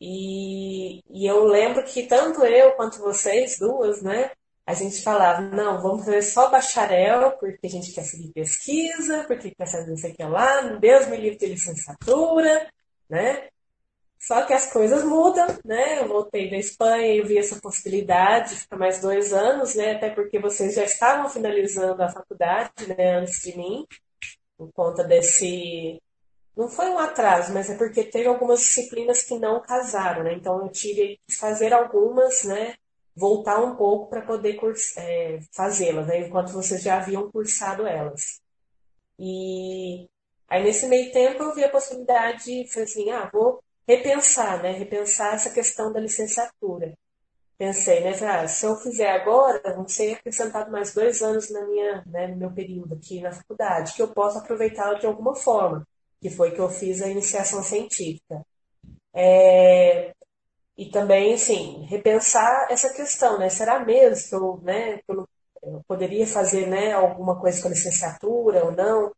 E, 0.00 1.00
e 1.08 1.26
eu 1.26 1.44
lembro 1.44 1.84
que 1.84 2.06
tanto 2.06 2.44
eu 2.44 2.72
quanto 2.72 2.98
vocês 2.98 3.58
duas, 3.58 4.02
né? 4.02 4.30
A 4.66 4.74
gente 4.74 5.02
falava, 5.02 5.40
não, 5.42 5.80
vamos 5.82 6.04
fazer 6.04 6.22
só 6.22 6.50
bacharel, 6.50 7.32
porque 7.38 7.66
a 7.66 7.70
gente 7.70 7.92
quer 7.92 8.02
seguir 8.02 8.32
pesquisa, 8.32 9.24
porque 9.24 9.50
quer 9.54 9.66
fazer 9.66 9.90
não 9.90 9.96
sei 9.96 10.12
o 10.12 10.14
que 10.14 10.24
lá, 10.24 10.62
Deus 10.78 11.06
me 11.08 11.16
livre 11.16 11.38
de 11.38 11.46
licenciatura, 11.46 12.68
né? 13.08 13.48
Só 14.26 14.46
que 14.46 14.54
as 14.54 14.72
coisas 14.72 15.04
mudam, 15.04 15.46
né? 15.62 16.00
Eu 16.00 16.08
voltei 16.08 16.48
da 16.50 16.56
Espanha 16.56 17.14
e 17.14 17.22
vi 17.22 17.36
essa 17.36 17.60
possibilidade 17.60 18.54
de 18.54 18.60
ficar 18.60 18.78
mais 18.78 18.98
dois 18.98 19.34
anos, 19.34 19.74
né? 19.74 19.92
Até 19.92 20.08
porque 20.08 20.38
vocês 20.38 20.74
já 20.74 20.84
estavam 20.84 21.28
finalizando 21.28 22.02
a 22.02 22.08
faculdade, 22.08 22.86
né? 22.88 23.16
Antes 23.18 23.42
de 23.42 23.54
mim, 23.54 23.86
por 24.56 24.72
conta 24.72 25.04
desse. 25.04 26.00
Não 26.56 26.68
foi 26.68 26.88
um 26.88 26.98
atraso, 26.98 27.52
mas 27.52 27.68
é 27.68 27.76
porque 27.76 28.04
teve 28.04 28.26
algumas 28.26 28.60
disciplinas 28.60 29.24
que 29.24 29.38
não 29.38 29.60
casaram, 29.60 30.22
né? 30.24 30.32
Então 30.34 30.62
eu 30.62 30.70
tive 30.70 31.20
que 31.28 31.36
fazer 31.36 31.74
algumas, 31.74 32.44
né? 32.44 32.76
Voltar 33.14 33.62
um 33.62 33.76
pouco 33.76 34.08
para 34.08 34.22
poder 34.22 34.58
é, 34.96 35.40
fazê-las, 35.52 36.06
né? 36.06 36.20
Enquanto 36.20 36.52
vocês 36.52 36.82
já 36.82 36.96
haviam 36.96 37.30
cursado 37.30 37.86
elas. 37.86 38.40
E 39.18 40.08
aí 40.48 40.64
nesse 40.64 40.86
meio 40.86 41.12
tempo 41.12 41.42
eu 41.42 41.54
vi 41.54 41.64
a 41.64 41.68
possibilidade 41.70 42.44
de, 42.44 42.68
falei 42.68 42.84
assim, 42.84 43.10
ah, 43.10 43.28
vou 43.32 43.62
repensar, 43.88 44.62
né? 44.62 44.72
Repensar 44.72 45.34
essa 45.34 45.50
questão 45.50 45.92
da 45.92 46.00
licenciatura. 46.00 46.94
Pensei, 47.56 48.00
né? 48.02 48.12
Ah, 48.22 48.48
se 48.48 48.66
eu 48.66 48.76
fizer 48.76 49.10
agora, 49.10 49.74
vão 49.74 49.86
ser 49.88 50.14
acrescentados 50.14 50.72
mais 50.72 50.92
dois 50.92 51.22
anos 51.22 51.50
na 51.50 51.64
minha, 51.66 52.02
né, 52.06 52.26
no 52.28 52.36
meu 52.36 52.50
período 52.52 52.94
aqui 52.94 53.20
na 53.20 53.32
faculdade, 53.32 53.94
que 53.94 54.02
eu 54.02 54.08
posso 54.08 54.38
aproveitá-la 54.38 54.98
de 54.98 55.06
alguma 55.06 55.34
forma, 55.36 55.86
que 56.20 56.28
foi 56.30 56.50
que 56.50 56.60
eu 56.60 56.68
fiz 56.68 57.00
a 57.00 57.08
iniciação 57.08 57.62
científica. 57.62 58.44
É, 59.14 60.12
e 60.76 60.90
também, 60.90 61.34
assim, 61.34 61.86
repensar 61.88 62.68
essa 62.70 62.92
questão, 62.92 63.38
né? 63.38 63.48
Será 63.48 63.78
mesmo 63.84 64.28
que 64.28 64.34
eu, 64.34 64.60
né, 64.62 64.98
que 64.98 65.04
eu, 65.12 65.28
eu 65.62 65.84
poderia 65.86 66.26
fazer, 66.26 66.66
né, 66.66 66.92
alguma 66.92 67.40
coisa 67.40 67.60
com 67.62 67.68
a 67.68 67.70
licenciatura 67.70 68.64
ou 68.64 68.72
não? 68.72 69.12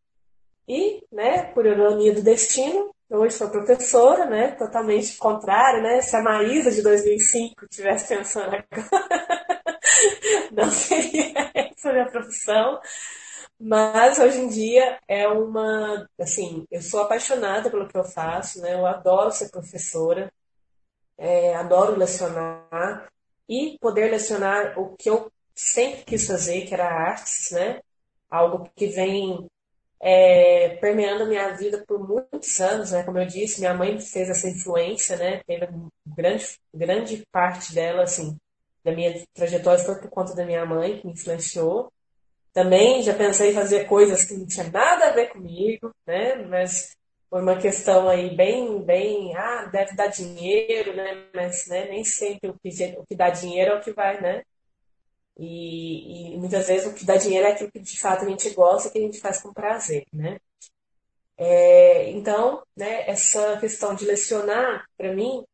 E, 0.68 1.04
né, 1.12 1.44
por 1.52 1.66
ironia 1.66 2.12
do 2.14 2.22
destino, 2.22 2.94
Hoje 3.08 3.36
sou 3.36 3.48
professora, 3.48 4.26
né? 4.26 4.52
Totalmente 4.52 5.16
contrário, 5.16 5.80
né? 5.80 6.00
Se 6.00 6.16
a 6.16 6.22
Maísa 6.22 6.72
de 6.72 6.82
2005 6.82 7.64
estivesse 7.64 8.08
pensando 8.08 8.46
agora, 8.56 8.66
não 10.50 10.68
seria 10.70 11.32
essa 11.54 11.90
a 11.90 11.92
minha 11.92 12.10
profissão. 12.10 12.80
Mas 13.60 14.18
hoje 14.18 14.38
em 14.40 14.48
dia 14.48 14.98
é 15.08 15.26
uma, 15.28 16.08
assim, 16.20 16.66
eu 16.70 16.82
sou 16.82 17.00
apaixonada 17.02 17.70
pelo 17.70 17.88
que 17.88 17.96
eu 17.96 18.04
faço, 18.04 18.60
né? 18.60 18.74
Eu 18.74 18.84
adoro 18.84 19.30
ser 19.30 19.50
professora, 19.50 20.32
é, 21.16 21.54
adoro 21.54 21.96
lecionar 21.96 23.10
e 23.48 23.78
poder 23.80 24.10
lecionar 24.10 24.78
o 24.78 24.96
que 24.96 25.08
eu 25.08 25.30
sempre 25.54 26.04
quis 26.04 26.26
fazer, 26.26 26.66
que 26.66 26.74
era 26.74 26.88
artes, 26.88 27.52
né? 27.52 27.80
Algo 28.28 28.68
que 28.74 28.86
vem 28.88 29.46
é, 30.00 30.76
permeando 30.80 31.24
a 31.24 31.26
minha 31.26 31.56
vida 31.56 31.84
por 31.86 32.06
muitos 32.06 32.60
anos, 32.60 32.92
né? 32.92 33.02
Como 33.02 33.18
eu 33.18 33.26
disse, 33.26 33.60
minha 33.60 33.74
mãe 33.74 33.98
fez 33.98 34.28
essa 34.28 34.48
influência, 34.48 35.16
né? 35.16 35.42
Teve 35.46 35.68
grande, 36.06 36.46
grande 36.74 37.22
parte 37.32 37.74
dela, 37.74 38.02
assim, 38.04 38.36
da 38.84 38.92
minha 38.92 39.22
trajetória 39.34 39.84
foi 39.84 39.96
por 39.96 40.10
conta 40.10 40.34
da 40.34 40.44
minha 40.44 40.64
mãe, 40.64 40.98
que 40.98 41.06
me 41.06 41.12
influenciou. 41.12 41.92
Também 42.52 43.02
já 43.02 43.14
pensei 43.14 43.50
em 43.50 43.54
fazer 43.54 43.84
coisas 43.86 44.24
que 44.24 44.34
não 44.34 44.46
tinha 44.46 44.70
nada 44.70 45.08
a 45.08 45.12
ver 45.12 45.28
comigo, 45.28 45.92
né? 46.06 46.36
Mas 46.36 46.96
foi 47.28 47.42
uma 47.42 47.58
questão 47.58 48.08
aí 48.08 48.34
bem, 48.34 48.80
bem, 48.82 49.36
ah, 49.36 49.66
deve 49.66 49.94
dar 49.94 50.06
dinheiro, 50.06 50.94
né? 50.94 51.26
Mas 51.34 51.66
né, 51.66 51.86
nem 51.88 52.04
sempre 52.04 52.50
o 52.50 52.54
que, 52.54 52.68
o 52.98 53.04
que 53.06 53.16
dá 53.16 53.30
dinheiro 53.30 53.72
é 53.72 53.74
o 53.76 53.80
que 53.80 53.92
vai, 53.92 54.20
né? 54.20 54.42
E, 55.38 56.34
e, 56.34 56.38
muitas 56.38 56.66
vezes 56.66 56.86
o 56.86 56.94
que 56.94 57.04
dá 57.04 57.16
dinheiro 57.16 57.46
é 57.46 57.52
aquilo 57.52 57.70
que 57.70 57.78
de 57.78 58.00
fato 58.00 58.24
a 58.24 58.28
gente 58.28 58.48
gosta 58.50 58.88
e 58.88 58.92
que 58.92 58.98
a 58.98 59.02
gente 59.02 59.20
faz 59.20 59.40
com 59.40 59.52
prazer, 59.52 60.06
né? 60.12 60.38
É, 61.36 62.10
então, 62.10 62.62
né, 62.74 63.08
essa 63.08 63.58
questão 63.58 63.94
de 63.94 64.06
lecionar, 64.06 64.86
para 64.96 65.14
mim, 65.14 65.44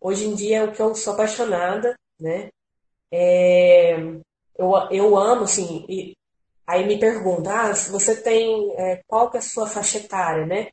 hoje 0.00 0.26
em 0.26 0.34
dia 0.34 0.58
é 0.58 0.64
o 0.64 0.72
que 0.72 0.82
eu 0.82 0.94
sou 0.94 1.12
apaixonada, 1.14 1.96
né? 2.20 2.50
É, 3.12 3.96
eu, 4.58 4.72
eu 4.90 5.16
amo, 5.16 5.44
assim, 5.44 5.86
e 5.88 6.16
aí 6.66 6.86
me 6.86 6.98
pergunta, 6.98 7.52
ah, 7.52 7.74
se 7.74 7.90
você 7.90 8.20
tem, 8.20 8.72
é, 8.76 9.02
qual 9.06 9.30
que 9.30 9.36
é 9.36 9.40
a 9.40 9.42
sua 9.42 9.66
faixa 9.68 9.98
etária, 9.98 10.46
né? 10.46 10.70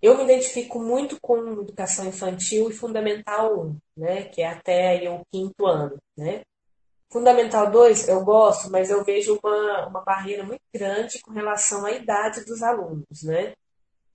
Eu 0.00 0.16
me 0.16 0.24
identifico 0.24 0.80
muito 0.80 1.18
com 1.20 1.36
educação 1.62 2.06
infantil 2.06 2.70
e 2.70 2.74
fundamental 2.74 3.66
1, 3.66 3.76
né? 3.96 4.24
Que 4.24 4.42
é 4.42 4.48
até 4.48 4.88
aí, 4.88 5.08
o 5.08 5.22
quinto 5.30 5.66
ano, 5.66 5.98
né? 6.16 6.42
Fundamental 7.12 7.70
2 7.70 8.08
eu 8.08 8.24
gosto, 8.24 8.70
mas 8.70 8.88
eu 8.88 9.04
vejo 9.04 9.38
uma, 9.42 9.86
uma 9.86 10.00
barreira 10.00 10.42
muito 10.44 10.62
grande 10.74 11.20
com 11.20 11.30
relação 11.30 11.84
à 11.84 11.92
idade 11.92 12.42
dos 12.46 12.62
alunos, 12.62 13.22
né? 13.22 13.52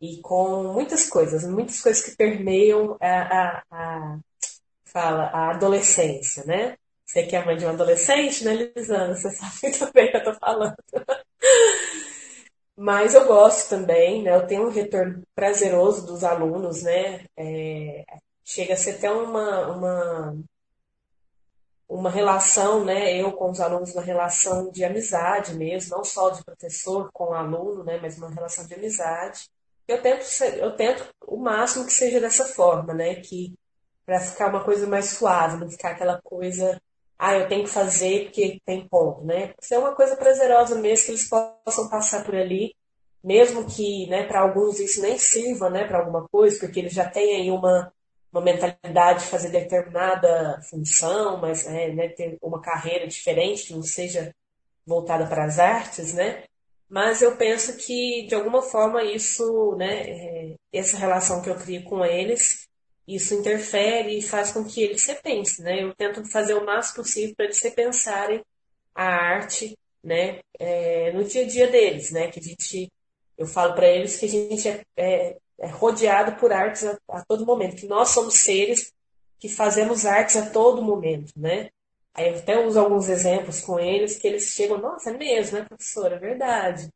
E 0.01 0.19
com 0.21 0.63
muitas 0.73 1.07
coisas, 1.07 1.47
muitas 1.47 1.79
coisas 1.79 2.03
que 2.03 2.17
permeiam 2.17 2.97
a, 2.99 3.07
a, 3.07 3.63
a 3.71 4.19
fala, 4.85 5.25
a 5.25 5.51
adolescência, 5.51 6.43
né? 6.45 6.75
Você 7.05 7.23
que 7.23 7.35
é 7.35 7.45
mãe 7.45 7.55
de 7.55 7.65
um 7.65 7.69
adolescente, 7.69 8.43
né, 8.43 8.71
Lisana? 8.75 9.15
Você 9.15 9.29
sabe 9.31 9.53
muito 9.63 9.93
bem 9.93 10.07
o 10.07 10.11
que 10.11 10.17
eu 10.17 10.23
tô 10.23 10.33
falando. 10.33 10.75
Mas 12.75 13.13
eu 13.13 13.25
gosto 13.27 13.69
também, 13.69 14.23
né? 14.23 14.35
Eu 14.35 14.47
tenho 14.47 14.67
um 14.67 14.71
retorno 14.71 15.21
prazeroso 15.35 16.05
dos 16.05 16.23
alunos, 16.23 16.83
né? 16.83 17.25
É, 17.37 18.03
chega 18.43 18.73
a 18.73 18.77
ser 18.77 18.91
até 18.95 19.11
uma, 19.11 19.67
uma 19.67 20.37
uma 21.89 22.09
relação, 22.09 22.83
né, 22.83 23.15
eu 23.15 23.31
com 23.31 23.49
os 23.51 23.59
alunos, 23.61 23.93
uma 23.93 24.01
relação 24.01 24.69
de 24.71 24.83
amizade 24.83 25.55
mesmo, 25.55 25.95
não 25.95 26.03
só 26.03 26.29
de 26.29 26.43
professor 26.43 27.09
com 27.13 27.33
aluno, 27.33 27.83
né, 27.83 27.97
mas 28.01 28.17
uma 28.17 28.29
relação 28.29 28.65
de 28.67 28.73
amizade. 28.73 29.49
Eu 29.87 30.01
tento, 30.01 30.25
eu 30.57 30.75
tento 30.75 31.07
o 31.25 31.37
máximo 31.37 31.85
que 31.85 31.93
seja 31.93 32.19
dessa 32.19 32.45
forma, 32.45 32.93
né, 32.93 33.15
que 33.15 33.53
para 34.05 34.19
ficar 34.19 34.49
uma 34.49 34.63
coisa 34.63 34.87
mais 34.87 35.05
suave, 35.11 35.57
não 35.57 35.69
ficar 35.69 35.91
aquela 35.91 36.21
coisa, 36.21 36.81
ah, 37.19 37.35
eu 37.35 37.47
tenho 37.47 37.63
que 37.63 37.69
fazer 37.69 38.25
porque 38.25 38.61
tem 38.65 38.87
ponto, 38.87 39.23
né? 39.25 39.53
Ser 39.59 39.75
é 39.75 39.79
uma 39.79 39.95
coisa 39.95 40.15
prazerosa 40.15 40.75
mesmo, 40.75 41.05
que 41.05 41.11
eles 41.11 41.27
possam 41.27 41.89
passar 41.89 42.23
por 42.23 42.35
ali, 42.35 42.75
mesmo 43.23 43.65
que, 43.65 44.07
né, 44.07 44.25
para 44.25 44.41
alguns 44.41 44.79
isso 44.79 45.01
nem 45.01 45.17
sirva, 45.17 45.69
né, 45.69 45.85
para 45.85 45.99
alguma 45.99 46.27
coisa, 46.29 46.59
porque 46.59 46.79
eles 46.79 46.93
já 46.93 47.09
têm 47.09 47.35
aí 47.35 47.51
uma, 47.51 47.91
uma 48.37 48.43
mentalidade 48.43 49.21
de 49.21 49.29
fazer 49.29 49.49
determinada 49.49 50.61
função, 50.69 51.37
mas 51.37 51.65
é, 51.65 51.91
né, 51.91 52.07
ter 52.09 52.37
uma 52.41 52.61
carreira 52.61 53.07
diferente, 53.07 53.67
que 53.67 53.73
não 53.73 53.83
seja 53.83 54.33
voltada 54.85 55.27
para 55.27 55.45
as 55.45 55.59
artes, 55.59 56.13
né? 56.13 56.43
Mas 56.89 57.21
eu 57.21 57.35
penso 57.35 57.75
que, 57.77 58.25
de 58.27 58.35
alguma 58.35 58.61
forma, 58.61 59.03
isso, 59.03 59.75
né, 59.75 60.09
é, 60.09 60.55
essa 60.71 60.97
relação 60.97 61.41
que 61.41 61.49
eu 61.49 61.55
crio 61.55 61.83
com 61.83 62.05
eles, 62.05 62.67
isso 63.07 63.33
interfere 63.33 64.17
e 64.17 64.21
faz 64.21 64.51
com 64.51 64.63
que 64.63 64.81
eles 64.83 65.05
repensem, 65.05 65.65
né? 65.65 65.83
Eu 65.83 65.93
tento 65.95 66.23
fazer 66.31 66.53
o 66.53 66.65
máximo 66.65 67.03
possível 67.03 67.35
para 67.35 67.45
eles 67.45 67.61
repensarem 67.61 68.41
a 68.95 69.03
arte, 69.05 69.77
né, 70.03 70.39
é, 70.59 71.11
no 71.13 71.23
dia 71.23 71.43
a 71.43 71.47
dia 71.47 71.67
deles, 71.67 72.11
né? 72.11 72.29
Que 72.29 72.39
a 72.39 72.43
gente, 72.43 72.91
eu 73.37 73.47
falo 73.47 73.73
para 73.73 73.87
eles 73.87 74.17
que 74.17 74.25
a 74.25 74.29
gente 74.29 74.67
é, 74.69 74.83
é 74.95 75.37
rodeado 75.65 76.33
por 76.39 76.51
artes 76.53 76.85
a, 76.85 76.97
a, 77.09 77.25
todo 77.25 77.45
momento, 77.45 77.75
que 77.75 77.87
nós 77.87 78.09
somos 78.09 78.35
seres 78.35 78.93
que 79.39 79.49
fazemos 79.49 80.05
artes 80.05 80.35
a 80.35 80.49
todo 80.49 80.81
momento, 80.81 81.33
né? 81.35 81.69
Aí 82.13 82.29
eu 82.29 82.37
até 82.39 82.65
uso 82.65 82.79
alguns 82.79 83.09
exemplos 83.09 83.61
com 83.61 83.79
eles 83.79 84.17
que 84.17 84.27
eles 84.27 84.45
chegam, 84.45 84.77
nossa, 84.79 85.11
é 85.11 85.17
mesmo, 85.17 85.57
né, 85.59 85.65
professora? 85.65 86.15
É 86.15 86.19
verdade. 86.19 86.89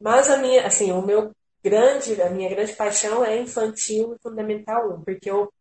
Mas 0.00 0.28
a 0.30 0.38
minha, 0.38 0.66
assim, 0.66 0.90
o 0.92 1.02
meu 1.02 1.32
grande, 1.62 2.20
a 2.20 2.30
minha 2.30 2.48
grande 2.48 2.72
paixão 2.72 3.24
é 3.24 3.38
infantil 3.38 4.14
e 4.14 4.22
fundamental 4.22 4.94
1, 4.94 5.02
porque 5.02 5.30
eu, 5.30 5.52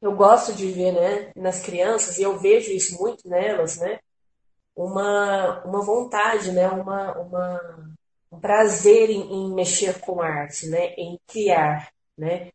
eu 0.00 0.14
gosto 0.14 0.54
de 0.54 0.70
ver, 0.70 0.92
né, 0.92 1.32
nas 1.36 1.60
crianças, 1.60 2.18
e 2.18 2.22
eu 2.22 2.38
vejo 2.38 2.70
isso 2.70 2.96
muito 2.98 3.28
nelas, 3.28 3.76
né, 3.78 3.98
uma, 4.74 5.62
uma 5.64 5.82
vontade, 5.82 6.52
né, 6.52 6.68
uma, 6.68 7.12
uma, 7.18 7.60
um 7.78 7.94
prazer 8.40 9.10
em, 9.10 9.20
em 9.20 9.54
mexer 9.54 10.00
com 10.00 10.20
arte, 10.20 10.68
né, 10.68 10.94
em 10.96 11.18
criar, 11.26 11.90
né. 12.16 12.50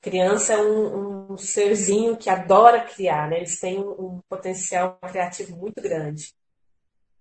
Criança 0.00 0.52
é 0.54 0.62
um, 0.62 1.32
um 1.32 1.36
serzinho 1.36 2.16
que 2.16 2.30
adora 2.30 2.84
criar, 2.84 3.28
né? 3.28 3.38
Eles 3.38 3.58
têm 3.58 3.80
um, 3.80 3.90
um 3.90 4.20
potencial 4.28 4.96
criativo 5.00 5.56
muito 5.56 5.82
grande. 5.82 6.32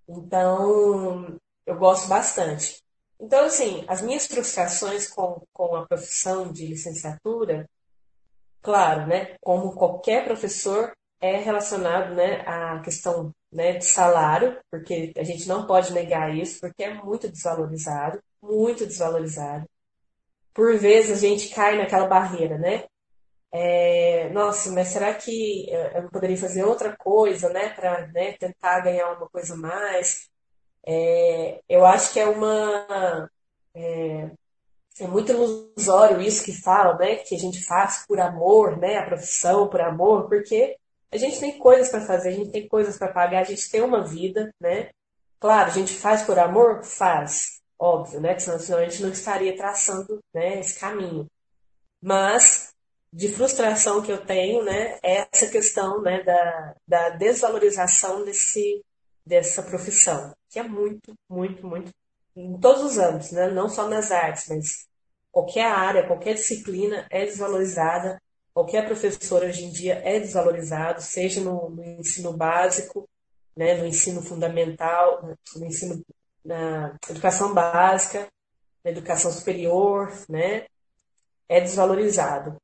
Então, 0.07 1.37
eu 1.65 1.75
gosto 1.75 2.07
bastante. 2.07 2.81
Então, 3.19 3.45
assim, 3.45 3.83
as 3.87 4.01
minhas 4.01 4.27
frustrações 4.27 5.07
com, 5.07 5.41
com 5.51 5.75
a 5.75 5.87
profissão 5.87 6.51
de 6.51 6.67
licenciatura, 6.67 7.67
claro, 8.61 9.07
né, 9.07 9.35
como 9.41 9.73
qualquer 9.75 10.23
professor, 10.23 10.93
é 11.19 11.37
relacionado 11.37 12.13
né, 12.13 12.41
à 12.45 12.79
questão 12.81 13.31
né, 13.51 13.73
de 13.73 13.85
salário, 13.85 14.59
porque 14.71 15.13
a 15.17 15.23
gente 15.23 15.47
não 15.47 15.65
pode 15.65 15.93
negar 15.93 16.35
isso, 16.35 16.59
porque 16.59 16.83
é 16.83 16.93
muito 16.93 17.29
desvalorizado, 17.29 18.21
muito 18.41 18.85
desvalorizado. 18.85 19.67
Por 20.53 20.77
vezes 20.77 21.11
a 21.17 21.27
gente 21.27 21.49
cai 21.53 21.77
naquela 21.77 22.07
barreira, 22.07 22.57
né? 22.57 22.85
É, 23.51 24.29
nossa, 24.29 24.71
mas 24.71 24.89
será 24.89 25.13
que 25.13 25.67
eu 25.95 26.09
poderia 26.09 26.37
fazer 26.37 26.63
outra 26.63 26.95
coisa, 26.97 27.49
né, 27.49 27.69
para 27.69 28.07
né, 28.07 28.33
tentar 28.33 28.81
ganhar 28.81 29.11
uma 29.13 29.27
coisa 29.29 29.55
mais? 29.55 30.29
É, 30.85 31.61
eu 31.67 31.85
acho 31.85 32.13
que 32.13 32.19
é 32.19 32.27
uma. 32.27 33.29
É, 33.75 34.29
é, 34.99 35.07
muito 35.07 35.31
ilusório 35.31 36.21
isso 36.21 36.43
que 36.45 36.53
fala, 36.53 36.97
né? 36.97 37.17
Que 37.17 37.35
a 37.35 37.37
gente 37.37 37.63
faz 37.65 38.05
por 38.07 38.19
amor, 38.19 38.77
né? 38.77 38.97
A 38.97 39.05
profissão 39.05 39.67
por 39.69 39.81
amor, 39.81 40.29
porque 40.29 40.77
a 41.11 41.17
gente 41.17 41.39
tem 41.39 41.57
coisas 41.57 41.89
para 41.89 42.05
fazer, 42.05 42.29
a 42.29 42.33
gente 42.33 42.51
tem 42.51 42.67
coisas 42.67 42.97
para 42.97 43.11
pagar, 43.11 43.41
a 43.41 43.43
gente 43.43 43.69
tem 43.69 43.81
uma 43.81 44.03
vida, 44.05 44.53
né? 44.59 44.89
Claro, 45.39 45.69
a 45.69 45.73
gente 45.73 45.93
faz 45.93 46.23
por 46.23 46.37
amor? 46.39 46.83
Faz, 46.83 47.61
óbvio, 47.79 48.19
né? 48.19 48.37
Senão, 48.39 48.59
senão 48.59 48.79
a 48.79 48.83
gente 48.83 49.01
não 49.01 49.09
estaria 49.09 49.55
traçando 49.55 50.19
né, 50.33 50.59
esse 50.59 50.79
caminho. 50.79 51.27
Mas 52.01 52.73
de 53.11 53.29
frustração 53.29 54.01
que 54.01 54.11
eu 54.11 54.25
tenho, 54.25 54.63
né, 54.63 54.99
é 55.01 55.27
essa 55.31 55.47
questão, 55.47 56.01
né, 56.01 56.23
da, 56.23 56.75
da 56.87 57.09
desvalorização 57.11 58.23
desse, 58.25 58.83
dessa 59.25 59.63
profissão, 59.63 60.33
que 60.49 60.59
é 60.59 60.63
muito, 60.63 61.13
muito, 61.29 61.65
muito 61.65 61.91
em 62.35 62.59
todos 62.59 62.83
os 62.83 62.97
âmbitos, 62.97 63.31
né? 63.31 63.49
não 63.49 63.67
só 63.67 63.87
nas 63.87 64.11
artes, 64.11 64.47
mas 64.47 64.87
qualquer 65.31 65.65
área, 65.65 66.05
qualquer 66.07 66.35
disciplina 66.35 67.07
é 67.09 67.25
desvalorizada, 67.25 68.21
qualquer 68.57 68.87
professor 68.87 69.43
hoje 69.43 69.65
em 69.65 69.69
dia 69.69 70.01
é 70.03 70.19
desvalorizado, 70.19 70.99
seja 70.99 71.39
no, 71.41 71.69
no 71.69 71.83
ensino 71.83 72.33
básico, 72.33 73.07
né? 73.55 73.75
no 73.75 73.85
ensino 73.85 74.19
fundamental, 74.19 75.21
no 75.55 75.65
ensino 75.65 76.03
na 76.43 76.97
educação 77.07 77.53
básica, 77.53 78.27
na 78.83 78.89
educação 78.89 79.31
superior, 79.31 80.11
né? 80.27 80.65
é 81.47 81.61
desvalorizado. 81.61 82.57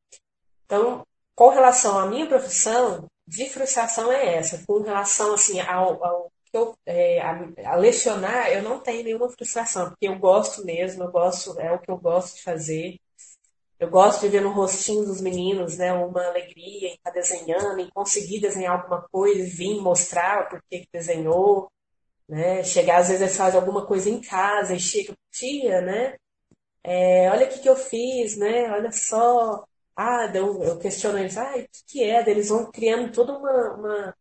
Então, 0.66 1.06
com 1.36 1.50
relação 1.50 2.00
à 2.00 2.08
minha 2.08 2.28
profissão, 2.28 3.06
de 3.28 3.48
frustração 3.52 4.12
é 4.12 4.38
essa, 4.38 4.64
com 4.66 4.82
relação 4.82 5.36
assim 5.36 5.60
ao, 5.60 6.04
ao 6.04 6.32
eu, 6.52 6.76
é, 6.88 7.22
a, 7.22 7.72
a, 7.72 7.76
lecionar, 7.76 8.48
eu 8.48 8.64
não 8.64 8.80
tenho 8.80 9.04
nenhuma 9.04 9.30
frustração, 9.30 9.90
porque 9.90 10.08
eu 10.08 10.18
gosto 10.18 10.66
mesmo, 10.66 11.04
eu 11.04 11.12
gosto, 11.12 11.60
é 11.60 11.72
o 11.72 11.78
que 11.78 11.92
eu 11.92 11.98
gosto 11.98 12.36
de 12.38 12.42
fazer. 12.42 13.00
Eu 13.84 13.90
gosto 13.90 14.22
de 14.22 14.30
ver 14.30 14.42
no 14.42 14.52
rostinho 14.52 15.06
dos 15.06 15.20
meninos, 15.20 15.78
né, 15.78 15.92
uma 15.92 16.26
alegria 16.26 16.88
em 16.90 16.94
estar 16.94 17.12
desenhando, 17.12 17.80
em 17.82 17.90
conseguir 17.90 18.40
desenhar 18.40 18.80
alguma 18.80 19.02
coisa 19.12 19.42
e 19.42 19.46
vir 19.46 19.82
mostrar 19.82 20.48
porquê 20.50 20.80
que 20.80 20.88
desenhou, 20.94 21.70
né? 22.28 22.64
Chegar, 22.64 23.00
às 23.00 23.10
vezes 23.10 23.22
eles 23.22 23.36
fazem 23.38 23.60
alguma 23.60 23.86
coisa 23.86 24.10
em 24.10 24.22
casa 24.22 24.74
e 24.74 24.80
chega, 24.80 25.14
tia, 25.32 25.82
né? 25.82 26.16
É, 26.84 27.30
olha 27.32 27.46
o 27.48 27.50
que, 27.50 27.60
que 27.60 27.70
eu 27.70 27.76
fiz, 27.76 28.38
né? 28.38 28.72
Olha 28.72 28.92
só. 28.92 29.66
Ah, 29.96 30.32
eu, 30.34 30.64
eu 30.64 30.80
questiono 30.80 31.20
eles, 31.20 31.38
ah, 31.38 31.54
o 31.58 31.62
que, 31.64 31.84
que 31.88 32.04
é? 32.04 32.30
Eles 32.30 32.50
vão 32.50 32.72
criando 32.72 33.12
toda 33.14 33.38
uma, 33.38 33.74
uma 33.76 34.16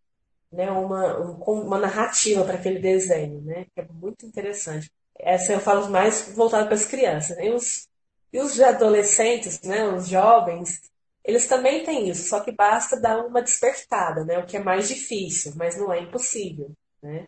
né, 0.52 0.70
uma, 0.70 1.18
uma 1.18 1.78
narrativa 1.78 2.44
para 2.44 2.54
aquele 2.56 2.78
desenho, 2.80 3.40
né, 3.42 3.66
que 3.74 3.80
é 3.80 3.86
muito 3.90 4.26
interessante. 4.26 4.90
Essa 5.18 5.52
eu 5.54 5.60
falo 5.60 5.88
mais 5.90 6.32
voltada 6.34 6.66
para 6.66 6.74
as 6.74 6.84
crianças. 6.84 7.36
Né? 7.36 7.46
E 7.46 7.54
os, 7.54 7.88
e 8.32 8.40
os 8.40 8.60
adolescentes, 8.60 9.60
né, 9.62 9.84
os 9.88 10.08
jovens, 10.08 10.80
eles 11.24 11.46
também 11.46 11.84
têm 11.84 12.08
isso, 12.08 12.28
só 12.28 12.40
que 12.40 12.52
basta 12.52 13.00
dar 13.00 13.24
uma 13.24 13.42
despertada, 13.42 14.24
né, 14.24 14.38
o 14.38 14.46
que 14.46 14.56
é 14.56 14.62
mais 14.62 14.88
difícil, 14.88 15.52
mas 15.56 15.76
não 15.76 15.92
é 15.92 16.00
impossível. 16.00 16.72
Né? 17.02 17.26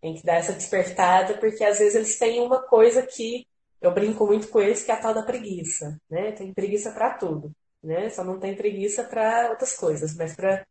Tem 0.00 0.14
que 0.14 0.24
dar 0.24 0.36
essa 0.36 0.52
despertada, 0.52 1.34
porque 1.38 1.64
às 1.64 1.78
vezes 1.78 1.94
eles 1.94 2.18
têm 2.18 2.40
uma 2.40 2.62
coisa 2.62 3.02
que 3.02 3.46
eu 3.80 3.92
brinco 3.92 4.26
muito 4.26 4.48
com 4.48 4.60
eles, 4.60 4.82
que 4.82 4.90
é 4.90 4.94
a 4.94 5.00
tal 5.00 5.14
da 5.14 5.22
preguiça. 5.22 5.98
Né? 6.08 6.32
Tem 6.32 6.52
preguiça 6.52 6.90
para 6.90 7.14
tudo. 7.14 7.50
Né? 7.82 8.10
Só 8.10 8.24
não 8.24 8.38
tem 8.38 8.54
preguiça 8.56 9.04
para 9.04 9.50
outras 9.50 9.76
coisas, 9.76 10.14
mas 10.14 10.34
para 10.34 10.66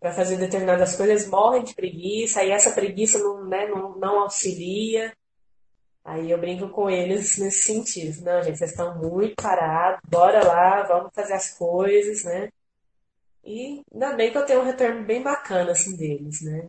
para 0.00 0.12
fazer 0.12 0.38
determinadas 0.38 0.96
coisas 0.96 1.28
morrem 1.28 1.62
de 1.62 1.74
preguiça, 1.74 2.40
aí 2.40 2.50
essa 2.50 2.70
preguiça 2.70 3.18
não, 3.18 3.44
né, 3.44 3.66
não, 3.66 3.98
não 3.98 4.20
auxilia. 4.20 5.12
Aí 6.04 6.30
eu 6.30 6.38
brinco 6.38 6.68
com 6.70 6.88
eles 6.88 7.36
nesse 7.38 7.62
sentido. 7.64 8.22
Não, 8.24 8.42
gente, 8.42 8.58
vocês 8.58 8.70
estão 8.70 8.96
muito 8.98 9.34
parados, 9.40 10.00
bora 10.08 10.44
lá, 10.46 10.82
vamos 10.82 11.10
fazer 11.14 11.34
as 11.34 11.50
coisas, 11.56 12.24
né? 12.24 12.50
E 13.44 13.82
ainda 13.92 14.12
bem 14.14 14.30
que 14.30 14.38
eu 14.38 14.44
tenho 14.46 14.60
um 14.60 14.64
retorno 14.64 15.04
bem 15.04 15.22
bacana, 15.22 15.72
assim, 15.72 15.96
deles, 15.96 16.42
né? 16.42 16.66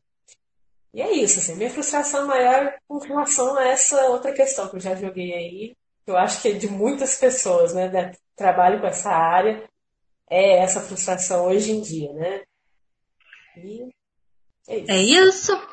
E 0.94 1.02
é 1.02 1.12
isso, 1.12 1.40
assim, 1.40 1.56
minha 1.56 1.70
frustração 1.70 2.28
maior 2.28 2.74
com 2.88 2.98
relação 2.98 3.58
a 3.58 3.68
essa 3.68 4.08
outra 4.08 4.34
questão 4.34 4.68
que 4.70 4.76
eu 4.76 4.80
já 4.80 4.96
joguei 4.96 5.34
aí, 5.34 5.76
que 6.04 6.12
eu 6.12 6.18
acho 6.18 6.42
que 6.42 6.50
é 6.50 6.54
de 6.54 6.68
muitas 6.68 7.16
pessoas, 7.18 7.74
né, 7.74 8.12
que 8.12 8.20
trabalham 8.36 8.82
com 8.82 8.88
essa 8.88 9.10
área, 9.10 9.64
é 10.30 10.58
essa 10.58 10.82
frustração 10.82 11.46
hoje 11.46 11.72
em 11.72 11.82
dia, 11.82 12.12
né? 12.14 12.44
é 14.68 14.78
isso. 14.78 14.92
É 14.92 14.98
isso? 14.98 15.71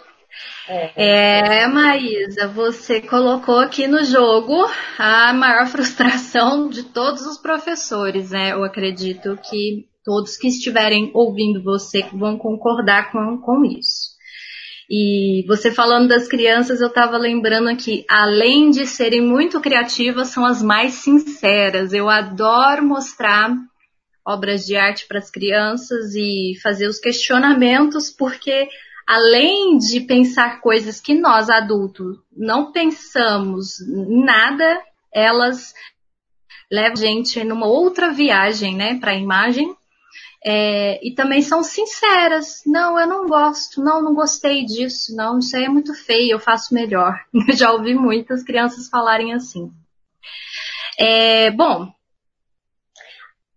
É, 0.68 1.62
é, 1.62 1.66
Maísa, 1.66 2.46
você 2.46 3.00
colocou 3.00 3.58
aqui 3.58 3.88
no 3.88 4.04
jogo 4.04 4.54
a 4.98 5.32
maior 5.32 5.66
frustração 5.72 6.68
de 6.68 6.82
todos 6.82 7.22
os 7.22 7.38
professores, 7.38 8.30
né? 8.30 8.52
Eu 8.52 8.62
acredito 8.62 9.38
que 9.48 9.86
todos 10.04 10.36
que 10.36 10.48
estiverem 10.48 11.10
ouvindo 11.14 11.62
você 11.62 12.02
vão 12.12 12.36
concordar 12.36 13.10
com, 13.10 13.38
com 13.38 13.64
isso. 13.64 14.18
E 14.90 15.44
você 15.46 15.70
falando 15.70 16.08
das 16.08 16.28
crianças, 16.28 16.80
eu 16.80 16.88
estava 16.88 17.18
lembrando 17.18 17.68
aqui, 17.68 18.04
além 18.08 18.70
de 18.70 18.86
serem 18.86 19.22
muito 19.22 19.60
criativas, 19.60 20.28
são 20.28 20.44
as 20.44 20.62
mais 20.62 20.94
sinceras. 20.94 21.92
Eu 21.92 22.08
adoro 22.08 22.84
mostrar 22.84 23.54
obras 24.26 24.66
de 24.66 24.76
arte 24.76 25.06
para 25.06 25.18
as 25.18 25.30
crianças 25.30 26.14
e 26.14 26.58
fazer 26.62 26.86
os 26.86 26.98
questionamentos, 26.98 28.10
porque 28.10 28.68
além 29.08 29.78
de 29.78 30.02
pensar 30.02 30.60
coisas 30.60 31.00
que 31.00 31.14
nós 31.14 31.48
adultos 31.48 32.18
não 32.30 32.70
pensamos 32.72 33.78
nada, 34.06 34.82
elas 35.10 35.72
levam 36.70 36.92
a 36.92 36.96
gente 36.96 37.42
numa 37.42 37.66
outra 37.66 38.12
viagem, 38.12 38.76
né, 38.76 38.98
para 39.00 39.12
a 39.12 39.14
imagem. 39.14 39.74
É, 40.44 41.00
e 41.02 41.14
também 41.14 41.40
são 41.40 41.62
sinceras. 41.62 42.62
Não, 42.66 43.00
eu 43.00 43.06
não 43.06 43.26
gosto. 43.26 43.82
Não, 43.82 44.02
não 44.02 44.14
gostei 44.14 44.66
disso. 44.66 45.16
Não, 45.16 45.38
isso 45.38 45.56
aí 45.56 45.64
é 45.64 45.68
muito 45.70 45.94
feio. 45.94 46.32
Eu 46.32 46.38
faço 46.38 46.74
melhor. 46.74 47.18
Eu 47.48 47.56
já 47.56 47.72
ouvi 47.72 47.94
muitas 47.94 48.44
crianças 48.44 48.90
falarem 48.90 49.32
assim. 49.32 49.72
É, 50.98 51.50
bom, 51.50 51.90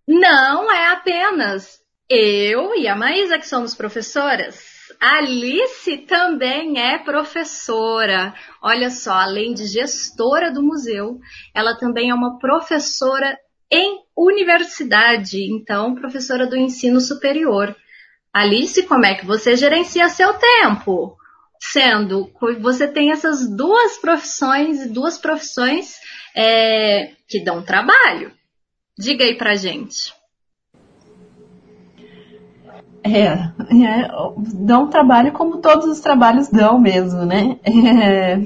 não 0.08 0.72
é 0.72 0.94
apenas 0.94 1.82
eu 2.10 2.74
e 2.74 2.88
a 2.88 2.96
Maísa 2.96 3.38
que 3.38 3.48
somos 3.48 3.76
professoras. 3.76 4.71
Alice 5.02 5.98
também 6.06 6.80
é 6.80 7.00
professora. 7.00 8.36
Olha 8.62 8.92
só, 8.92 9.14
além 9.14 9.52
de 9.52 9.66
gestora 9.66 10.52
do 10.52 10.62
museu, 10.62 11.20
ela 11.56 11.76
também 11.76 12.12
é 12.12 12.14
uma 12.14 12.38
professora 12.38 13.36
em 13.72 14.04
universidade, 14.16 15.40
então 15.52 15.96
professora 15.96 16.46
do 16.46 16.56
ensino 16.56 17.02
superior. 17.02 17.76
Alice, 18.32 18.84
como 18.84 19.04
é 19.04 19.16
que 19.16 19.26
você 19.26 19.56
gerencia 19.56 20.08
seu 20.08 20.36
tempo? 20.36 21.18
Sendo 21.60 22.28
que 22.28 22.54
você 22.60 22.88
tem 22.88 23.12
essas 23.12 23.50
duas 23.50 23.98
profissões, 23.98 24.88
duas 24.92 25.18
profissões 25.18 25.96
é, 26.36 27.14
que 27.28 27.44
dão 27.44 27.64
trabalho. 27.64 28.32
Diga 29.00 29.24
aí 29.24 29.36
pra 29.36 29.56
gente. 29.56 30.14
É, 33.04 33.26
é, 33.26 34.12
dão 34.38 34.88
trabalho 34.88 35.32
como 35.32 35.58
todos 35.58 35.88
os 35.88 36.00
trabalhos 36.00 36.50
dão 36.50 36.80
mesmo, 36.80 37.26
né? 37.26 37.58
É, 37.66 38.40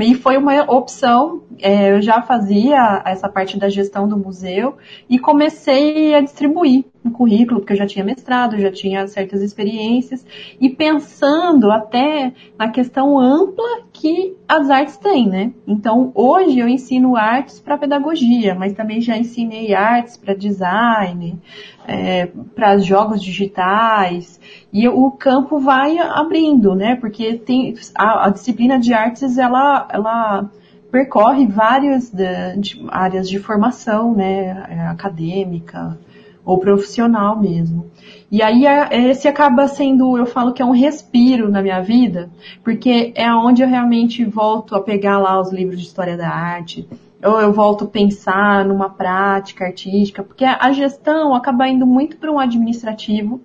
e 0.00 0.14
foi 0.14 0.38
uma 0.38 0.62
opção, 0.70 1.42
é, 1.60 1.92
eu 1.92 2.00
já 2.00 2.22
fazia 2.22 3.02
essa 3.04 3.28
parte 3.28 3.58
da 3.58 3.68
gestão 3.68 4.08
do 4.08 4.16
museu 4.16 4.76
e 5.08 5.18
comecei 5.18 6.14
a 6.14 6.20
distribuir 6.20 6.84
no 7.02 7.10
currículo, 7.10 7.60
porque 7.60 7.72
eu 7.72 7.76
já 7.76 7.86
tinha 7.86 8.04
mestrado, 8.04 8.58
já 8.58 8.70
tinha 8.70 9.06
certas 9.06 9.42
experiências, 9.42 10.24
e 10.60 10.70
pensando 10.70 11.70
até 11.70 12.32
na 12.56 12.68
questão 12.68 13.18
ampla 13.18 13.82
que 13.92 14.36
as 14.46 14.70
artes 14.70 14.96
têm, 14.96 15.28
né? 15.28 15.52
Então, 15.66 16.12
hoje 16.14 16.58
eu 16.58 16.68
ensino 16.68 17.16
artes 17.16 17.58
para 17.58 17.78
pedagogia, 17.78 18.54
mas 18.54 18.72
também 18.72 19.00
já 19.00 19.16
ensinei 19.16 19.74
artes 19.74 20.16
para 20.16 20.34
design, 20.34 21.38
é, 21.86 22.26
para 22.54 22.78
jogos 22.78 23.20
digitais, 23.20 24.40
e 24.72 24.88
o 24.88 25.10
campo 25.10 25.58
vai 25.58 25.98
abrindo, 25.98 26.74
né? 26.74 26.94
Porque 26.96 27.34
tem 27.34 27.74
a, 27.96 28.26
a 28.26 28.30
disciplina 28.30 28.78
de 28.78 28.94
artes, 28.94 29.38
ela, 29.38 29.88
ela 29.90 30.50
percorre 30.90 31.46
várias 31.46 32.10
de, 32.10 32.56
de 32.58 32.86
áreas 32.88 33.28
de 33.28 33.38
formação, 33.38 34.14
né? 34.14 34.66
É, 34.68 34.80
acadêmica, 34.86 35.98
ou 36.44 36.58
profissional 36.58 37.40
mesmo. 37.40 37.90
E 38.30 38.42
aí 38.42 38.64
esse 38.90 39.28
acaba 39.28 39.68
sendo, 39.68 40.16
eu 40.16 40.24
falo 40.24 40.52
que 40.52 40.62
é 40.62 40.64
um 40.64 40.72
respiro 40.72 41.50
na 41.50 41.60
minha 41.60 41.80
vida, 41.80 42.30
porque 42.64 43.12
é 43.14 43.30
onde 43.32 43.62
eu 43.62 43.68
realmente 43.68 44.24
volto 44.24 44.74
a 44.74 44.80
pegar 44.80 45.18
lá 45.18 45.38
os 45.38 45.52
livros 45.52 45.78
de 45.78 45.86
história 45.86 46.16
da 46.16 46.28
arte, 46.28 46.88
ou 47.22 47.38
eu 47.40 47.52
volto 47.52 47.84
a 47.84 47.88
pensar 47.88 48.64
numa 48.64 48.88
prática 48.88 49.66
artística, 49.66 50.22
porque 50.22 50.44
a 50.44 50.72
gestão 50.72 51.34
acaba 51.34 51.68
indo 51.68 51.86
muito 51.86 52.16
para 52.16 52.32
um 52.32 52.38
administrativo. 52.38 53.40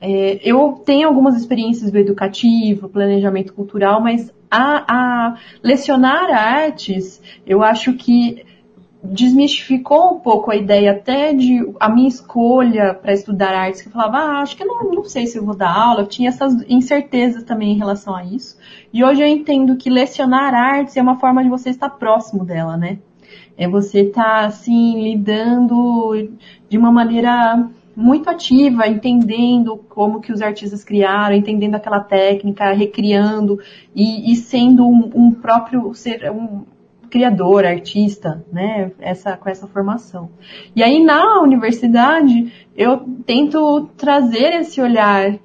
É, 0.00 0.40
eu 0.42 0.80
tenho 0.86 1.08
algumas 1.08 1.36
experiências 1.36 1.90
do 1.90 1.98
educativo, 1.98 2.88
planejamento 2.88 3.52
cultural, 3.52 4.00
mas 4.00 4.32
a, 4.50 4.84
a 4.88 5.34
lecionar 5.62 6.30
artes, 6.30 7.20
eu 7.46 7.62
acho 7.62 7.92
que 7.94 8.44
desmistificou 9.02 10.14
um 10.14 10.20
pouco 10.20 10.50
a 10.50 10.56
ideia 10.56 10.92
até 10.92 11.32
de 11.32 11.72
a 11.80 11.88
minha 11.88 12.08
escolha 12.08 12.92
para 12.94 13.12
estudar 13.12 13.54
artes, 13.54 13.80
que 13.80 13.88
eu 13.88 13.92
falava, 13.92 14.18
ah, 14.18 14.40
acho 14.42 14.56
que 14.56 14.64
não, 14.64 14.84
não 14.90 15.04
sei 15.04 15.26
se 15.26 15.38
eu 15.38 15.44
vou 15.44 15.56
dar 15.56 15.74
aula, 15.74 16.02
eu 16.02 16.06
tinha 16.06 16.28
essas 16.28 16.54
incertezas 16.68 17.42
também 17.44 17.72
em 17.72 17.78
relação 17.78 18.14
a 18.14 18.24
isso. 18.24 18.58
E 18.92 19.02
hoje 19.02 19.22
eu 19.22 19.26
entendo 19.26 19.76
que 19.76 19.88
lecionar 19.88 20.54
artes 20.54 20.96
é 20.96 21.02
uma 21.02 21.18
forma 21.18 21.42
de 21.42 21.48
você 21.48 21.70
estar 21.70 21.88
próximo 21.90 22.44
dela, 22.44 22.76
né? 22.76 22.98
É 23.56 23.66
você 23.66 24.00
estar, 24.00 24.22
tá, 24.22 24.46
assim, 24.46 25.02
lidando 25.02 26.30
de 26.68 26.76
uma 26.76 26.92
maneira 26.92 27.68
muito 27.96 28.30
ativa, 28.30 28.86
entendendo 28.86 29.76
como 29.88 30.20
que 30.20 30.32
os 30.32 30.40
artistas 30.40 30.84
criaram, 30.84 31.36
entendendo 31.36 31.74
aquela 31.74 32.00
técnica, 32.00 32.72
recriando 32.72 33.58
e, 33.94 34.32
e 34.32 34.36
sendo 34.36 34.86
um, 34.86 35.10
um 35.14 35.32
próprio 35.32 35.92
ser, 35.94 36.30
um, 36.30 36.64
criador, 37.10 37.66
artista, 37.66 38.44
né? 38.52 38.92
Essa, 39.00 39.36
com 39.36 39.48
essa 39.48 39.66
formação. 39.66 40.30
E 40.74 40.82
aí 40.82 41.02
na 41.02 41.40
universidade 41.42 42.52
eu 42.76 42.98
tento 43.26 43.88
trazer 43.96 44.60
esse 44.60 44.80
olhar, 44.80 45.38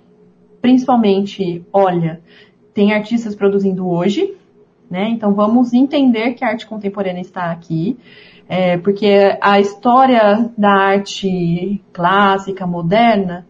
principalmente, 0.62 1.66
olha, 1.74 2.22
tem 2.74 2.94
artistas 2.94 3.36
produzindo 3.36 3.90
hoje, 3.90 4.36
né? 4.90 5.10
Então 5.10 5.34
vamos 5.34 5.74
entender 5.74 6.34
que 6.34 6.46
a 6.46 6.50
arte 6.50 6.68
contemporânea 6.68 7.22
está 7.22 7.52
aqui. 7.52 7.98
É, 8.48 8.78
porque 8.78 9.36
a 9.42 9.60
história 9.60 10.52
da 10.56 10.72
arte 10.72 11.82
clássica, 11.92 12.68
moderna, 12.68 13.44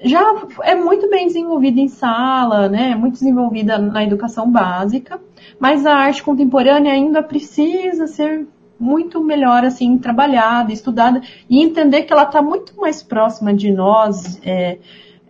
já 0.00 0.22
é 0.62 0.76
muito 0.76 1.10
bem 1.10 1.26
desenvolvida 1.26 1.80
em 1.80 1.88
sala, 1.88 2.68
né? 2.68 2.94
Muito 2.94 3.14
desenvolvida 3.14 3.78
na 3.78 4.04
educação 4.04 4.48
básica, 4.50 5.20
mas 5.58 5.84
a 5.84 5.94
arte 5.94 6.22
contemporânea 6.22 6.92
ainda 6.92 7.22
precisa 7.22 8.06
ser 8.06 8.46
muito 8.78 9.22
melhor 9.22 9.64
assim 9.64 9.98
trabalhada, 9.98 10.72
estudada 10.72 11.20
e 11.50 11.62
entender 11.62 12.02
que 12.02 12.12
ela 12.12 12.22
está 12.22 12.40
muito 12.40 12.76
mais 12.76 13.02
próxima 13.02 13.52
de 13.52 13.72
nós, 13.72 14.40
é, 14.44 14.78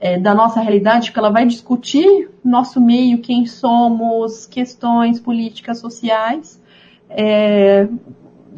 é, 0.01 0.19
da 0.19 0.35
nossa 0.35 0.61
realidade, 0.61 1.13
que 1.13 1.19
ela 1.19 1.31
vai 1.31 1.47
discutir 1.47 2.31
nosso 2.45 2.81
meio, 2.81 3.21
quem 3.21 3.47
somos, 3.47 4.47
questões 4.47 5.19
políticas, 5.19 5.79
sociais, 5.79 6.61
é, 7.09 7.89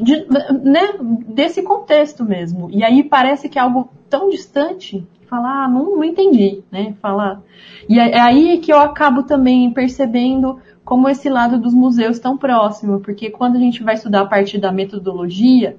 de, 0.01 0.27
né, 0.63 0.95
desse 1.29 1.63
contexto 1.63 2.25
mesmo. 2.25 2.69
E 2.71 2.83
aí 2.83 3.03
parece 3.03 3.49
que 3.49 3.59
é 3.59 3.63
algo 3.63 3.91
tão 4.09 4.29
distante 4.29 5.07
falar, 5.29 5.65
ah, 5.65 5.69
não, 5.69 5.97
não 5.97 6.05
entendi, 6.05 6.63
né? 6.73 6.95
Falar. 7.01 7.41
E 7.89 7.99
é, 7.99 8.11
é 8.11 8.21
aí 8.21 8.59
que 8.59 8.73
eu 8.73 8.81
acabo 8.81 9.23
também 9.23 9.71
percebendo 9.71 10.59
como 10.85 11.09
esse 11.09 11.29
lado 11.29 11.59
dos 11.59 11.73
museus 11.73 12.19
tão 12.19 12.37
próximo, 12.37 12.99
porque 12.99 13.31
quando 13.31 13.57
a 13.57 13.61
gente 13.61 13.83
vai 13.83 13.95
estudar 13.95 14.23
a 14.23 14.27
parte 14.27 14.59
da 14.59 14.73
metodologia, 14.73 15.77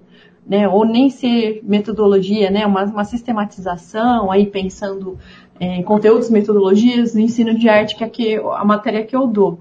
né, 0.47 0.67
ou 0.69 0.85
nem 0.85 1.09
ser 1.09 1.59
metodologia, 1.63 2.49
né, 2.49 2.65
uma, 2.65 2.85
uma 2.85 3.03
sistematização, 3.03 4.31
aí 4.31 4.45
pensando 4.45 5.17
é, 5.59 5.75
em 5.75 5.83
conteúdos, 5.83 6.29
metodologias, 6.29 7.13
no 7.13 7.19
ensino 7.19 7.53
de 7.53 7.67
arte, 7.67 7.95
que 7.95 8.35
é 8.35 8.37
a 8.37 8.63
matéria 8.63 9.05
que 9.05 9.15
eu 9.15 9.27
dou. 9.27 9.59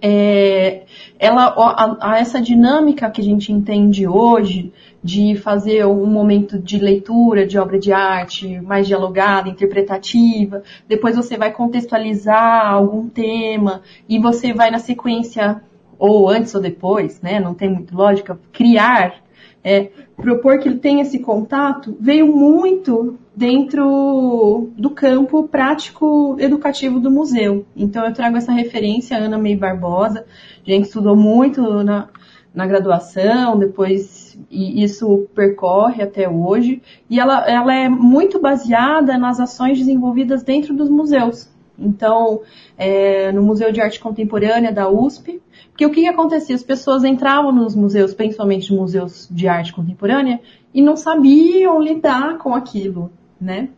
É, 0.00 0.82
ela, 1.18 1.46
a, 1.46 2.12
a 2.12 2.18
essa 2.18 2.40
dinâmica 2.40 3.10
que 3.10 3.20
a 3.20 3.24
gente 3.24 3.52
entende 3.52 4.06
hoje, 4.06 4.72
de 5.02 5.36
fazer 5.36 5.86
um 5.86 6.06
momento 6.06 6.58
de 6.58 6.78
leitura 6.78 7.46
de 7.46 7.56
obra 7.58 7.78
de 7.78 7.92
arte 7.92 8.60
mais 8.60 8.88
dialogada, 8.88 9.48
interpretativa, 9.48 10.64
depois 10.88 11.14
você 11.14 11.36
vai 11.36 11.52
contextualizar 11.52 12.66
algum 12.66 13.08
tema 13.08 13.82
e 14.08 14.18
você 14.18 14.52
vai 14.52 14.68
na 14.70 14.80
sequência 14.80 15.62
ou 15.96 16.28
antes 16.28 16.54
ou 16.54 16.60
depois, 16.60 17.20
né, 17.22 17.38
não 17.38 17.54
tem 17.54 17.70
muito 17.70 17.96
lógica, 17.96 18.38
criar, 18.52 19.22
é, 19.66 19.90
propor 20.16 20.60
que 20.60 20.68
ele 20.68 20.78
tenha 20.78 21.02
esse 21.02 21.18
contato, 21.18 21.96
veio 21.98 22.28
muito 22.28 23.18
dentro 23.34 24.70
do 24.78 24.90
campo 24.90 25.48
prático 25.48 26.36
educativo 26.38 27.00
do 27.00 27.10
museu. 27.10 27.66
Então 27.76 28.06
eu 28.06 28.14
trago 28.14 28.36
essa 28.36 28.52
referência, 28.52 29.18
Ana 29.18 29.36
May 29.36 29.56
Barbosa, 29.56 30.24
gente 30.64 30.84
estudou 30.84 31.16
muito 31.16 31.82
na, 31.82 32.08
na 32.54 32.64
graduação, 32.64 33.58
depois 33.58 34.38
e 34.48 34.84
isso 34.84 35.26
percorre 35.34 36.00
até 36.00 36.28
hoje, 36.28 36.80
e 37.10 37.18
ela, 37.18 37.44
ela 37.50 37.74
é 37.74 37.88
muito 37.88 38.40
baseada 38.40 39.18
nas 39.18 39.40
ações 39.40 39.78
desenvolvidas 39.78 40.44
dentro 40.44 40.74
dos 40.74 40.88
museus. 40.88 41.50
Então, 41.76 42.40
é, 42.78 43.32
no 43.32 43.42
Museu 43.42 43.72
de 43.72 43.80
Arte 43.80 43.98
Contemporânea 43.98 44.72
da 44.72 44.88
USP, 44.88 45.42
porque 45.76 45.84
o 45.84 45.90
que, 45.90 46.00
que 46.00 46.08
acontecia? 46.08 46.54
As 46.54 46.62
pessoas 46.62 47.04
entravam 47.04 47.52
nos 47.52 47.76
museus, 47.76 48.14
principalmente 48.14 48.72
museus 48.72 49.28
de 49.30 49.46
arte 49.46 49.74
contemporânea, 49.74 50.40
e 50.72 50.80
não 50.80 50.96
sabiam 50.96 51.78
lidar 51.78 52.38
com 52.38 52.54
aquilo, 52.54 53.10
né? 53.38 53.68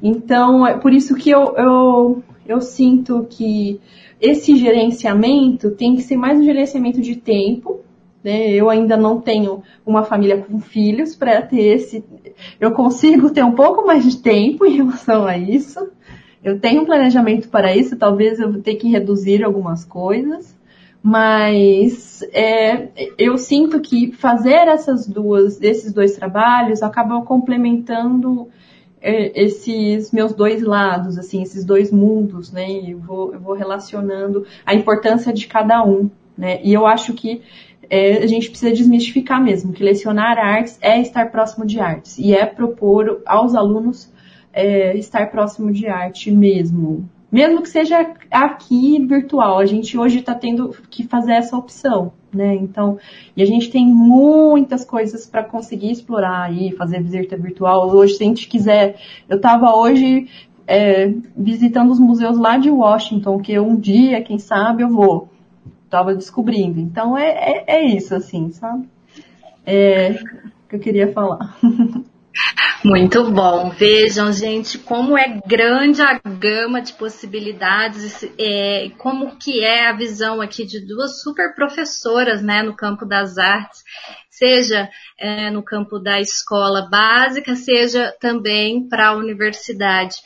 Então, 0.00 0.64
é 0.64 0.78
por 0.78 0.92
isso 0.92 1.16
que 1.16 1.28
eu, 1.30 1.56
eu, 1.56 2.22
eu 2.46 2.60
sinto 2.60 3.26
que 3.28 3.80
esse 4.20 4.54
gerenciamento 4.54 5.72
tem 5.72 5.96
que 5.96 6.02
ser 6.02 6.16
mais 6.16 6.38
um 6.38 6.44
gerenciamento 6.44 7.00
de 7.00 7.16
tempo, 7.16 7.80
né? 8.22 8.52
Eu 8.52 8.70
ainda 8.70 8.96
não 8.96 9.20
tenho 9.20 9.60
uma 9.84 10.04
família 10.04 10.38
com 10.40 10.60
filhos 10.60 11.16
para 11.16 11.42
ter 11.42 11.74
esse. 11.74 12.04
Eu 12.60 12.70
consigo 12.70 13.30
ter 13.30 13.44
um 13.44 13.56
pouco 13.56 13.84
mais 13.84 14.04
de 14.04 14.18
tempo 14.18 14.64
em 14.64 14.76
relação 14.76 15.26
a 15.26 15.36
isso. 15.36 15.90
Eu 16.44 16.60
tenho 16.60 16.82
um 16.82 16.86
planejamento 16.86 17.48
para 17.48 17.74
isso, 17.74 17.96
talvez 17.96 18.38
eu 18.38 18.62
tenha 18.62 18.78
que 18.78 18.88
reduzir 18.88 19.42
algumas 19.42 19.84
coisas, 19.84 20.56
mas 21.02 22.22
é, 22.32 22.88
eu 23.16 23.38
sinto 23.38 23.80
que 23.80 24.12
fazer 24.12 24.68
essas 24.68 25.06
duas, 25.06 25.60
esses 25.62 25.92
dois 25.92 26.16
trabalhos 26.16 26.82
acabam 26.82 27.24
complementando 27.24 28.48
é, 29.00 29.40
esses 29.40 30.10
meus 30.10 30.32
dois 30.32 30.62
lados, 30.62 31.16
assim, 31.18 31.42
esses 31.42 31.64
dois 31.64 31.90
mundos, 31.92 32.52
né? 32.52 32.68
Eu 32.86 32.98
vou, 32.98 33.32
eu 33.32 33.40
vou 33.40 33.54
relacionando 33.54 34.44
a 34.66 34.74
importância 34.74 35.32
de 35.32 35.46
cada 35.46 35.84
um, 35.84 36.10
né? 36.36 36.60
E 36.64 36.72
eu 36.72 36.86
acho 36.86 37.14
que 37.14 37.42
é, 37.88 38.18
a 38.18 38.26
gente 38.26 38.50
precisa 38.50 38.72
desmistificar 38.72 39.42
mesmo, 39.42 39.72
que 39.72 39.82
lecionar 39.82 40.36
artes 40.36 40.78
é 40.82 41.00
estar 41.00 41.30
próximo 41.30 41.64
de 41.64 41.80
artes 41.80 42.18
e 42.18 42.34
é 42.34 42.44
propor 42.44 43.22
aos 43.24 43.54
alunos 43.54 44.12
é, 44.52 44.96
estar 44.96 45.30
próximo 45.30 45.72
de 45.72 45.86
arte 45.86 46.30
mesmo. 46.30 47.08
Mesmo 47.30 47.60
que 47.60 47.68
seja 47.68 48.14
aqui 48.30 49.04
virtual, 49.06 49.58
a 49.58 49.66
gente 49.66 49.98
hoje 49.98 50.20
está 50.20 50.34
tendo 50.34 50.74
que 50.90 51.06
fazer 51.06 51.32
essa 51.32 51.56
opção, 51.56 52.12
né? 52.32 52.54
Então, 52.54 52.98
e 53.36 53.42
a 53.42 53.46
gente 53.46 53.70
tem 53.70 53.86
muitas 53.86 54.84
coisas 54.84 55.26
para 55.26 55.44
conseguir 55.44 55.90
explorar 55.90 56.44
aí, 56.44 56.72
fazer 56.72 57.02
visita 57.02 57.36
virtual. 57.36 57.90
Hoje, 57.90 58.14
se 58.14 58.22
a 58.22 58.26
gente 58.26 58.48
quiser, 58.48 58.96
eu 59.28 59.36
estava 59.36 59.76
hoje 59.76 60.26
é, 60.66 61.12
visitando 61.36 61.90
os 61.90 62.00
museus 62.00 62.38
lá 62.38 62.56
de 62.56 62.70
Washington, 62.70 63.38
que 63.38 63.58
um 63.58 63.76
dia, 63.76 64.22
quem 64.22 64.38
sabe, 64.38 64.82
eu 64.82 64.88
vou 64.88 65.28
estava 65.84 66.14
descobrindo. 66.14 66.78
Então 66.78 67.16
é, 67.16 67.30
é, 67.30 67.64
é, 67.66 67.84
isso, 67.86 68.14
assim, 68.14 68.50
sabe? 68.52 68.88
É 69.66 70.14
que 70.68 70.76
eu 70.76 70.80
queria 70.80 71.12
falar. 71.12 71.56
Muito 72.84 73.30
bom. 73.30 73.70
Vejam, 73.70 74.32
gente, 74.32 74.78
como 74.78 75.18
é 75.18 75.40
grande 75.46 76.00
a 76.00 76.18
gama 76.18 76.80
de 76.80 76.92
possibilidades, 76.92 78.24
é, 78.38 78.90
como 78.98 79.36
que 79.36 79.64
é 79.64 79.88
a 79.88 79.92
visão 79.92 80.40
aqui 80.40 80.64
de 80.64 80.86
duas 80.86 81.22
super 81.22 81.54
professoras, 81.54 82.42
né, 82.42 82.62
no 82.62 82.76
campo 82.76 83.04
das 83.04 83.36
artes, 83.36 83.82
seja 84.30 84.88
é, 85.18 85.50
no 85.50 85.62
campo 85.62 85.98
da 85.98 86.20
escola 86.20 86.88
básica, 86.88 87.56
seja 87.56 88.14
também 88.20 88.88
para 88.88 89.08
a 89.08 89.16
universidade. 89.16 90.16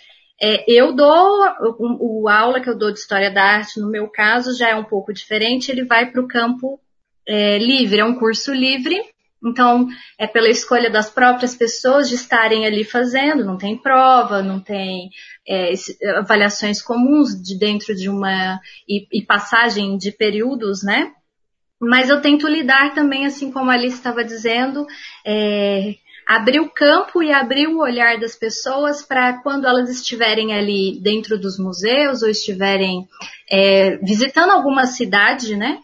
É, 0.40 0.64
eu 0.68 0.94
dou, 0.94 1.46
o, 1.78 2.24
o, 2.24 2.28
aula 2.28 2.60
que 2.60 2.68
eu 2.68 2.76
dou 2.76 2.92
de 2.92 2.98
História 2.98 3.30
da 3.30 3.42
Arte, 3.42 3.80
no 3.80 3.90
meu 3.90 4.08
caso, 4.08 4.56
já 4.56 4.70
é 4.70 4.74
um 4.74 4.84
pouco 4.84 5.12
diferente, 5.12 5.70
ele 5.70 5.84
vai 5.84 6.10
para 6.10 6.20
o 6.20 6.28
campo 6.28 6.80
é, 7.26 7.58
livre, 7.58 8.00
é 8.00 8.04
um 8.04 8.18
curso 8.18 8.52
livre, 8.52 9.00
então 9.44 9.88
é 10.18 10.26
pela 10.26 10.48
escolha 10.48 10.90
das 10.90 11.10
próprias 11.10 11.54
pessoas 11.54 12.08
de 12.08 12.14
estarem 12.14 12.66
ali 12.66 12.84
fazendo, 12.84 13.44
não 13.44 13.58
tem 13.58 13.76
prova, 13.76 14.42
não 14.42 14.60
tem 14.60 15.10
é, 15.48 15.72
avaliações 16.16 16.80
comuns 16.80 17.30
de 17.40 17.58
dentro 17.58 17.94
de 17.94 18.08
uma, 18.08 18.60
e, 18.88 19.06
e 19.12 19.24
passagem 19.24 19.96
de 19.96 20.12
períodos, 20.12 20.82
né? 20.82 21.12
Mas 21.80 22.08
eu 22.08 22.20
tento 22.20 22.46
lidar 22.46 22.94
também, 22.94 23.26
assim 23.26 23.50
como 23.50 23.68
a 23.68 23.74
Alice 23.74 23.96
estava 23.96 24.24
dizendo, 24.24 24.86
é, 25.26 25.96
abrir 26.26 26.60
o 26.60 26.70
campo 26.70 27.22
e 27.22 27.32
abrir 27.32 27.66
o 27.66 27.80
olhar 27.80 28.20
das 28.20 28.36
pessoas 28.36 29.02
para 29.02 29.42
quando 29.42 29.66
elas 29.66 29.90
estiverem 29.90 30.54
ali 30.54 31.00
dentro 31.02 31.36
dos 31.36 31.58
museus 31.58 32.22
ou 32.22 32.28
estiverem 32.28 33.08
é, 33.50 33.96
visitando 33.96 34.50
alguma 34.50 34.86
cidade, 34.86 35.56
né? 35.56 35.80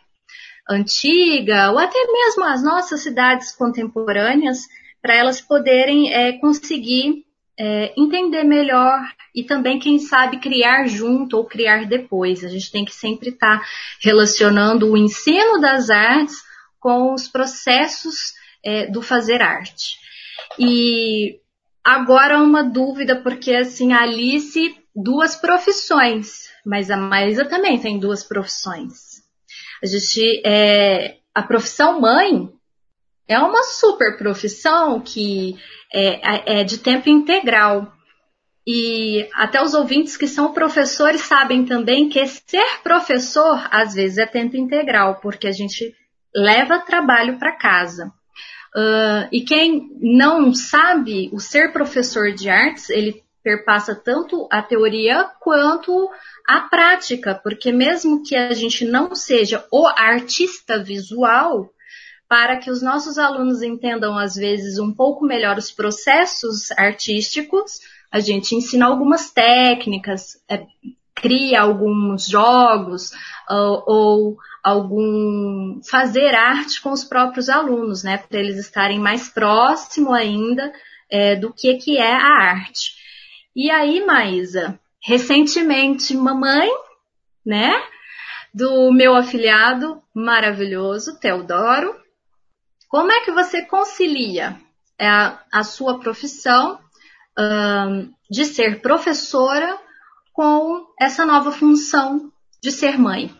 Antiga, 0.69 1.71
ou 1.71 1.79
até 1.79 1.99
mesmo 2.13 2.45
as 2.45 2.63
nossas 2.63 3.01
cidades 3.01 3.55
contemporâneas, 3.55 4.59
para 5.01 5.15
elas 5.15 5.41
poderem 5.41 6.13
é, 6.13 6.33
conseguir 6.35 7.25
é, 7.59 7.93
entender 7.97 8.45
melhor 8.45 9.01
e 9.35 9.45
também, 9.45 9.79
quem 9.79 9.99
sabe, 9.99 10.39
criar 10.39 10.87
junto 10.87 11.37
ou 11.37 11.45
criar 11.45 11.87
depois. 11.87 12.45
A 12.45 12.49
gente 12.49 12.71
tem 12.71 12.85
que 12.85 12.95
sempre 12.95 13.31
estar 13.31 13.61
tá 13.61 13.67
relacionando 14.03 14.91
o 14.91 14.97
ensino 14.97 15.61
das 15.61 15.91
artes 15.91 16.37
com 16.79 17.13
os 17.13 17.27
processos 17.29 18.35
é, 18.65 18.87
do 18.87 19.03
fazer 19.03 19.43
arte. 19.43 19.99
E 20.59 21.41
agora 21.85 22.39
uma 22.39 22.63
dúvida, 22.63 23.17
porque 23.17 23.55
assim, 23.55 23.93
a 23.93 24.03
Alice, 24.03 24.77
duas 24.95 25.35
profissões, 25.35 26.49
mas 26.65 26.91
a 26.91 26.97
Maísa 26.97 27.45
também 27.45 27.79
tem 27.79 27.99
duas 27.99 28.23
profissões. 28.23 29.08
A 29.83 29.87
gente, 29.87 30.43
é, 30.45 31.17
a 31.35 31.43
profissão 31.43 32.01
mãe 32.01 32.49
é 33.27 33.39
uma 33.39 33.63
super 33.63 34.17
profissão 34.17 35.01
que 35.01 35.57
é, 35.93 36.61
é 36.61 36.65
de 36.65 36.79
tempo 36.79 37.09
integral. 37.09 37.93
E 38.67 39.27
até 39.33 39.63
os 39.63 39.73
ouvintes 39.73 40.17
que 40.17 40.27
são 40.27 40.53
professores 40.53 41.23
sabem 41.23 41.65
também 41.65 42.09
que 42.09 42.27
ser 42.27 42.83
professor 42.83 43.67
às 43.71 43.95
vezes 43.95 44.19
é 44.19 44.27
tempo 44.27 44.57
integral, 44.57 45.21
porque 45.23 45.47
a 45.47 45.53
gente 45.53 45.95
leva 46.35 46.79
trabalho 46.81 47.39
para 47.39 47.57
casa. 47.57 48.13
Uh, 48.77 49.27
e 49.33 49.41
quem 49.41 49.91
não 50.01 50.53
sabe, 50.53 51.31
o 51.33 51.41
ser 51.41 51.73
professor 51.73 52.33
de 52.33 52.51
artes, 52.51 52.91
ele 52.91 53.23
perpassa 53.49 53.95
tanto 53.95 54.47
a 54.53 54.61
teoria 54.61 55.25
quanto 55.41 56.11
a 56.47 56.61
prática, 56.61 57.35
porque 57.35 57.73
mesmo 57.73 58.23
que 58.23 58.37
a 58.37 58.53
gente 58.53 58.85
não 58.85 59.15
seja 59.15 59.65
o 59.73 59.87
artista 59.87 60.79
visual, 60.79 61.71
para 62.29 62.59
que 62.59 62.71
os 62.71 62.83
nossos 62.83 63.17
alunos 63.17 63.63
entendam 63.63 64.19
às 64.19 64.35
vezes 64.35 64.79
um 64.79 64.93
pouco 64.93 65.25
melhor 65.25 65.57
os 65.57 65.71
processos 65.71 66.71
artísticos, 66.73 67.81
a 68.13 68.21
gente 68.21 68.55
ensina 68.55 68.85
algumas 68.85 69.31
técnicas, 69.31 70.37
é, 70.47 70.67
cria 71.15 71.63
alguns 71.63 72.27
jogos 72.27 73.13
uh, 73.51 73.83
ou 73.87 74.37
algum 74.63 75.81
fazer 75.89 76.35
arte 76.35 76.83
com 76.83 76.91
os 76.91 77.03
próprios 77.03 77.49
alunos, 77.49 78.05
né, 78.05 78.19
para 78.19 78.41
eles 78.41 78.59
estarem 78.59 78.99
mais 78.99 79.31
próximo 79.31 80.13
ainda 80.13 80.71
é, 81.11 81.35
do 81.35 81.51
que 81.51 81.79
que 81.79 81.97
é 81.97 82.13
a 82.13 82.29
arte. 82.29 82.98
E 83.61 83.73
aí, 83.73 84.07
Maísa, 84.07 84.79
recentemente, 85.03 86.17
mamãe, 86.17 86.71
né, 87.45 87.73
do 88.55 88.93
meu 88.93 89.17
afiliado 89.17 90.01
maravilhoso, 90.15 91.19
Teodoro, 91.19 92.01
como 92.89 93.11
é 93.11 93.25
que 93.25 93.33
você 93.33 93.67
concilia 93.67 94.57
a, 94.97 95.43
a 95.53 95.65
sua 95.65 95.99
profissão 95.99 96.79
um, 97.37 98.15
de 98.31 98.45
ser 98.45 98.81
professora 98.81 99.77
com 100.33 100.87
essa 100.97 101.27
nova 101.27 101.51
função 101.51 102.33
de 102.63 102.71
ser 102.71 102.97
mãe? 102.97 103.37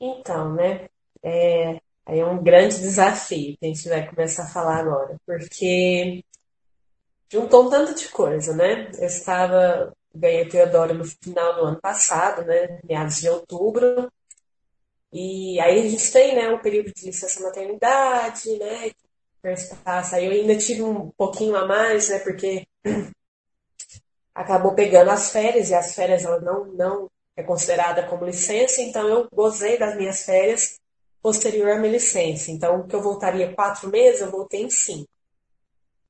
Então, 0.00 0.54
né? 0.54 0.88
É, 1.24 1.80
é 2.06 2.24
um 2.24 2.40
grande 2.40 2.78
desafio 2.78 3.56
que 3.58 3.66
a 3.66 3.66
gente 3.66 3.88
vai 3.88 4.08
começar 4.08 4.44
a 4.44 4.52
falar 4.52 4.78
agora, 4.78 5.16
porque 5.26 6.22
juntou 7.34 7.66
um 7.66 7.70
tanto 7.70 7.94
de 7.94 8.08
coisa, 8.08 8.54
né? 8.54 8.90
Eu 8.96 9.06
estava, 9.06 9.92
ganhei 10.14 10.48
Teodoro 10.48 10.94
no 10.94 11.04
final 11.04 11.54
do 11.56 11.60
ano 11.62 11.80
passado, 11.80 12.44
né? 12.44 12.78
Meados 12.84 13.20
de 13.20 13.28
outubro. 13.28 14.08
E 15.12 15.58
aí 15.60 15.80
a 15.80 15.90
gente 15.90 16.12
tem, 16.12 16.34
né, 16.34 16.48
um 16.48 16.60
período 16.60 16.92
de 16.92 17.06
licença 17.06 17.42
maternidade, 17.42 18.56
né? 18.58 18.92
Passa. 19.84 20.20
Eu 20.20 20.30
ainda 20.30 20.56
tive 20.56 20.82
um 20.82 21.10
pouquinho 21.10 21.56
a 21.56 21.66
mais, 21.66 22.08
né? 22.08 22.20
Porque 22.20 22.66
acabou 24.34 24.74
pegando 24.74 25.10
as 25.10 25.30
férias 25.30 25.70
e 25.70 25.74
as 25.74 25.94
férias 25.94 26.24
elas 26.24 26.42
não, 26.42 26.66
não 26.66 27.10
é 27.36 27.42
considerada 27.42 28.06
como 28.08 28.24
licença, 28.24 28.80
então 28.80 29.08
eu 29.08 29.28
gozei 29.32 29.76
das 29.76 29.96
minhas 29.96 30.24
férias 30.24 30.80
posterior 31.20 31.70
à 31.72 31.78
minha 31.78 31.92
licença. 31.92 32.50
Então, 32.50 32.86
que 32.86 32.94
eu 32.94 33.02
voltaria 33.02 33.52
quatro 33.54 33.90
meses, 33.90 34.20
eu 34.20 34.30
voltei 34.30 34.62
em 34.62 34.70
cinco. 34.70 35.08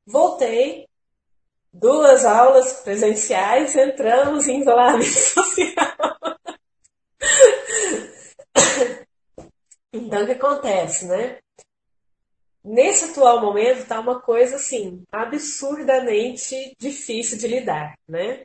Voltei, 0.06 0.86
duas 1.74 2.24
aulas 2.24 2.80
presenciais, 2.80 3.74
entramos 3.74 4.46
em 4.46 4.60
isolamento 4.60 5.04
social. 5.04 5.96
então, 9.92 10.22
o 10.22 10.26
que 10.26 10.32
acontece, 10.32 11.06
né? 11.06 11.38
Nesse 12.62 13.10
atual 13.10 13.40
momento 13.40 13.80
está 13.80 14.00
uma 14.00 14.20
coisa 14.20 14.56
assim 14.56 15.02
absurdamente 15.12 16.74
difícil 16.78 17.36
de 17.36 17.48
lidar, 17.48 17.98
né? 18.08 18.44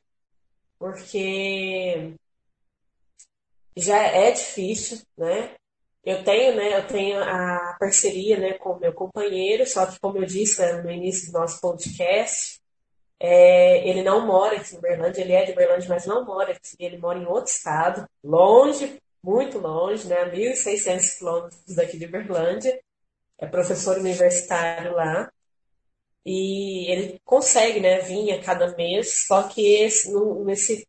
Porque 0.78 2.14
já 3.78 3.98
é 3.98 4.32
difícil, 4.32 5.02
né? 5.18 5.56
Eu 6.04 6.24
tenho, 6.24 6.56
né, 6.56 6.78
eu 6.78 6.88
tenho 6.88 7.22
a 7.22 7.76
parceria, 7.80 8.38
né, 8.40 8.54
com 8.54 8.72
o 8.72 8.80
meu 8.80 8.94
companheiro, 8.94 9.68
só 9.68 9.86
que 9.86 10.00
como 10.00 10.18
eu 10.18 10.26
disse 10.26 10.62
né, 10.62 10.82
no 10.82 10.90
início 10.90 11.32
do 11.32 11.40
nosso 11.40 11.60
podcast, 11.62 12.59
é, 13.20 13.88
ele 13.88 14.02
não 14.04 14.26
mora 14.26 14.56
em 14.56 14.82
Berlândia, 14.82 15.22
ele 15.22 15.34
é 15.34 15.46
de 15.46 15.54
Berlândia, 15.54 15.90
mas 15.90 16.06
não 16.06 16.26
mora 16.26 16.52
aqui, 16.52 16.76
ele 16.80 16.98
mora 16.98 17.20
em 17.20 17.26
outro 17.26 17.52
estado, 17.52 18.08
longe, 18.24 19.02
muito 19.22 19.60
longe, 19.60 20.08
né, 20.08 20.26
1.600 20.26 21.18
quilômetros 21.18 21.76
daqui 21.76 21.98
de 21.98 22.08
Berlândia, 22.08 22.80
é 23.38 23.46
professor 23.46 23.98
universitário 23.98 24.94
lá, 24.94 25.32
e 26.26 26.92
ele 26.92 27.20
consegue, 27.26 27.80
né, 27.80 28.00
vir 28.00 28.32
a 28.32 28.42
cada 28.42 28.76
mês, 28.76 29.26
só 29.28 29.44
que 29.44 29.76
esse, 29.76 30.12
no, 30.12 30.44
nesse 30.46 30.88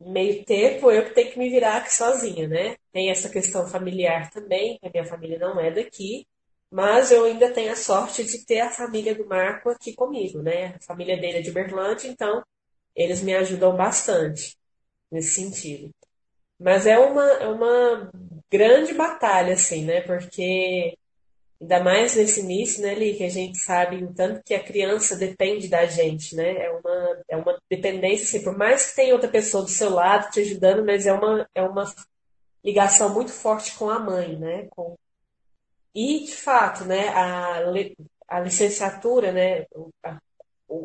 meio 0.00 0.44
tempo 0.44 0.90
eu 0.90 1.12
tenho 1.12 1.30
que 1.32 1.38
me 1.38 1.50
virar 1.50 1.78
aqui 1.78 1.92
sozinha, 1.94 2.46
né? 2.46 2.76
Tem 2.92 3.10
essa 3.10 3.28
questão 3.28 3.66
familiar 3.66 4.30
também, 4.30 4.78
que 4.78 4.86
a 4.86 4.90
minha 4.90 5.04
família 5.04 5.38
não 5.38 5.58
é 5.60 5.70
daqui. 5.70 6.26
Mas 6.70 7.10
eu 7.10 7.24
ainda 7.24 7.52
tenho 7.52 7.72
a 7.72 7.76
sorte 7.76 8.24
de 8.24 8.44
ter 8.44 8.60
a 8.60 8.70
família 8.70 9.14
do 9.14 9.26
Marco 9.26 9.70
aqui 9.70 9.94
comigo, 9.94 10.42
né? 10.42 10.74
A 10.76 10.80
família 10.80 11.16
dele 11.18 11.38
é 11.38 11.42
de 11.42 11.50
Berlândia, 11.50 12.08
então 12.08 12.42
eles 12.94 13.22
me 13.22 13.34
ajudam 13.34 13.76
bastante 13.76 14.56
nesse 15.10 15.34
sentido. 15.36 15.90
Mas 16.58 16.86
é 16.86 16.98
uma, 16.98 17.24
é 17.24 17.48
uma 17.48 18.10
grande 18.50 18.94
batalha, 18.94 19.54
assim, 19.54 19.84
né? 19.84 20.00
Porque 20.02 20.96
ainda 21.60 21.82
mais 21.82 22.16
nesse 22.16 22.40
início, 22.40 22.82
né, 22.82 22.94
Li, 22.94 23.16
que 23.16 23.24
a 23.24 23.28
gente 23.28 23.58
sabe 23.58 24.04
o 24.04 24.12
tanto 24.14 24.42
que 24.44 24.54
a 24.54 24.62
criança 24.62 25.16
depende 25.16 25.68
da 25.68 25.86
gente, 25.86 26.34
né? 26.36 26.66
É 26.66 26.70
uma, 26.70 27.22
é 27.28 27.36
uma 27.36 27.58
dependência, 27.70 28.24
assim, 28.24 28.44
por 28.44 28.56
mais 28.56 28.90
que 28.90 28.96
tenha 28.96 29.14
outra 29.14 29.28
pessoa 29.30 29.64
do 29.64 29.70
seu 29.70 29.90
lado 29.90 30.30
te 30.30 30.40
ajudando, 30.40 30.84
mas 30.84 31.06
é 31.06 31.12
uma, 31.12 31.48
é 31.54 31.62
uma 31.62 31.84
ligação 32.64 33.12
muito 33.14 33.32
forte 33.32 33.76
com 33.76 33.88
a 33.90 33.98
mãe, 33.98 34.36
né? 34.38 34.66
Com... 34.70 34.96
E, 36.00 36.24
de 36.24 36.36
fato, 36.36 36.84
né, 36.84 37.08
a, 37.08 37.64
a 38.28 38.38
licenciatura, 38.38 39.32
né, 39.32 39.66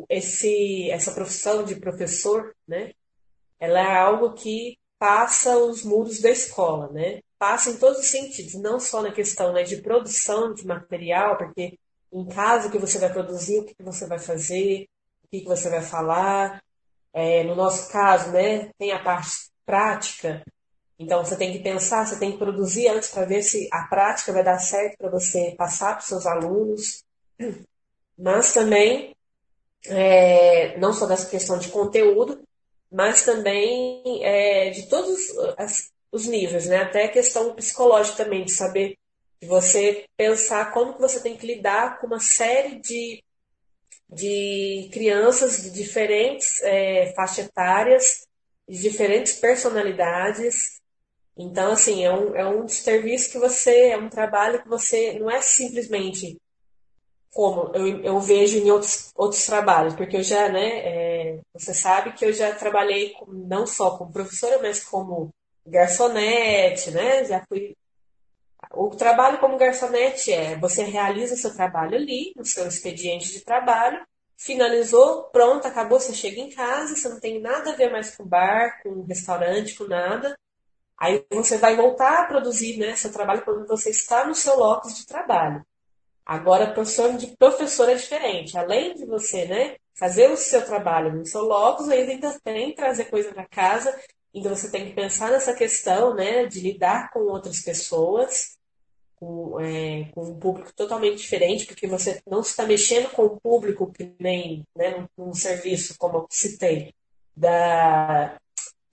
esse, 0.08 0.90
essa 0.90 1.12
profissão 1.12 1.62
de 1.62 1.76
professor, 1.76 2.52
né, 2.66 2.92
ela 3.60 3.78
é 3.78 3.96
algo 3.96 4.32
que 4.34 4.76
passa 4.98 5.56
os 5.56 5.84
muros 5.84 6.20
da 6.20 6.30
escola, 6.30 6.90
né? 6.90 7.20
Passa 7.38 7.70
em 7.70 7.76
todos 7.78 8.00
os 8.00 8.10
sentidos, 8.10 8.54
não 8.54 8.80
só 8.80 9.02
na 9.02 9.12
questão 9.12 9.52
né, 9.52 9.62
de 9.62 9.80
produção 9.82 10.52
de 10.52 10.66
material, 10.66 11.38
porque 11.38 11.78
em 12.12 12.26
casa 12.26 12.66
o 12.66 12.72
que 12.72 12.78
você 12.78 12.98
vai 12.98 13.12
produzir, 13.12 13.60
o 13.60 13.64
que 13.64 13.74
você 13.84 14.08
vai 14.08 14.18
fazer, 14.18 14.88
o 15.24 15.28
que 15.28 15.44
você 15.44 15.70
vai 15.70 15.82
falar. 15.82 16.60
É, 17.12 17.44
no 17.44 17.54
nosso 17.54 17.88
caso, 17.92 18.32
né, 18.32 18.70
tem 18.78 18.90
a 18.90 19.00
parte 19.00 19.48
prática, 19.64 20.42
então 21.04 21.24
você 21.24 21.36
tem 21.36 21.52
que 21.52 21.58
pensar, 21.58 22.06
você 22.06 22.18
tem 22.18 22.32
que 22.32 22.38
produzir 22.38 22.88
antes 22.88 23.10
para 23.10 23.26
ver 23.26 23.42
se 23.42 23.68
a 23.70 23.82
prática 23.84 24.32
vai 24.32 24.42
dar 24.42 24.58
certo 24.58 24.96
para 24.96 25.10
você 25.10 25.54
passar 25.56 25.92
para 25.92 26.00
os 26.00 26.06
seus 26.06 26.26
alunos. 26.26 27.04
Mas 28.18 28.52
também, 28.52 29.14
é, 29.86 30.78
não 30.78 30.92
só 30.92 31.06
dessa 31.06 31.28
questão 31.28 31.58
de 31.58 31.68
conteúdo, 31.68 32.42
mas 32.90 33.24
também 33.24 34.24
é, 34.24 34.70
de 34.70 34.88
todos 34.88 35.20
os 36.10 36.26
níveis, 36.26 36.66
né? 36.66 36.78
Até 36.78 37.04
a 37.04 37.12
questão 37.12 37.54
psicológica 37.54 38.24
também, 38.24 38.44
de 38.44 38.52
saber, 38.52 38.96
de 39.42 39.48
você 39.48 40.06
pensar 40.16 40.72
como 40.72 40.94
que 40.94 41.00
você 41.00 41.20
tem 41.20 41.36
que 41.36 41.46
lidar 41.46 41.98
com 42.00 42.06
uma 42.06 42.20
série 42.20 42.80
de, 42.80 43.22
de 44.08 44.88
crianças 44.92 45.62
de 45.62 45.70
diferentes 45.70 46.62
é, 46.62 47.12
faixas 47.14 47.46
etárias, 47.46 48.26
de 48.68 48.80
diferentes 48.80 49.34
personalidades. 49.34 50.80
Então, 51.36 51.72
assim, 51.72 52.04
é 52.04 52.12
um, 52.12 52.36
é 52.36 52.46
um 52.46 52.68
serviço 52.68 53.32
que 53.32 53.38
você, 53.38 53.88
é 53.88 53.96
um 53.96 54.08
trabalho 54.08 54.62
que 54.62 54.68
você 54.68 55.18
não 55.18 55.30
é 55.30 55.40
simplesmente 55.40 56.38
como 57.34 57.72
eu, 57.74 58.00
eu 58.02 58.20
vejo 58.20 58.58
em 58.58 58.70
outros, 58.70 59.10
outros 59.16 59.44
trabalhos, 59.44 59.94
porque 59.94 60.16
eu 60.16 60.22
já, 60.22 60.48
né, 60.48 60.78
é, 60.78 61.40
você 61.52 61.74
sabe 61.74 62.12
que 62.12 62.24
eu 62.24 62.32
já 62.32 62.54
trabalhei 62.54 63.10
com, 63.10 63.26
não 63.32 63.66
só 63.66 63.98
como 63.98 64.12
professora, 64.12 64.60
mas 64.62 64.84
como 64.84 65.30
garçonete, 65.66 66.92
né, 66.92 67.24
já 67.24 67.44
fui... 67.48 67.76
O 68.72 68.90
trabalho 68.90 69.38
como 69.38 69.58
garçonete 69.58 70.32
é, 70.32 70.56
você 70.56 70.84
realiza 70.84 71.36
seu 71.36 71.54
trabalho 71.54 71.96
ali, 71.96 72.32
no 72.36 72.44
seu 72.44 72.66
expediente 72.68 73.32
de 73.32 73.40
trabalho, 73.40 74.00
finalizou, 74.36 75.24
pronto, 75.24 75.66
acabou, 75.66 75.98
você 75.98 76.14
chega 76.14 76.40
em 76.40 76.50
casa, 76.50 76.94
você 76.94 77.08
não 77.08 77.20
tem 77.20 77.40
nada 77.40 77.72
a 77.72 77.76
ver 77.76 77.90
mais 77.90 78.16
com 78.16 78.24
bar, 78.24 78.80
com 78.82 79.02
restaurante, 79.02 79.76
com 79.76 79.84
nada, 79.84 80.36
aí 81.04 81.24
você 81.30 81.58
vai 81.58 81.76
voltar 81.76 82.20
a 82.20 82.26
produzir, 82.26 82.78
né, 82.78 82.96
seu 82.96 83.12
trabalho 83.12 83.44
quando 83.44 83.66
você 83.66 83.90
está 83.90 84.26
no 84.26 84.34
seu 84.34 84.58
locus 84.58 84.96
de 84.96 85.06
trabalho. 85.06 85.64
Agora, 86.24 86.72
professor 86.72 87.12
de 87.16 87.36
professor 87.36 87.88
é 87.88 87.94
diferente. 87.94 88.56
Além 88.56 88.94
de 88.94 89.04
você, 89.04 89.44
né, 89.44 89.76
fazer 89.94 90.30
o 90.30 90.36
seu 90.36 90.64
trabalho 90.64 91.14
no 91.14 91.26
seu 91.26 91.42
locus, 91.42 91.88
ainda 91.90 92.38
tem 92.42 92.74
trazer 92.74 93.04
coisa 93.06 93.32
para 93.32 93.46
casa. 93.46 93.94
Então, 94.32 94.54
você 94.54 94.70
tem 94.70 94.86
que 94.86 94.94
pensar 94.94 95.30
nessa 95.30 95.54
questão, 95.54 96.14
né, 96.14 96.46
de 96.46 96.60
lidar 96.60 97.12
com 97.12 97.20
outras 97.20 97.60
pessoas, 97.60 98.56
com, 99.16 99.60
é, 99.60 100.10
com 100.14 100.22
um 100.22 100.38
público 100.38 100.72
totalmente 100.74 101.18
diferente, 101.18 101.66
porque 101.66 101.86
você 101.86 102.20
não 102.26 102.40
está 102.40 102.64
mexendo 102.66 103.10
com 103.10 103.24
o 103.26 103.40
público 103.40 103.92
que 103.92 104.14
nem, 104.18 104.64
né, 104.74 105.06
num 105.16 105.34
serviço, 105.34 105.94
como 105.98 106.18
eu 106.18 106.26
citei, 106.30 106.92
da, 107.36 108.36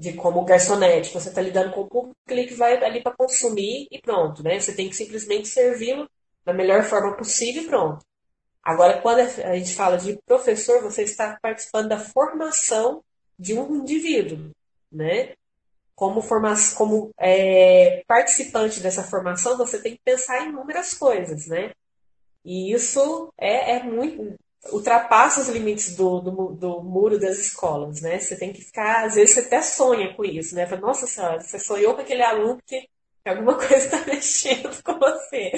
de 0.02 0.14
como 0.14 0.43
garçonete. 0.43 1.14
Você 1.14 1.30
está 1.30 1.39
lidando 1.39 1.72
com 1.72 1.82
o 1.82 1.88
público 1.88 2.16
que 2.26 2.56
vai 2.56 2.84
ali 2.84 3.04
para 3.04 3.16
consumir 3.16 3.88
e 3.91 4.02
pronto, 4.02 4.41
né? 4.41 4.60
Você 4.60 4.74
tem 4.74 4.89
que 4.89 4.95
simplesmente 4.95 5.47
servi-lo 5.47 6.10
da 6.43 6.52
melhor 6.52 6.84
forma 6.84 7.16
possível 7.16 7.62
e 7.62 7.68
pronto. 7.68 8.04
Agora, 8.64 8.99
quando 8.99 9.20
a 9.20 9.56
gente 9.56 9.76
fala 9.76 9.97
de 9.97 10.18
professor, 10.26 10.82
você 10.82 11.04
está 11.04 11.38
participando 11.39 11.89
da 11.89 11.99
formação 11.99 13.04
de 13.38 13.54
um 13.54 13.76
indivíduo, 13.76 14.49
né? 14.91 15.34
Como, 15.93 16.20
forma, 16.20 16.56
como 16.76 17.12
é, 17.20 18.04
participante 18.08 18.80
dessa 18.80 19.04
formação, 19.04 19.56
você 19.56 19.80
tem 19.80 19.93
que 19.93 20.02
pensar 20.04 20.43
em 20.43 20.49
inúmeras 20.49 20.95
coisas, 20.95 21.45
né? 21.45 21.74
E 22.43 22.74
isso 22.74 23.32
é, 23.38 23.74
é 23.74 23.84
muito 23.84 24.36
ultrapassa 24.70 25.41
os 25.41 25.49
limites 25.49 25.95
do, 25.95 26.20
do, 26.20 26.32
do, 26.53 26.84
muro 26.84 27.20
das 27.20 27.39
escolas, 27.39 28.01
né? 28.01 28.20
Você 28.20 28.38
tem 28.38 28.53
que 28.53 28.62
ficar, 28.62 29.05
às 29.05 29.16
vezes 29.16 29.34
você 29.34 29.39
até 29.41 29.62
sonha 29.62 30.14
com 30.14 30.24
isso, 30.24 30.53
né? 30.55 30.68
Fala, 30.68 30.82
Nossa 30.82 31.07
senhora, 31.07 31.39
você 31.39 31.57
sonhou 31.57 31.95
com 31.95 32.01
aquele 32.01 32.24
aluno 32.24 32.59
que 32.66 32.88
alguma 33.26 33.55
coisa 33.57 33.76
está 33.76 34.05
mexendo 34.05 34.84
com 34.84 34.99
você. 34.99 35.51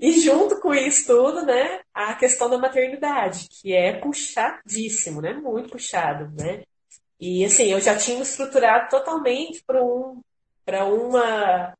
E 0.00 0.20
junto 0.20 0.60
com 0.60 0.74
isso 0.74 1.06
tudo, 1.06 1.44
né, 1.44 1.80
a 1.94 2.14
questão 2.14 2.50
da 2.50 2.58
maternidade, 2.58 3.46
que 3.48 3.72
é 3.72 3.98
puxadíssimo, 4.00 5.20
né? 5.20 5.32
Muito 5.34 5.70
puxado, 5.70 6.30
né? 6.36 6.62
E 7.20 7.44
assim, 7.44 7.72
eu 7.72 7.80
já 7.80 7.96
tinha 7.96 8.20
estruturado 8.22 8.88
totalmente 8.90 9.64
para 9.64 9.82
um, 9.82 10.22
uma 10.66 11.74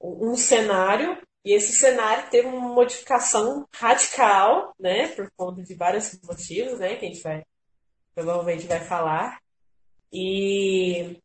um 0.00 0.36
cenário 0.36 1.18
e 1.44 1.52
esse 1.52 1.72
cenário 1.72 2.30
teve 2.30 2.48
uma 2.48 2.68
modificação 2.74 3.66
radical, 3.74 4.74
né, 4.80 5.08
por 5.08 5.30
conta 5.36 5.62
de 5.62 5.74
vários 5.74 6.18
motivos, 6.22 6.78
né, 6.78 6.96
que 6.96 7.04
a 7.04 7.08
gente 7.08 7.22
vai 7.22 7.44
provavelmente 8.14 8.66
vai 8.66 8.80
falar. 8.80 9.40
E 10.12 11.18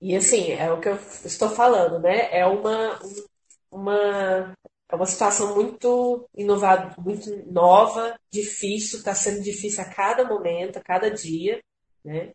e 0.00 0.16
assim, 0.16 0.52
é 0.52 0.70
o 0.72 0.80
que 0.80 0.88
eu 0.88 0.94
estou 1.24 1.50
falando, 1.50 1.98
né? 1.98 2.28
É 2.32 2.46
uma 2.46 2.98
uma 3.70 4.54
é 4.90 4.96
uma 4.96 5.06
situação 5.06 5.54
muito 5.54 6.26
inovada, 6.34 6.94
muito 6.98 7.30
nova, 7.52 8.18
difícil, 8.32 8.98
está 8.98 9.14
sendo 9.14 9.42
difícil 9.42 9.82
a 9.82 9.88
cada 9.88 10.24
momento, 10.24 10.78
a 10.78 10.82
cada 10.82 11.10
dia, 11.10 11.60
né? 12.04 12.32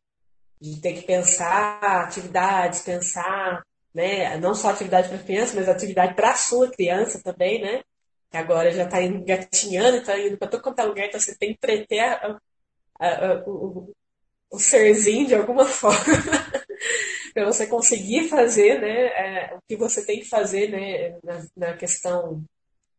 De 0.62 0.80
ter 0.82 0.94
que 0.94 1.02
pensar 1.08 1.80
atividades, 2.04 2.82
pensar, 2.82 3.64
né? 3.94 4.38
Não 4.38 4.56
só 4.56 4.70
atividade 4.70 5.10
para 5.10 5.18
criança, 5.20 5.56
mas 5.56 5.70
atividade 5.70 6.16
para 6.16 6.32
a 6.32 6.36
sua 6.36 6.70
criança 6.72 7.22
também, 7.24 7.62
né? 7.62 7.84
Que 8.32 8.38
agora 8.38 8.72
já 8.72 8.84
está 8.86 9.02
engatinhando, 9.02 9.98
está 9.98 10.18
indo 10.20 10.38
para 10.38 10.48
todo 10.50 10.64
quanto 10.64 10.80
é 10.80 10.84
lugar, 10.86 11.06
então 11.08 11.20
você 11.20 11.36
tem 11.38 11.50
que 11.50 11.56
entreter 11.56 12.00
a, 12.00 12.40
a, 13.00 13.08
a, 13.08 13.44
o, 13.48 13.94
o 14.52 14.60
serzinho 14.60 15.28
de 15.28 15.36
alguma 15.36 15.66
forma. 15.68 16.00
para 17.34 17.46
você 17.46 17.68
conseguir 17.68 18.30
fazer 18.30 18.80
né, 18.80 19.08
é, 19.08 19.56
o 19.56 19.60
que 19.68 19.76
você 19.76 20.06
tem 20.06 20.20
que 20.20 20.26
fazer 20.30 20.70
né, 20.70 21.20
na, 21.24 21.46
na 21.56 21.78
questão 21.78 22.44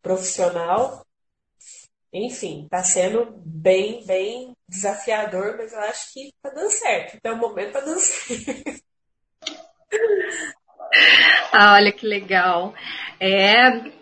profissional. 0.03 1.07
Enfim, 2.13 2.65
está 2.65 2.83
sendo 2.85 3.33
bem, 3.45 4.05
bem 4.07 4.55
desafiador, 4.69 5.57
mas 5.57 5.73
eu 5.73 5.81
acho 5.81 6.13
que 6.13 6.29
está 6.29 6.51
dando 6.51 6.71
certo. 6.71 7.17
Então, 7.17 7.35
o 7.35 7.39
momento 7.39 7.69
está 7.69 7.81
dando 7.81 7.99
certo. 8.01 8.85
Ah, 11.53 11.75
olha 11.75 11.93
que 11.93 12.07
legal. 12.07 12.75
É 13.21 13.93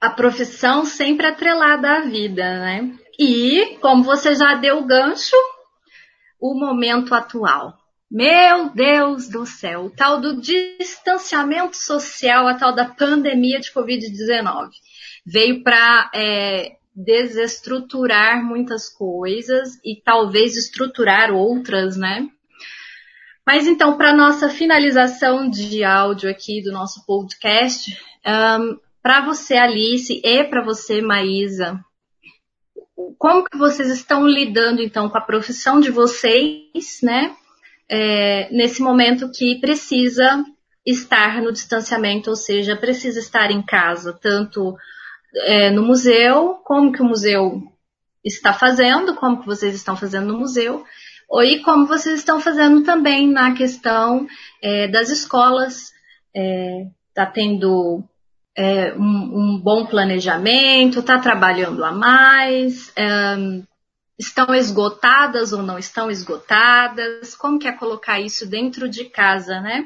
a 0.00 0.10
profissão 0.10 0.84
sempre 0.84 1.26
atrelada 1.26 1.98
à 1.98 2.00
vida, 2.00 2.42
né? 2.42 2.94
E, 3.18 3.76
como 3.80 4.02
você 4.02 4.34
já 4.34 4.54
deu 4.54 4.78
o 4.78 4.86
gancho, 4.86 5.36
o 6.40 6.54
momento 6.54 7.14
atual. 7.14 7.74
Meu 8.10 8.70
Deus 8.70 9.28
do 9.28 9.44
céu, 9.44 9.84
o 9.84 9.90
tal 9.90 10.20
do 10.20 10.40
distanciamento 10.40 11.76
social, 11.76 12.48
a 12.48 12.54
tal 12.54 12.74
da 12.74 12.86
pandemia 12.86 13.60
de 13.60 13.72
Covid-19. 13.72 14.70
Veio 15.24 15.62
para 15.62 16.10
é, 16.14 16.76
desestruturar 16.94 18.42
muitas 18.42 18.88
coisas 18.88 19.76
e 19.84 20.00
talvez 20.02 20.56
estruturar 20.56 21.30
outras, 21.30 21.96
né? 21.96 22.26
Mas 23.46 23.66
então, 23.66 23.96
para 23.96 24.16
nossa 24.16 24.48
finalização 24.48 25.48
de 25.48 25.82
áudio 25.82 26.30
aqui 26.30 26.62
do 26.62 26.72
nosso 26.72 27.04
podcast, 27.06 27.98
um, 28.26 28.78
para 29.02 29.22
você, 29.22 29.56
Alice, 29.56 30.20
e 30.22 30.44
para 30.44 30.62
você, 30.62 31.00
Maísa, 31.00 31.80
como 33.18 33.44
que 33.44 33.56
vocês 33.56 33.88
estão 33.90 34.26
lidando 34.26 34.82
então 34.82 35.08
com 35.08 35.18
a 35.18 35.22
profissão 35.22 35.80
de 35.80 35.90
vocês, 35.90 37.00
né? 37.02 37.34
é, 37.90 38.48
nesse 38.52 38.80
momento 38.80 39.30
que 39.32 39.58
precisa 39.60 40.44
estar 40.86 41.42
no 41.42 41.52
distanciamento, 41.52 42.30
ou 42.30 42.36
seja, 42.36 42.76
precisa 42.76 43.18
estar 43.18 43.50
em 43.50 43.62
casa, 43.62 44.12
tanto 44.12 44.76
é, 45.34 45.70
no 45.70 45.82
museu, 45.82 46.54
como 46.64 46.92
que 46.92 47.02
o 47.02 47.04
museu 47.04 47.60
está 48.24 48.52
fazendo, 48.52 49.16
como 49.16 49.40
que 49.40 49.46
vocês 49.46 49.74
estão 49.74 49.96
fazendo 49.96 50.28
no 50.28 50.38
museu, 50.38 50.84
e 51.38 51.60
como 51.60 51.86
vocês 51.86 52.18
estão 52.18 52.40
fazendo 52.40 52.82
também 52.82 53.30
na 53.30 53.54
questão 53.54 54.26
é, 54.60 54.88
das 54.88 55.10
escolas. 55.10 55.92
Está 56.32 57.22
é, 57.22 57.26
tendo 57.26 58.04
é, 58.56 58.92
um, 58.94 59.00
um, 59.54 59.60
bom 59.62 59.86
planejamento, 59.86 61.00
está 61.00 61.18
trabalhando 61.18 61.84
a 61.84 61.92
mais, 61.92 62.92
é, 62.96 63.36
estão 64.18 64.54
esgotadas 64.54 65.52
ou 65.52 65.62
não 65.62 65.78
estão 65.78 66.10
esgotadas, 66.10 67.34
como 67.34 67.58
que 67.58 67.66
é 67.66 67.72
colocar 67.72 68.20
isso 68.20 68.46
dentro 68.46 68.88
de 68.88 69.04
casa, 69.06 69.60
né? 69.60 69.84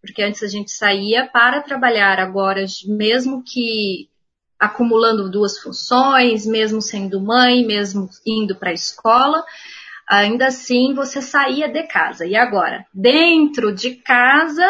Porque 0.00 0.22
antes 0.22 0.42
a 0.42 0.48
gente 0.48 0.70
saía 0.70 1.26
para 1.26 1.60
trabalhar, 1.60 2.18
agora 2.18 2.64
mesmo 2.86 3.42
que 3.44 4.08
acumulando 4.58 5.30
duas 5.30 5.58
funções, 5.58 6.46
mesmo 6.46 6.80
sendo 6.80 7.20
mãe, 7.20 7.66
mesmo 7.66 8.08
indo 8.26 8.56
para 8.56 8.70
a 8.70 8.74
escola, 8.74 9.44
ainda 10.08 10.46
assim 10.46 10.94
você 10.94 11.20
saía 11.20 11.68
de 11.68 11.82
casa. 11.84 12.24
E 12.24 12.36
agora, 12.36 12.86
dentro 12.94 13.74
de 13.74 13.96
casa, 13.96 14.64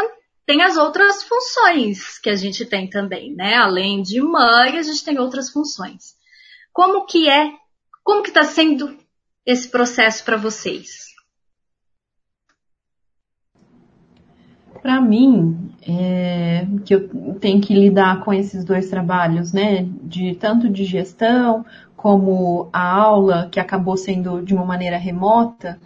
tem 0.46 0.62
as 0.62 0.76
outras 0.76 1.22
funções 1.22 2.18
que 2.18 2.30
a 2.30 2.36
gente 2.36 2.64
tem 2.64 2.88
também, 2.88 3.34
né? 3.34 3.54
Além 3.56 4.00
de 4.02 4.20
mãe, 4.20 4.78
a 4.78 4.82
gente 4.82 5.04
tem 5.04 5.18
outras 5.18 5.50
funções. 5.50 6.14
Como 6.72 7.04
que 7.04 7.28
é? 7.28 7.52
Como 8.02 8.22
que 8.22 8.28
está 8.28 8.44
sendo 8.44 8.96
esse 9.44 9.68
processo 9.68 10.24
para 10.24 10.36
vocês? 10.36 11.06
Para 14.80 15.00
mim, 15.00 15.74
é, 15.82 16.64
que 16.84 16.94
eu 16.94 17.08
tenho 17.40 17.60
que 17.60 17.74
lidar 17.74 18.20
com 18.24 18.32
esses 18.32 18.64
dois 18.64 18.88
trabalhos, 18.88 19.52
né? 19.52 19.84
De 20.02 20.36
tanto 20.36 20.68
de 20.68 20.84
gestão 20.84 21.66
como 22.06 22.68
a 22.72 22.88
aula 22.88 23.48
que 23.50 23.58
acabou 23.58 23.96
sendo 23.96 24.40
de 24.40 24.54
uma 24.54 24.64
maneira 24.64 24.96
remota, 24.96 25.76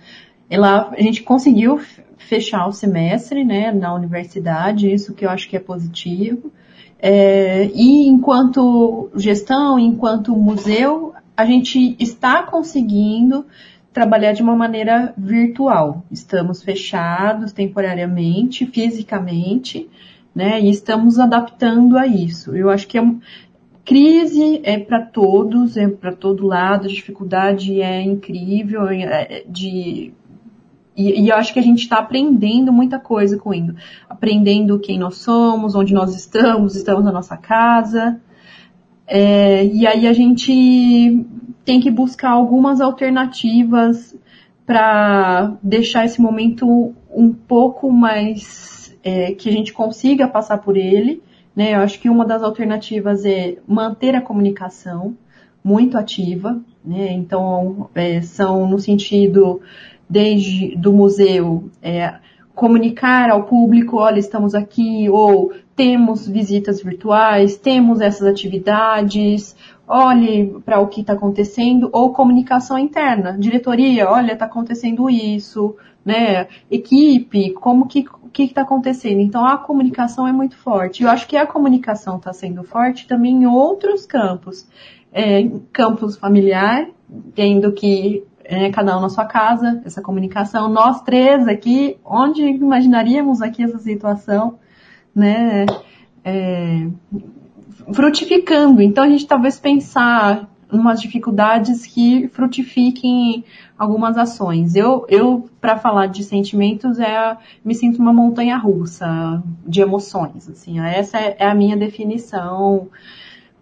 ela, 0.50 0.90
a 0.90 1.00
gente 1.00 1.22
conseguiu 1.22 1.80
fechar 2.18 2.66
o 2.66 2.72
semestre, 2.72 3.42
né, 3.42 3.72
na 3.72 3.94
universidade, 3.94 4.92
isso 4.92 5.14
que 5.14 5.24
eu 5.24 5.30
acho 5.30 5.48
que 5.48 5.56
é 5.56 5.60
positivo. 5.60 6.52
É, 6.98 7.70
e 7.74 8.06
enquanto 8.06 9.10
gestão, 9.14 9.78
enquanto 9.78 10.36
museu, 10.36 11.14
a 11.34 11.46
gente 11.46 11.96
está 11.98 12.42
conseguindo 12.42 13.46
trabalhar 13.90 14.32
de 14.32 14.42
uma 14.42 14.54
maneira 14.54 15.14
virtual. 15.16 16.04
Estamos 16.10 16.62
fechados 16.62 17.50
temporariamente, 17.50 18.66
fisicamente, 18.66 19.88
né? 20.34 20.60
E 20.60 20.68
estamos 20.68 21.18
adaptando 21.18 21.96
a 21.96 22.06
isso. 22.06 22.54
Eu 22.54 22.68
acho 22.68 22.86
que 22.86 22.98
é 22.98 23.02
crise 23.90 24.60
é 24.62 24.78
para 24.78 25.02
todos, 25.02 25.76
é 25.76 25.88
para 25.88 26.12
todo 26.12 26.46
lado, 26.46 26.86
a 26.86 26.88
dificuldade 26.88 27.82
é 27.82 28.00
incrível, 28.00 28.86
é, 28.86 29.02
é 29.02 29.44
de 29.48 30.14
e, 30.96 31.22
e, 31.22 31.28
eu 31.28 31.34
acho 31.34 31.52
que 31.52 31.58
a 31.58 31.62
gente 31.62 31.80
está 31.80 31.96
aprendendo 31.98 32.72
muita 32.72 33.00
coisa 33.00 33.36
com 33.36 33.52
isso. 33.52 33.74
Aprendendo 34.08 34.78
quem 34.78 34.96
nós 34.96 35.16
somos, 35.16 35.74
onde 35.74 35.92
nós 35.92 36.14
estamos, 36.14 36.76
estamos 36.76 37.04
na 37.04 37.10
nossa 37.10 37.36
casa. 37.36 38.20
É, 39.08 39.64
e 39.64 39.84
aí 39.88 40.06
a 40.06 40.12
gente 40.12 41.26
tem 41.64 41.80
que 41.80 41.90
buscar 41.90 42.30
algumas 42.30 42.80
alternativas 42.80 44.16
para 44.64 45.56
deixar 45.60 46.04
esse 46.04 46.20
momento 46.20 46.94
um 47.12 47.32
pouco 47.32 47.90
mais 47.90 48.96
é, 49.02 49.32
que 49.32 49.48
a 49.48 49.52
gente 49.52 49.72
consiga 49.72 50.28
passar 50.28 50.58
por 50.58 50.76
ele. 50.76 51.20
Né? 51.54 51.74
Eu 51.74 51.80
acho 51.80 52.00
que 52.00 52.08
uma 52.08 52.24
das 52.24 52.42
alternativas 52.42 53.24
é 53.24 53.58
manter 53.66 54.14
a 54.14 54.22
comunicação 54.22 55.16
muito 55.62 55.98
ativa. 55.98 56.60
Né? 56.84 57.12
Então, 57.12 57.90
é, 57.94 58.20
são 58.22 58.68
no 58.68 58.78
sentido 58.78 59.60
desde 60.08 60.76
do 60.76 60.92
museu 60.92 61.70
é, 61.82 62.14
comunicar 62.54 63.30
ao 63.30 63.44
público, 63.44 63.96
olha, 63.96 64.18
estamos 64.18 64.54
aqui, 64.54 65.08
ou 65.08 65.52
temos 65.74 66.28
visitas 66.28 66.82
virtuais, 66.82 67.56
temos 67.56 68.00
essas 68.00 68.26
atividades, 68.26 69.56
olhe 69.88 70.60
para 70.64 70.78
o 70.78 70.88
que 70.88 71.00
está 71.00 71.14
acontecendo, 71.14 71.88
ou 71.92 72.12
comunicação 72.12 72.78
interna, 72.78 73.36
diretoria, 73.38 74.10
olha, 74.10 74.32
está 74.32 74.44
acontecendo 74.44 75.08
isso, 75.08 75.74
né? 76.04 76.48
Equipe, 76.70 77.52
como 77.54 77.86
que 77.86 78.04
o 78.30 78.32
que 78.32 78.44
está 78.44 78.62
acontecendo? 78.62 79.20
Então 79.20 79.44
a 79.44 79.58
comunicação 79.58 80.26
é 80.26 80.32
muito 80.32 80.56
forte. 80.56 81.02
Eu 81.02 81.10
acho 81.10 81.26
que 81.26 81.36
a 81.36 81.46
comunicação 81.46 82.16
está 82.16 82.32
sendo 82.32 82.62
forte 82.62 83.08
também 83.08 83.42
em 83.42 83.46
outros 83.46 84.06
campos. 84.06 84.68
É, 85.12 85.50
campos 85.72 86.16
familiar, 86.16 86.86
tendo 87.34 87.72
que 87.72 88.22
é, 88.44 88.70
cada 88.70 88.96
um 88.96 89.00
na 89.00 89.08
sua 89.08 89.24
casa, 89.24 89.82
essa 89.84 90.00
comunicação. 90.00 90.68
Nós 90.68 91.02
três 91.02 91.48
aqui, 91.48 91.98
onde 92.04 92.42
imaginaríamos 92.42 93.42
aqui 93.42 93.64
essa 93.64 93.78
situação, 93.80 94.60
né? 95.12 95.66
É, 96.24 96.86
frutificando. 97.92 98.80
Então 98.80 99.02
a 99.02 99.08
gente 99.08 99.26
talvez 99.26 99.58
pensar 99.58 100.48
umas 100.72 101.00
dificuldades 101.00 101.86
que 101.86 102.28
frutifiquem 102.28 103.44
algumas 103.78 104.16
ações. 104.16 104.74
Eu, 104.74 105.06
eu 105.08 105.48
para 105.60 105.76
falar 105.76 106.06
de 106.06 106.24
sentimentos, 106.24 106.98
é 106.98 107.36
me 107.64 107.74
sinto 107.74 108.00
uma 108.00 108.12
montanha 108.12 108.56
russa 108.56 109.42
de 109.66 109.80
emoções. 109.80 110.48
Assim, 110.48 110.80
essa 110.80 111.18
é, 111.18 111.36
é 111.38 111.46
a 111.48 111.54
minha 111.54 111.76
definição 111.76 112.88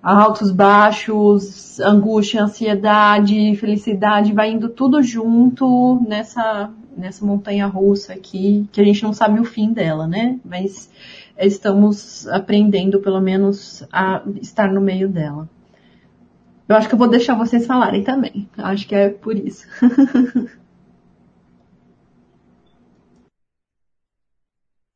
altos, 0.03 0.51
baixos, 0.51 1.81
angústia, 1.81 2.43
ansiedade, 2.43 3.57
felicidade, 3.57 4.33
vai 4.33 4.53
indo 4.53 4.69
tudo 4.69 5.03
junto 5.03 6.01
nessa, 6.07 6.71
nessa 6.97 7.25
montanha 7.25 7.67
russa 7.67 8.13
aqui, 8.13 8.69
que 8.73 8.81
a 8.81 8.85
gente 8.85 9.03
não 9.03 9.13
sabe 9.13 9.41
o 9.41 9.45
fim 9.45 9.73
dela, 9.73 10.07
né? 10.07 10.39
Mas 10.45 10.91
estamos 11.39 12.27
aprendendo, 12.29 13.01
pelo 13.01 13.21
menos, 13.21 13.87
a 13.93 14.23
estar 14.41 14.73
no 14.73 14.81
meio 14.81 15.09
dela. 15.09 15.49
Eu 16.69 16.77
acho 16.77 16.89
que 16.89 16.95
eu 16.95 16.99
vou 16.99 17.09
deixar 17.09 17.35
vocês 17.35 17.67
falarem 17.67 18.05
também. 18.05 18.49
Acho 18.59 18.87
que 18.87 18.95
é 18.95 19.11
por 19.11 19.37
isso. 19.37 19.67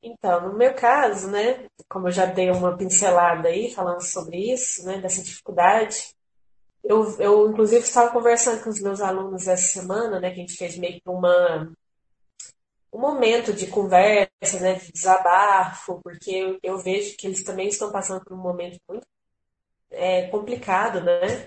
Então, 0.04 0.48
no 0.48 0.56
meu 0.56 0.74
caso, 0.74 1.30
né, 1.30 1.66
como 1.88 2.08
eu 2.08 2.12
já 2.12 2.26
dei 2.26 2.50
uma 2.50 2.76
pincelada 2.76 3.48
aí 3.48 3.72
falando 3.72 4.00
sobre 4.02 4.52
isso, 4.52 4.84
né, 4.84 5.00
dessa 5.00 5.22
dificuldade, 5.22 6.12
eu, 6.84 7.18
eu 7.20 7.50
inclusive 7.50 7.82
estava 7.82 8.10
conversando 8.10 8.62
com 8.62 8.70
os 8.70 8.80
meus 8.80 9.00
alunos 9.00 9.46
essa 9.48 9.80
semana, 9.80 10.18
né, 10.20 10.30
que 10.30 10.40
a 10.40 10.40
gente 10.40 10.56
fez 10.56 10.76
meio 10.76 10.94
que 11.00 11.08
uma 11.08 11.72
um 12.92 13.00
momento 13.00 13.52
de 13.52 13.66
conversa, 13.68 14.60
né, 14.60 14.74
de 14.74 14.92
desabafo, 14.92 16.00
porque 16.02 16.30
eu, 16.30 16.58
eu 16.62 16.78
vejo 16.78 17.16
que 17.16 17.26
eles 17.26 17.42
também 17.42 17.68
estão 17.68 17.90
passando 17.90 18.24
por 18.24 18.34
um 18.34 18.40
momento 18.40 18.78
muito 18.88 19.06
é, 19.90 20.28
complicado, 20.28 21.00
né, 21.00 21.46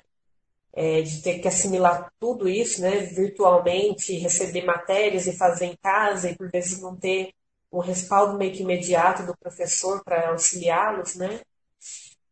é, 0.75 1.01
de 1.01 1.21
ter 1.21 1.39
que 1.39 1.47
assimilar 1.47 2.11
tudo 2.19 2.49
isso, 2.49 2.81
né, 2.81 2.97
virtualmente, 2.97 4.17
receber 4.17 4.65
matérias 4.65 5.25
e 5.25 5.37
fazer 5.37 5.65
em 5.67 5.77
casa 5.77 6.29
e 6.29 6.35
por 6.35 6.51
vezes 6.51 6.81
não 6.81 6.95
ter 6.97 7.33
o 7.71 7.79
respaldo 7.79 8.37
meio 8.37 8.53
que 8.53 8.61
imediato 8.61 9.25
do 9.25 9.35
professor 9.37 10.03
para 10.03 10.29
auxiliá-los, 10.29 11.15
né? 11.15 11.41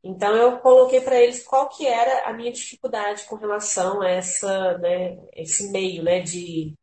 Então 0.03 0.36
eu 0.36 0.60
coloquei 0.60 0.99
para 1.02 1.20
eles 1.22 1.44
qual 1.44 1.70
que 1.70 1.88
era 1.88 2.30
a 2.30 2.34
minha 2.34 2.52
dificuldade 2.52 3.24
com 3.26 3.36
relação 3.38 4.02
a 4.02 4.10
essa, 4.10 4.78
né, 4.80 5.18
esse 5.34 5.72
meio, 5.72 6.03
né, 6.03 6.20
de 6.20 6.74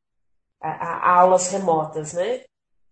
a, 0.61 0.71
a 1.11 1.21
aulas 1.21 1.51
remotas, 1.51 2.15
né? 2.15 2.45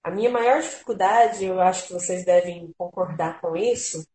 A 0.03 0.11
minha 0.11 0.31
maior 0.31 0.61
dificuldade, 0.61 1.45
eu 1.45 1.61
acho 1.61 1.87
que 1.87 1.93
vocês 1.95 2.25
devem 2.25 2.73
concordar 2.79 3.41
com 3.41 3.57
isso, 3.57 4.07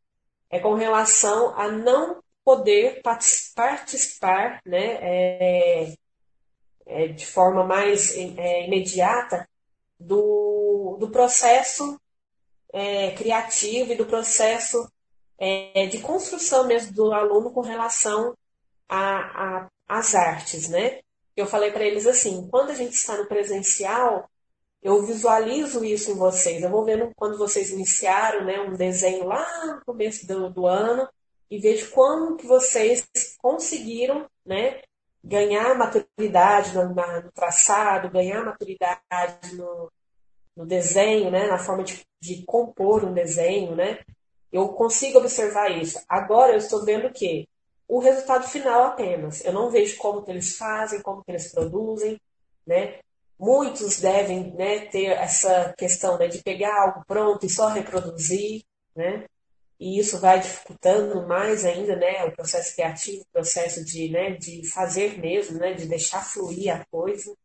é 0.50 0.60
com 0.60 0.76
relação 0.76 1.58
a 1.60 1.68
não 1.70 2.23
poder 2.44 3.02
participar, 3.02 4.62
né, 4.66 4.98
é, 5.02 5.94
é, 6.86 7.08
de 7.08 7.26
forma 7.26 7.64
mais 7.64 8.16
é, 8.16 8.66
imediata 8.66 9.48
do, 10.00 10.98
do 11.00 11.10
processo 11.10 12.00
é, 12.74 13.12
criativo 13.12 13.94
e 13.94 13.96
do 13.96 14.06
processo 14.06 14.92
é, 15.38 15.88
de 15.88 16.00
construção 16.00 16.68
mesmo 16.68 16.94
do 16.94 17.14
aluno 17.14 17.52
com 17.52 17.62
relação 17.62 18.36
às 19.88 20.16
artes, 20.16 20.70
né? 20.70 21.00
Eu 21.36 21.48
falei 21.48 21.72
para 21.72 21.84
eles 21.84 22.06
assim, 22.06 22.48
quando 22.50 22.72
a 22.72 22.76
gente 22.76 22.94
está 22.94 23.18
no 23.18 23.28
presencial, 23.28 24.30
eu 24.82 25.04
visualizo 25.06 25.84
isso 25.84 26.12
em 26.12 26.16
vocês. 26.16 26.62
Eu 26.62 26.70
vou 26.70 26.86
vendo 26.86 27.12
quando 27.16 27.38
vocês 27.38 27.72
iniciaram 27.72 28.46
né, 28.46 28.60
um 28.60 28.76
desenho 28.76 29.26
lá 29.26 29.66
no 29.66 29.86
começo 29.86 30.28
do, 30.28 30.50
do 30.50 30.68
ano 30.68 31.08
e 31.50 31.60
vejo 31.60 31.92
como 31.92 32.36
que 32.36 32.46
vocês 32.46 33.08
conseguiram 33.40 34.28
né, 34.46 34.82
ganhar 35.24 35.76
maturidade 35.76 36.74
no, 36.74 36.90
no 36.90 37.32
traçado, 37.32 38.10
ganhar 38.10 38.44
maturidade 38.44 39.56
no, 39.56 39.92
no 40.56 40.66
desenho, 40.66 41.32
né, 41.32 41.48
na 41.48 41.58
forma 41.58 41.84
de, 41.84 42.06
de, 42.20 42.44
compor 42.46 43.04
um 43.06 43.14
desenho, 43.14 43.76
né, 43.76 44.00
eu 44.52 44.70
consigo 44.70 45.20
observar 45.20 45.70
isso. 45.72 46.00
Agora 46.08 46.52
eu 46.52 46.58
estou 46.58 46.84
vendo 46.84 47.12
que 47.12 47.48
o 47.88 48.00
resultado 48.00 48.48
final 48.48 48.84
apenas. 48.84 49.44
Eu 49.44 49.54
não 49.54 49.70
vejo 49.70 49.98
como 49.98 50.24
que 50.24 50.32
eles 50.32 50.58
fazem, 50.58 51.02
como 51.02 51.24
que 51.24 51.32
eles 51.32 51.52
produzem, 51.52 52.20
né? 52.66 53.00
Muitos 53.38 54.00
devem 54.00 54.52
né, 54.54 54.86
ter 54.86 55.08
essa 55.08 55.74
questão 55.78 56.18
né, 56.18 56.28
de 56.28 56.42
pegar 56.42 56.74
algo 56.82 57.04
pronto 57.06 57.46
e 57.46 57.50
só 57.50 57.68
reproduzir, 57.68 58.64
né? 58.96 59.26
E 59.80 60.00
isso 60.00 60.20
vai 60.20 60.40
dificultando 60.40 61.28
mais 61.28 61.66
ainda 61.66 61.96
né, 61.96 62.24
o 62.26 62.32
processo 62.32 62.76
criativo, 62.76 63.24
o 63.24 63.34
processo 63.34 63.84
de, 63.84 64.10
né, 64.10 64.32
de 64.32 64.68
fazer 64.70 65.20
mesmo, 65.20 65.58
né, 65.60 65.74
de 65.74 65.86
deixar 65.86 66.24
fluir 66.24 66.74
a 66.74 66.86
coisa. 66.86 67.36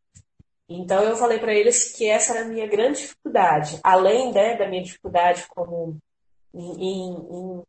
Então 0.69 1.03
eu 1.03 1.17
falei 1.17 1.39
para 1.39 1.55
eles 1.55 1.93
que 1.93 2.07
essa 2.07 2.35
era 2.35 2.45
a 2.45 2.49
minha 2.49 2.67
grande 2.67 3.01
dificuldade, 3.01 3.81
além 3.83 4.33
né, 4.33 4.57
da 4.57 4.69
minha 4.69 4.83
dificuldade 4.83 5.47
como 5.49 5.97
em, 6.55 6.73
em, 6.81 7.15
em 7.15 7.63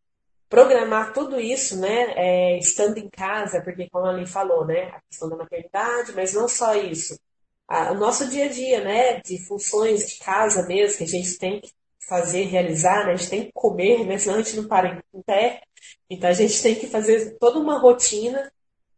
programar 0.50 1.14
tudo 1.14 1.40
isso, 1.40 1.80
né, 1.80 2.14
é, 2.16 2.58
estando 2.58 2.98
em 2.98 3.10
casa, 3.10 3.62
porque 3.62 3.90
como 3.90 4.06
a 4.06 4.10
Ali 4.10 4.28
falou, 4.28 4.66
né, 4.66 4.90
a 4.90 5.02
questão 5.08 5.30
da 5.30 5.38
maternidade, 5.38 6.12
mas 6.14 6.34
não 6.34 6.48
só 6.48 6.76
isso, 6.76 7.18
a, 7.68 7.92
o 7.92 7.96
nosso 7.96 8.28
dia 8.30 8.46
a 8.46 8.50
dia, 8.50 8.84
né, 8.84 9.22
de 9.22 9.38
funções 9.46 10.10
de 10.10 10.20
casa 10.20 10.66
mesmo 10.68 10.98
que 10.98 11.04
a 11.04 11.08
gente 11.08 11.38
tem 11.38 11.62
que 11.62 11.72
fazer, 12.10 12.46
realizar, 12.46 13.06
né, 13.06 13.14
a 13.14 13.16
gente 13.16 13.30
tem 13.30 13.46
que 13.46 13.52
comer, 13.54 14.06
né, 14.06 14.18
senão 14.18 14.36
a 14.36 14.42
gente 14.42 14.58
não 14.58 14.68
para 14.68 15.02
em 15.14 15.22
pé, 15.22 15.62
então 16.10 16.30
a 16.30 16.34
gente 16.34 16.62
tem 16.62 16.76
que 16.76 16.88
fazer 16.88 17.38
toda 17.40 17.60
uma 17.60 17.80
rotina 17.80 18.52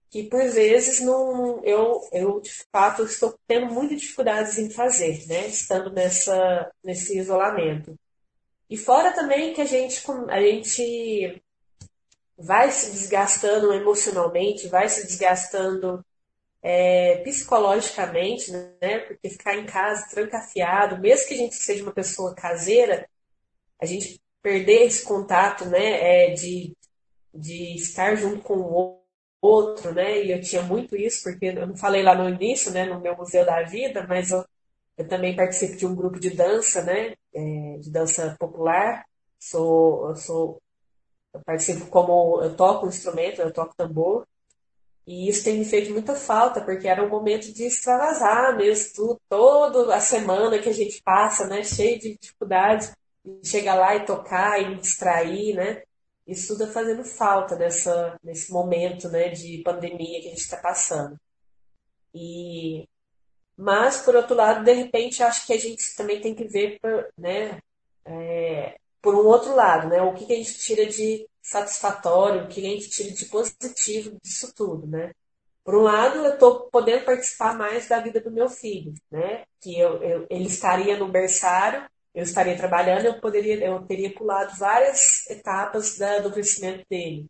que 0.10 0.24
por 0.24 0.44
vezes 0.50 1.00
não, 1.02 1.64
eu, 1.64 2.02
eu 2.12 2.42
de 2.42 2.52
fato 2.72 3.04
estou 3.04 3.38
tendo 3.48 3.68
muitas 3.68 4.00
dificuldades 4.02 4.58
em 4.58 4.70
fazer, 4.70 5.26
né, 5.28 5.48
estando 5.48 5.92
nessa, 5.92 6.72
nesse 6.84 7.18
isolamento. 7.18 7.96
E 8.70 8.78
fora 8.78 9.12
também 9.14 9.54
que 9.54 9.62
a 9.62 9.66
gente, 9.66 10.02
a 10.30 10.42
gente 10.42 11.44
vai 12.38 12.72
se 12.72 12.92
desgastando 12.92 13.74
emocionalmente, 13.74 14.68
vai 14.68 14.88
se 14.90 15.06
desgastando 15.06 16.04
é, 16.62 17.18
psicologicamente, 17.24 18.52
né? 18.52 19.00
Porque 19.08 19.30
ficar 19.30 19.56
em 19.58 19.66
casa 19.66 20.08
trancafiado, 20.10 21.00
mesmo 21.00 21.28
que 21.28 21.34
a 21.34 21.38
gente 21.38 21.56
seja 21.56 21.84
uma 21.84 21.94
pessoa 21.94 22.36
caseira, 22.36 23.08
a 23.82 23.86
gente 23.86 24.22
perder 24.42 24.84
esse 24.86 25.04
contato, 25.06 25.66
né? 25.66 26.32
É, 26.32 26.34
de, 26.34 26.76
de 27.34 27.76
estar 27.76 28.16
junto 28.16 28.42
com 28.44 28.56
o 28.60 29.02
outro, 29.42 29.94
né? 29.94 30.24
E 30.26 30.32
eu 30.32 30.42
tinha 30.42 30.62
muito 30.64 30.96
isso, 30.96 31.24
porque 31.24 31.48
eu 31.48 31.68
não 31.68 31.76
falei 31.78 32.04
lá 32.04 32.16
no 32.16 32.30
início, 32.30 32.72
né, 32.72 32.86
no 32.86 33.00
meu 33.02 33.16
Museu 33.18 33.46
da 33.46 33.64
Vida, 33.64 34.06
mas 34.08 34.32
eu, 34.32 34.46
eu 34.98 35.08
também 35.08 35.36
participo 35.36 35.78
de 35.78 35.86
um 35.86 35.96
grupo 35.96 36.20
de 36.20 36.32
dança, 36.32 36.84
né? 36.84 37.16
É, 37.34 37.78
de 37.80 37.92
dança 37.92 38.36
popular. 38.40 39.06
Sou, 39.40 40.10
eu 40.10 40.16
sou, 40.18 40.62
eu 41.34 41.42
participo 41.46 41.88
como 41.88 42.42
eu 42.44 42.56
toco 42.56 42.86
um 42.86 42.90
instrumento, 42.90 43.42
eu 43.42 43.54
toco 43.54 43.76
tambor. 43.76 44.28
E 45.06 45.28
isso 45.30 45.44
tem 45.44 45.58
me 45.60 45.66
feito 45.66 45.92
muita 45.92 46.16
falta, 46.16 46.62
porque 46.62 46.88
era 46.88 47.04
um 47.04 47.10
momento 47.10 47.52
de 47.54 47.64
extravasar 47.66 48.56
mesmo, 48.56 48.94
tudo, 48.94 49.22
toda 49.28 49.96
a 49.96 50.00
semana 50.00 50.60
que 50.60 50.70
a 50.70 50.74
gente 50.74 51.02
passa, 51.04 51.48
né, 51.48 51.64
cheio 51.64 52.00
de 52.00 52.18
dificuldades, 52.18 52.92
chegar 53.44 53.76
lá 53.76 53.96
e 53.96 54.06
tocar 54.06 54.62
e 54.62 54.70
me 54.70 54.76
distrair, 54.78 55.56
né? 55.56 55.84
Isso 56.28 56.54
tudo 56.54 56.66
é 56.66 56.68
fazendo 56.74 57.04
falta 57.04 57.56
nessa, 57.56 58.18
nesse 58.24 58.52
momento, 58.52 59.10
né, 59.10 59.30
de 59.30 59.62
pandemia 59.64 60.22
que 60.22 60.28
a 60.28 60.32
gente 60.32 60.42
está 60.42 60.58
passando. 60.58 61.20
E 62.14 62.88
mas 63.58 63.98
por 64.02 64.16
outro 64.16 64.36
lado, 64.36 64.64
de 64.64 64.74
repente, 64.74 65.22
acho 65.22 65.46
que 65.46 65.54
a 65.54 65.58
gente 65.60 65.96
também 65.96 66.20
tem 66.20 66.34
que 66.34 66.46
ver, 66.46 66.80
né, 67.18 67.60
é, 68.06 68.78
por 69.02 69.14
um 69.16 69.26
outro 69.28 69.56
lado, 69.56 69.88
né, 69.90 70.02
o 70.02 70.14
que, 70.14 70.26
que 70.26 70.34
a 70.34 70.38
gente 70.38 70.58
tira 70.60 70.86
de 70.88 71.28
satisfatório, 71.42 72.44
o 72.44 72.48
que 72.48 72.60
a 72.60 72.70
gente 72.70 72.90
tira 72.90 73.12
de 73.12 73.26
positivo 73.26 74.18
disso 74.22 74.54
tudo, 74.56 74.88
né? 74.88 75.12
Por 75.64 75.76
um 75.76 75.82
lado, 75.82 76.20
eu 76.26 76.34
estou 76.34 76.70
podendo 76.72 77.06
participar 77.06 77.58
mais 77.58 77.88
da 77.88 78.00
vida 78.00 78.20
do 78.20 78.32
meu 78.32 78.50
filho, 78.50 78.94
né? 79.12 79.46
Que 79.60 79.78
eu, 79.80 80.02
eu, 80.04 80.28
ele 80.30 80.48
estaria 80.48 80.98
no 80.98 81.08
berçário, 81.08 81.88
eu 82.14 82.24
estaria 82.24 82.58
trabalhando, 82.58 83.06
eu 83.06 83.22
poderia, 83.22 83.64
eu 83.66 83.82
teria 83.86 84.14
pulado 84.14 84.58
várias 84.58 85.30
etapas 85.30 85.98
da, 85.98 86.20
do 86.20 86.32
crescimento 86.32 86.86
dele. 86.90 87.28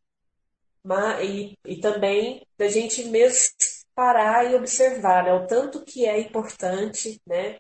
Mas, 0.84 1.24
e, 1.24 1.58
e 1.66 1.78
também 1.80 2.46
da 2.58 2.68
gente 2.68 3.04
mesmo 3.06 3.54
parar 3.94 4.50
e 4.52 4.56
observar, 4.56 5.24
né? 5.26 5.34
O 5.34 5.46
tanto 5.48 5.84
que 5.84 6.06
é 6.06 6.20
importante, 6.20 7.22
né? 7.26 7.60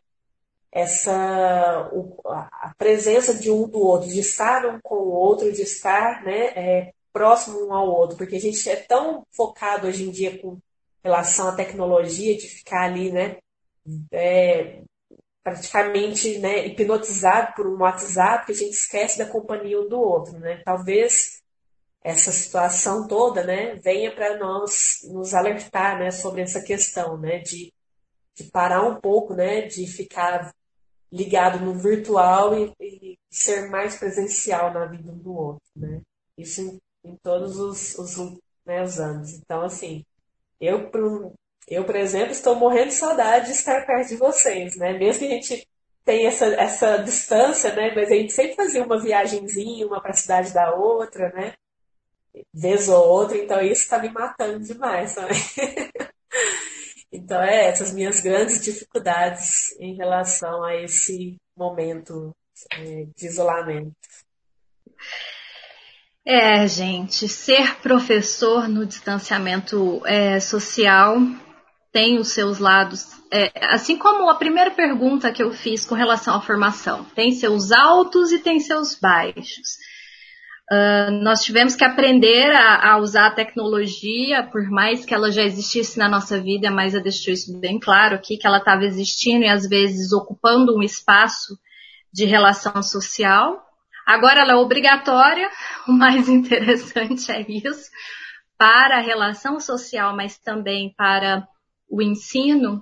Essa 0.72 1.92
a 2.26 2.74
presença 2.78 3.34
de 3.34 3.52
um 3.52 3.68
do 3.68 3.80
outro, 3.80 4.10
de 4.10 4.20
estar 4.20 4.66
um 4.66 4.80
com 4.82 4.96
o 4.96 5.12
outro, 5.12 5.52
de 5.52 5.62
estar 5.62 6.24
né, 6.24 6.48
é, 6.56 6.94
próximo 7.12 7.68
um 7.68 7.74
ao 7.74 7.88
outro, 7.90 8.18
porque 8.18 8.38
a 8.38 8.40
gente 8.40 8.70
é 8.70 8.76
tão 8.76 9.26
focado 9.32 9.88
hoje 9.88 10.04
em 10.08 10.12
dia 10.12 10.40
com 10.40 10.58
relação 11.04 11.50
à 11.50 11.56
tecnologia, 11.56 12.38
de 12.38 12.48
ficar 12.48 12.84
ali, 12.84 13.12
né, 13.12 13.38
é, 14.12 14.82
praticamente 15.44 16.38
né, 16.40 16.68
hipnotizado 16.68 17.54
por 17.56 17.68
um 17.68 17.80
WhatsApp, 17.82 18.46
que 18.46 18.52
a 18.52 18.56
gente 18.56 18.74
esquece 18.74 19.18
da 19.18 19.26
companhia 19.26 19.82
um 19.82 19.90
do 19.90 20.00
outro, 20.00 20.38
né? 20.40 20.62
Talvez 20.64 21.42
essa 22.04 22.32
situação 22.32 23.08
toda, 23.08 23.44
né, 23.44 23.76
venha 23.76 24.14
para 24.14 24.38
nós 24.38 25.00
nos 25.12 25.34
alertar, 25.34 26.00
né, 26.00 26.12
sobre 26.12 26.42
essa 26.42 26.62
questão, 26.62 27.18
né, 27.18 27.40
de, 27.40 27.74
de 28.36 28.46
parar 28.46 28.84
um 28.84 29.00
pouco, 29.00 29.36
né, 29.36 29.62
de 29.62 29.86
ficar 29.86 30.54
ligado 31.12 31.64
no 31.64 31.74
virtual 31.74 32.58
e, 32.58 32.74
e, 32.80 33.20
ser 33.30 33.70
mais 33.70 33.98
presencial 33.98 34.74
na 34.74 34.86
vida 34.86 35.12
um 35.12 35.18
do 35.18 35.34
outro, 35.34 35.70
né? 35.76 36.02
Isso 36.38 36.62
em, 36.62 37.12
em 37.12 37.16
todos 37.18 37.60
os, 37.60 37.98
os, 37.98 38.18
né, 38.66 38.82
os, 38.82 39.00
anos. 39.00 39.34
Então, 39.34 39.62
assim, 39.62 40.06
eu, 40.60 40.90
eu, 41.68 41.86
por 41.86 41.96
exemplo, 41.96 42.32
estou 42.32 42.56
morrendo 42.56 42.90
de 42.90 42.94
saudade 42.94 43.48
de 43.48 43.52
estar 43.52 43.86
perto 43.86 44.10
de 44.10 44.16
vocês, 44.16 44.78
né? 44.78 44.98
Mesmo 44.98 45.20
que 45.20 45.34
a 45.34 45.36
gente 45.36 45.68
tenha 46.06 46.30
essa, 46.30 46.46
essa 46.46 46.98
distância, 46.98 47.74
né? 47.76 47.94
Mas 47.94 48.10
a 48.10 48.16
gente 48.16 48.34
sempre 48.34 48.56
fazia 48.56 48.84
uma 48.84 49.00
viagemzinha, 49.00 49.88
uma 49.88 50.02
para 50.02 50.12
a 50.12 50.16
cidade 50.16 50.54
da 50.54 50.74
outra, 50.74 51.30
né? 51.34 51.54
Vez 52.54 52.88
ou 52.88 53.06
outra, 53.08 53.38
então 53.38 53.62
isso 53.62 53.82
está 53.84 54.00
me 54.00 54.10
matando 54.10 54.60
demais 54.60 55.16
também. 55.16 55.38
Então, 57.12 57.42
é 57.42 57.68
essas 57.68 57.94
minhas 57.94 58.22
grandes 58.22 58.64
dificuldades 58.64 59.78
em 59.80 59.96
relação 59.96 60.64
a 60.64 60.76
esse 60.76 61.36
momento 61.56 62.34
é, 62.74 63.06
de 63.16 63.26
isolamento. 63.26 63.96
É, 66.26 66.68
gente, 66.68 67.28
ser 67.28 67.78
professor 67.78 68.68
no 68.70 68.86
distanciamento 68.86 70.02
é, 70.06 70.40
social 70.40 71.18
tem 71.92 72.18
os 72.18 72.30
seus 72.30 72.60
lados, 72.60 73.08
é, 73.32 73.52
assim 73.74 73.98
como 73.98 74.30
a 74.30 74.36
primeira 74.36 74.72
pergunta 74.72 75.32
que 75.32 75.44
eu 75.44 75.52
fiz 75.52 75.84
com 75.84 75.94
relação 75.94 76.36
à 76.36 76.42
formação, 76.42 77.04
tem 77.04 77.34
seus 77.34 77.72
altos 77.72 78.32
e 78.32 78.40
tem 78.40 78.60
seus 78.60 78.96
baixos. 78.96 79.78
Uh, 80.72 81.12
nós 81.22 81.44
tivemos 81.44 81.76
que 81.76 81.84
aprender 81.84 82.50
a, 82.50 82.94
a, 82.94 82.98
usar 82.98 83.28
a 83.28 83.36
tecnologia, 83.36 84.42
por 84.42 84.70
mais 84.70 85.04
que 85.04 85.14
ela 85.14 85.30
já 85.30 85.44
existisse 85.44 86.00
na 86.00 86.08
nossa 86.08 86.40
vida, 86.40 86.72
mas 86.72 86.94
eu 86.94 87.04
deixou 87.04 87.34
isso 87.34 87.60
bem 87.60 87.78
claro 87.78 88.16
aqui, 88.16 88.38
que 88.38 88.48
ela 88.48 88.60
estava 88.60 88.86
existindo 88.86 89.44
e 89.44 89.50
às 89.50 89.68
vezes 89.68 90.14
ocupando 90.14 90.74
um 90.74 90.82
espaço 90.82 91.60
de 92.14 92.24
relação 92.24 92.82
social. 92.82 93.62
Agora 94.06 94.40
ela 94.40 94.54
é 94.54 94.56
obrigatória, 94.56 95.50
o 95.90 95.92
mais 95.92 96.30
interessante 96.30 97.30
é 97.30 97.46
isso, 97.50 97.92
para 98.58 99.00
a 99.00 99.02
relação 99.02 99.60
social, 99.60 100.16
mas 100.16 100.38
também 100.38 100.94
para 100.96 101.46
o 101.90 102.02
ensino. 102.02 102.82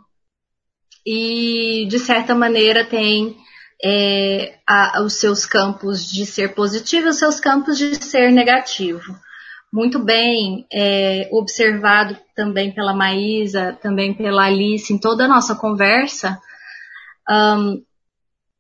E, 1.03 1.87
de 1.89 1.97
certa 1.97 2.35
maneira, 2.35 2.85
tem 2.85 3.35
é, 3.83 4.59
a, 4.67 5.01
os 5.01 5.13
seus 5.13 5.45
campos 5.45 6.05
de 6.11 6.25
ser 6.25 6.53
positivo 6.53 7.07
e 7.07 7.09
os 7.09 7.17
seus 7.17 7.39
campos 7.39 7.77
de 7.77 7.95
ser 8.03 8.31
negativo. 8.31 9.15
Muito 9.71 9.99
bem 9.99 10.65
é, 10.73 11.29
observado 11.31 12.17
também 12.35 12.71
pela 12.71 12.93
Maísa, 12.93 13.77
também 13.81 14.13
pela 14.13 14.45
Alice, 14.45 14.91
em 14.91 14.97
toda 14.97 15.25
a 15.25 15.27
nossa 15.27 15.55
conversa. 15.55 16.39
Um, 17.29 17.83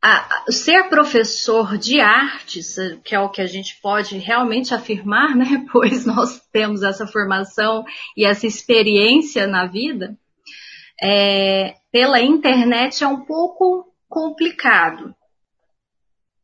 a, 0.01 0.43
a, 0.47 0.51
ser 0.51 0.87
professor 0.87 1.77
de 1.77 1.99
artes, 1.99 2.75
que 3.03 3.15
é 3.15 3.19
o 3.19 3.29
que 3.29 3.41
a 3.41 3.47
gente 3.47 3.79
pode 3.81 4.17
realmente 4.17 4.73
afirmar, 4.73 5.35
né? 5.35 5.65
Pois 5.73 6.05
nós 6.05 6.39
temos 6.53 6.83
essa 6.83 7.07
formação 7.07 7.83
e 8.15 8.23
essa 8.23 8.45
experiência 8.45 9.47
na 9.47 9.65
vida, 9.65 10.15
é, 11.01 11.75
pela 11.91 12.21
internet 12.21 13.03
é 13.03 13.07
um 13.07 13.25
pouco 13.25 13.88
complicado. 14.09 15.15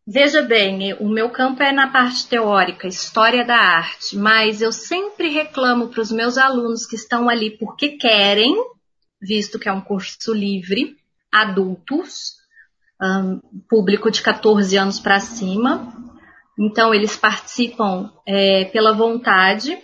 Veja 0.08 0.44
bem, 0.44 0.94
o 1.00 1.10
meu 1.10 1.32
campo 1.32 1.64
é 1.64 1.72
na 1.72 1.88
parte 1.88 2.28
teórica, 2.28 2.88
história 2.88 3.44
da 3.44 3.58
arte, 3.58 4.16
mas 4.16 4.62
eu 4.62 4.72
sempre 4.72 5.30
reclamo 5.30 5.88
para 5.88 6.02
os 6.02 6.12
meus 6.12 6.38
alunos 6.38 6.86
que 6.86 6.96
estão 6.96 7.28
ali 7.28 7.58
porque 7.58 7.98
querem, 7.98 8.56
visto 9.20 9.58
que 9.58 9.68
é 9.68 9.74
um 9.74 9.82
curso 9.82 10.32
livre, 10.32 10.96
adultos, 11.32 12.36
um, 13.02 13.40
público 13.68 14.12
de 14.12 14.22
14 14.22 14.78
anos 14.78 15.00
para 15.00 15.20
cima. 15.20 15.92
Então, 16.58 16.94
eles 16.94 17.18
participam 17.18 18.14
é, 18.28 18.66
pela 18.66 18.94
vontade 18.94 19.76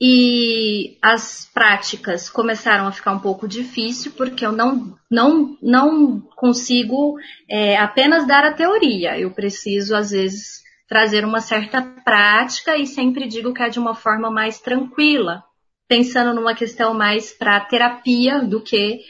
e 0.00 0.96
as 1.02 1.50
práticas 1.52 2.30
começaram 2.30 2.86
a 2.86 2.92
ficar 2.92 3.12
um 3.12 3.18
pouco 3.18 3.46
difícil 3.46 4.12
porque 4.12 4.46
eu 4.46 4.50
não, 4.50 4.96
não, 5.10 5.58
não 5.60 6.20
consigo 6.36 7.18
é, 7.46 7.76
apenas 7.76 8.26
dar 8.26 8.44
a 8.44 8.54
teoria. 8.54 9.18
Eu 9.18 9.30
preciso, 9.30 9.94
às 9.94 10.10
vezes, 10.10 10.62
trazer 10.88 11.22
uma 11.22 11.40
certa 11.40 11.82
prática 11.82 12.78
e 12.78 12.86
sempre 12.86 13.28
digo 13.28 13.52
que 13.52 13.62
é 13.62 13.68
de 13.68 13.78
uma 13.78 13.94
forma 13.94 14.30
mais 14.30 14.58
tranquila, 14.58 15.44
pensando 15.86 16.34
numa 16.34 16.54
questão 16.54 16.94
mais 16.94 17.30
para 17.30 17.60
terapia 17.60 18.42
do 18.42 18.62
que 18.62 19.00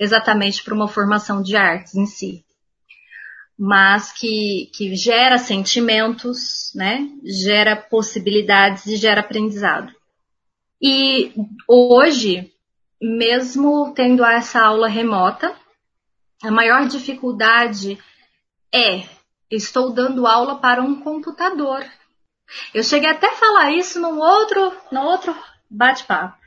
exatamente 0.00 0.64
para 0.64 0.74
uma 0.74 0.88
formação 0.88 1.42
de 1.42 1.56
artes 1.56 1.94
em 1.94 2.06
si. 2.06 2.42
Mas 3.58 4.12
que, 4.12 4.70
que 4.74 4.96
gera 4.96 5.36
sentimentos, 5.36 6.72
né? 6.74 7.06
Gera 7.44 7.76
possibilidades 7.76 8.86
e 8.86 8.96
gera 8.96 9.20
aprendizado. 9.20 9.97
E 10.80 11.32
hoje, 11.66 12.52
mesmo 13.00 13.92
tendo 13.94 14.24
essa 14.24 14.60
aula 14.60 14.88
remota, 14.88 15.54
a 16.42 16.50
maior 16.50 16.86
dificuldade 16.86 17.98
é 18.72 19.04
estou 19.50 19.92
dando 19.92 20.26
aula 20.26 20.58
para 20.60 20.82
um 20.82 21.00
computador. 21.00 21.84
Eu 22.72 22.82
cheguei 22.82 23.10
até 23.10 23.28
a 23.28 23.36
falar 23.36 23.72
isso 23.72 24.00
num 24.00 24.18
outro, 24.18 24.72
no 24.90 25.00
outro 25.02 25.36
bate-papo. 25.70 26.38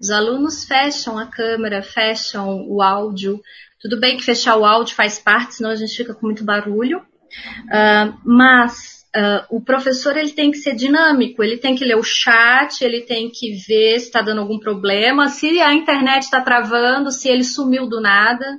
Os 0.00 0.10
alunos 0.10 0.64
fecham 0.64 1.18
a 1.18 1.26
câmera, 1.26 1.82
fecham 1.82 2.66
o 2.68 2.82
áudio. 2.82 3.40
Tudo 3.80 4.00
bem 4.00 4.16
que 4.16 4.24
fechar 4.24 4.56
o 4.56 4.64
áudio 4.64 4.94
faz 4.94 5.18
parte, 5.18 5.54
senão 5.54 5.70
a 5.70 5.76
gente 5.76 5.96
fica 5.96 6.14
com 6.14 6.26
muito 6.26 6.44
barulho. 6.44 6.98
Uh, 6.98 8.18
mas 8.24 9.01
Uh, 9.14 9.56
o 9.56 9.60
professor 9.60 10.16
ele 10.16 10.32
tem 10.32 10.50
que 10.50 10.56
ser 10.56 10.74
dinâmico, 10.74 11.42
ele 11.42 11.58
tem 11.58 11.74
que 11.74 11.84
ler 11.84 11.96
o 11.96 12.02
chat, 12.02 12.82
ele 12.82 13.02
tem 13.02 13.30
que 13.30 13.52
ver 13.68 14.00
se 14.00 14.06
está 14.06 14.22
dando 14.22 14.40
algum 14.40 14.58
problema, 14.58 15.28
se 15.28 15.60
a 15.60 15.74
internet 15.74 16.22
está 16.22 16.40
travando, 16.40 17.10
se 17.10 17.28
ele 17.28 17.44
sumiu 17.44 17.86
do 17.86 18.00
nada, 18.00 18.58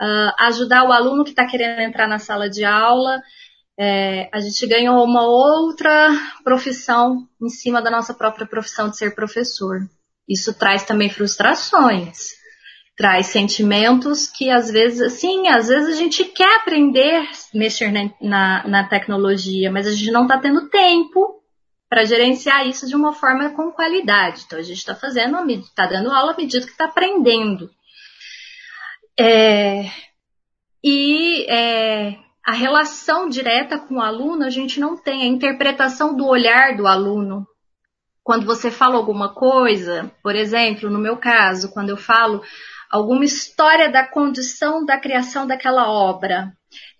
uh, 0.00 0.44
ajudar 0.46 0.84
o 0.84 0.92
aluno 0.92 1.22
que 1.22 1.30
está 1.30 1.46
querendo 1.46 1.80
entrar 1.80 2.08
na 2.08 2.18
sala 2.18 2.48
de 2.48 2.64
aula. 2.64 3.20
É, 3.78 4.30
a 4.32 4.38
gente 4.40 4.66
ganhou 4.68 5.04
uma 5.04 5.26
outra 5.26 6.10
profissão 6.44 7.28
em 7.42 7.48
cima 7.48 7.82
da 7.82 7.90
nossa 7.90 8.14
própria 8.14 8.46
profissão 8.46 8.88
de 8.88 8.96
ser 8.96 9.14
professor. 9.14 9.80
Isso 10.28 10.54
traz 10.54 10.84
também 10.84 11.10
frustrações 11.10 12.43
traz 12.96 13.26
sentimentos 13.26 14.28
que 14.28 14.50
às 14.50 14.70
vezes, 14.70 15.14
sim, 15.14 15.48
às 15.48 15.68
vezes 15.68 15.94
a 15.94 15.98
gente 15.98 16.24
quer 16.24 16.56
aprender 16.56 17.28
mexer 17.52 17.90
na, 17.90 18.10
na, 18.20 18.68
na 18.68 18.88
tecnologia, 18.88 19.70
mas 19.70 19.86
a 19.86 19.90
gente 19.90 20.10
não 20.10 20.22
está 20.22 20.38
tendo 20.38 20.68
tempo 20.68 21.42
para 21.88 22.04
gerenciar 22.04 22.66
isso 22.66 22.86
de 22.86 22.96
uma 22.96 23.12
forma 23.12 23.50
com 23.50 23.72
qualidade. 23.72 24.42
Então 24.46 24.58
a 24.58 24.62
gente 24.62 24.78
está 24.78 24.94
fazendo, 24.94 25.38
está 25.50 25.86
dando 25.86 26.10
aula 26.10 26.32
à 26.32 26.36
medida 26.36 26.64
que 26.64 26.72
está 26.72 26.86
aprendendo. 26.86 27.70
É, 29.18 29.84
e 30.82 31.46
é, 31.48 32.18
a 32.44 32.52
relação 32.52 33.28
direta 33.28 33.78
com 33.78 33.96
o 33.96 34.00
aluno 34.00 34.44
a 34.44 34.50
gente 34.50 34.78
não 34.78 34.96
tem, 34.96 35.22
a 35.22 35.26
interpretação 35.26 36.16
do 36.16 36.26
olhar 36.26 36.76
do 36.76 36.86
aluno. 36.86 37.46
Quando 38.22 38.46
você 38.46 38.70
fala 38.70 38.96
alguma 38.96 39.34
coisa, 39.34 40.10
por 40.22 40.34
exemplo, 40.34 40.90
no 40.90 40.98
meu 40.98 41.16
caso, 41.16 41.72
quando 41.72 41.90
eu 41.90 41.96
falo, 41.96 42.42
alguma 42.94 43.24
história 43.24 43.90
da 43.90 44.06
condição 44.06 44.84
da 44.84 44.96
criação 44.96 45.48
daquela 45.48 45.90
obra, 45.90 46.52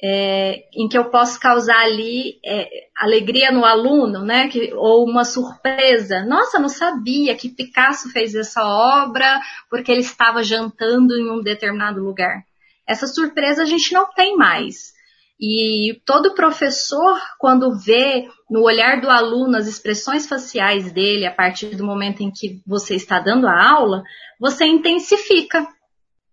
é, 0.03 0.65
em 0.75 0.89
que 0.89 0.99
eu 0.99 1.09
posso 1.09 1.39
causar 1.39 1.79
ali 1.83 2.41
é, 2.45 2.69
alegria 2.99 3.53
no 3.53 3.65
aluno, 3.65 4.25
né? 4.25 4.49
Que, 4.49 4.75
ou 4.75 5.09
uma 5.09 5.25
surpresa. 5.25 6.25
Nossa, 6.25 6.59
não 6.59 6.69
sabia 6.69 7.37
que 7.37 7.49
Picasso 7.49 8.11
fez 8.11 8.35
essa 8.35 8.61
obra 8.65 9.41
porque 9.71 9.93
ele 9.93 10.01
estava 10.01 10.43
jantando 10.43 11.15
em 11.15 11.31
um 11.31 11.41
determinado 11.41 12.03
lugar. 12.03 12.43
Essa 12.89 13.07
surpresa 13.07 13.62
a 13.62 13.66
gente 13.66 13.93
não 13.93 14.12
tem 14.15 14.37
mais. 14.37 14.93
E 15.41 16.01
todo 16.05 16.35
professor, 16.35 17.21
quando 17.39 17.79
vê 17.79 18.29
no 18.51 18.62
olhar 18.62 19.01
do 19.01 19.09
aluno 19.09 19.57
as 19.57 19.69
expressões 19.69 20.27
faciais 20.27 20.91
dele 20.91 21.25
a 21.25 21.33
partir 21.33 21.77
do 21.77 21.85
momento 21.85 22.21
em 22.21 22.33
que 22.33 22.61
você 22.66 22.97
está 22.97 23.21
dando 23.21 23.47
a 23.47 23.71
aula, 23.71 24.03
você 24.41 24.65
intensifica 24.65 25.66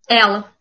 ela. 0.08 0.52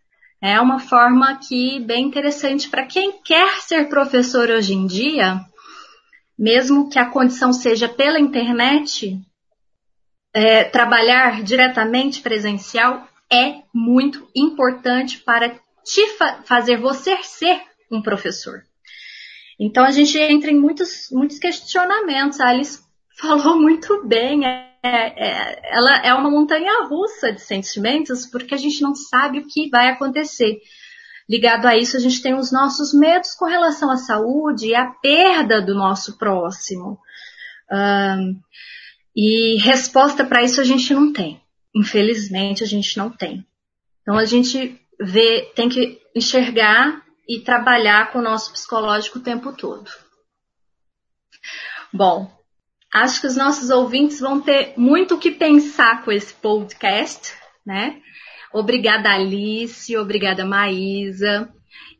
É 0.41 0.59
uma 0.59 0.79
forma 0.79 1.37
que 1.37 1.79
bem 1.81 2.05
interessante 2.05 2.67
para 2.69 2.85
quem 2.85 3.21
quer 3.21 3.61
ser 3.61 3.89
professor 3.89 4.49
hoje 4.49 4.73
em 4.73 4.87
dia, 4.87 5.39
mesmo 6.37 6.89
que 6.89 6.97
a 6.97 7.05
condição 7.05 7.53
seja 7.53 7.87
pela 7.87 8.19
internet, 8.19 9.19
é, 10.33 10.63
trabalhar 10.63 11.43
diretamente 11.43 12.21
presencial 12.21 13.07
é 13.31 13.61
muito 13.73 14.27
importante 14.35 15.19
para 15.19 15.49
te 15.83 16.07
fa 16.17 16.41
fazer 16.43 16.77
você 16.77 17.21
ser 17.23 17.61
um 17.91 18.01
professor. 18.01 18.63
Então 19.59 19.83
a 19.83 19.91
gente 19.91 20.17
entra 20.17 20.49
em 20.49 20.59
muitos, 20.59 21.09
muitos 21.11 21.37
questionamentos. 21.37 22.39
A 22.39 22.49
Alice 22.49 22.81
falou 23.19 23.61
muito 23.61 24.03
bem. 24.07 24.45
É, 24.45 24.70
é, 24.83 25.75
ela 25.75 26.05
é 26.05 26.13
uma 26.13 26.29
montanha 26.29 26.85
russa 26.87 27.31
de 27.31 27.41
sentimentos 27.41 28.25
porque 28.25 28.55
a 28.55 28.57
gente 28.57 28.81
não 28.81 28.95
sabe 28.95 29.39
o 29.39 29.47
que 29.47 29.69
vai 29.69 29.89
acontecer. 29.89 30.59
Ligado 31.29 31.65
a 31.65 31.77
isso, 31.77 31.95
a 31.95 31.99
gente 31.99 32.21
tem 32.21 32.33
os 32.33 32.51
nossos 32.51 32.93
medos 32.93 33.33
com 33.35 33.45
relação 33.45 33.89
à 33.91 33.97
saúde 33.97 34.67
e 34.67 34.75
à 34.75 34.87
perda 34.87 35.61
do 35.61 35.73
nosso 35.75 36.17
próximo. 36.17 36.99
Um, 37.71 38.39
e 39.15 39.57
resposta 39.59 40.25
para 40.25 40.43
isso 40.43 40.59
a 40.59 40.63
gente 40.63 40.93
não 40.93 41.13
tem. 41.13 41.41
Infelizmente, 41.75 42.63
a 42.63 42.67
gente 42.67 42.97
não 42.97 43.09
tem. 43.09 43.45
Então 44.01 44.17
a 44.17 44.25
gente 44.25 44.79
vê, 44.99 45.51
tem 45.55 45.69
que 45.69 46.01
enxergar 46.15 47.01
e 47.29 47.39
trabalhar 47.39 48.11
com 48.11 48.19
o 48.19 48.23
nosso 48.23 48.51
psicológico 48.51 49.19
o 49.19 49.23
tempo 49.23 49.53
todo. 49.53 49.89
Bom, 51.93 52.29
Acho 52.93 53.21
que 53.21 53.27
os 53.27 53.37
nossos 53.37 53.69
ouvintes 53.69 54.19
vão 54.19 54.41
ter 54.41 54.73
muito 54.75 55.15
o 55.15 55.17
que 55.17 55.31
pensar 55.31 56.03
com 56.03 56.11
esse 56.11 56.33
podcast, 56.33 57.33
né? 57.65 58.01
Obrigada, 58.53 59.09
Alice, 59.09 59.95
obrigada, 59.95 60.43
Maísa. 60.43 61.49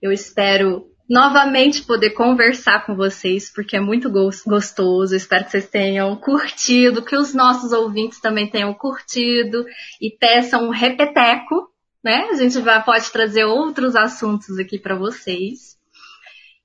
Eu 0.01 0.11
espero 0.11 0.91
novamente 1.11 1.84
poder 1.84 2.11
conversar 2.11 2.85
com 2.85 2.95
vocês, 2.95 3.49
porque 3.53 3.76
é 3.76 3.80
muito 3.80 4.09
gostoso. 4.09 5.15
Espero 5.15 5.45
que 5.45 5.51
vocês 5.51 5.69
tenham 5.69 6.15
curtido, 6.15 7.03
que 7.03 7.15
os 7.15 7.34
nossos 7.34 7.73
ouvintes 7.73 8.19
também 8.19 8.49
tenham 8.49 8.73
curtido 8.73 9.65
e 10.01 10.09
peçam 10.09 10.68
um 10.68 10.72
repeteco, 10.72 11.69
né? 12.03 12.30
A 12.31 12.35
gente 12.35 12.59
vai, 12.59 12.84
pode 12.84 13.11
trazer 13.11 13.43
outros 13.43 13.95
assuntos 13.95 14.57
aqui 14.57 14.80
para 14.80 14.95
vocês. 14.95 15.77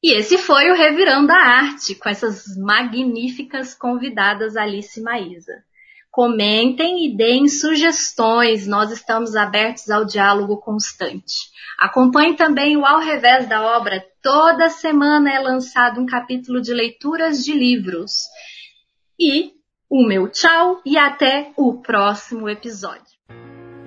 E 0.06 0.12
esse 0.12 0.38
foi 0.38 0.70
o 0.70 0.76
Revirando 0.76 1.32
a 1.32 1.36
Arte, 1.36 1.96
com 1.96 2.08
essas 2.08 2.56
magníficas 2.56 3.74
convidadas 3.74 4.56
Alice 4.56 5.00
e 5.00 5.02
Maísa. 5.02 5.64
Comentem 6.12 7.04
e 7.04 7.16
deem 7.16 7.48
sugestões, 7.48 8.68
nós 8.68 8.92
estamos 8.92 9.34
abertos 9.34 9.90
ao 9.90 10.04
diálogo 10.04 10.58
constante. 10.58 11.50
Acompanhe 11.76 12.36
também 12.36 12.76
o 12.76 12.86
Ao 12.86 13.00
Revés 13.00 13.48
da 13.48 13.60
Obra, 13.76 14.00
toda 14.22 14.68
semana 14.68 15.28
é 15.28 15.40
lançado 15.40 16.00
um 16.00 16.06
capítulo 16.06 16.62
de 16.62 16.72
leituras 16.72 17.44
de 17.44 17.52
livros. 17.52 18.12
E 19.18 19.54
o 19.90 20.06
meu 20.06 20.28
tchau 20.28 20.80
e 20.86 20.96
até 20.96 21.50
o 21.56 21.82
próximo 21.82 22.48
episódio. 22.48 23.16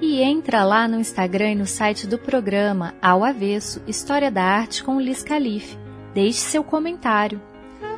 E 0.02 0.22
entra 0.22 0.66
lá 0.66 0.86
no 0.86 1.00
Instagram 1.00 1.52
e 1.52 1.56
no 1.56 1.66
site 1.66 2.06
do 2.06 2.20
programa 2.20 2.94
Ao 3.02 3.24
Avesso 3.24 3.82
História 3.88 4.30
da 4.30 4.44
Arte 4.44 4.84
com 4.84 5.00
Liz 5.00 5.24
Calife 5.24 5.88
Deixe 6.14 6.40
seu 6.40 6.64
comentário. 6.64 7.41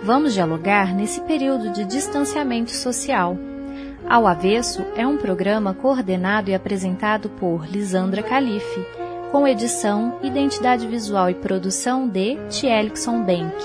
Vamos 0.04 0.34
dialogar 0.34 0.94
nesse 0.94 1.22
período 1.22 1.70
de 1.70 1.86
distanciamento 1.86 2.72
social. 2.72 3.38
Ao 4.10 4.28
Avesso 4.28 4.84
é 4.96 5.06
um 5.06 5.18
programa 5.18 5.74
coordenado 5.74 6.50
e 6.50 6.56
apresentado 6.56 7.30
por 7.30 7.66
Lisandra 7.66 8.22
Calife, 8.22 8.86
com 9.32 9.48
edição, 9.48 10.20
identidade 10.22 10.86
visual 10.88 11.30
e 11.30 11.36
produção 11.36 12.08
de 12.08 12.36
Tielixon 12.50 13.24
Bank, 13.24 13.56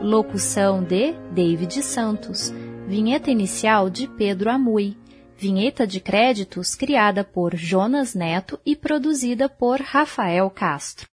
locução 0.00 0.82
de 0.82 1.12
David 1.30 1.82
Santos, 1.82 2.54
vinheta 2.86 3.30
inicial 3.30 3.90
de 3.90 4.08
Pedro 4.08 4.48
Amui, 4.48 4.96
vinheta 5.36 5.86
de 5.86 6.00
créditos 6.00 6.74
criada 6.74 7.22
por 7.22 7.54
Jonas 7.54 8.14
Neto 8.14 8.58
e 8.64 8.74
produzida 8.74 9.48
por 9.48 9.80
Rafael 9.80 10.48
Castro. 10.48 11.08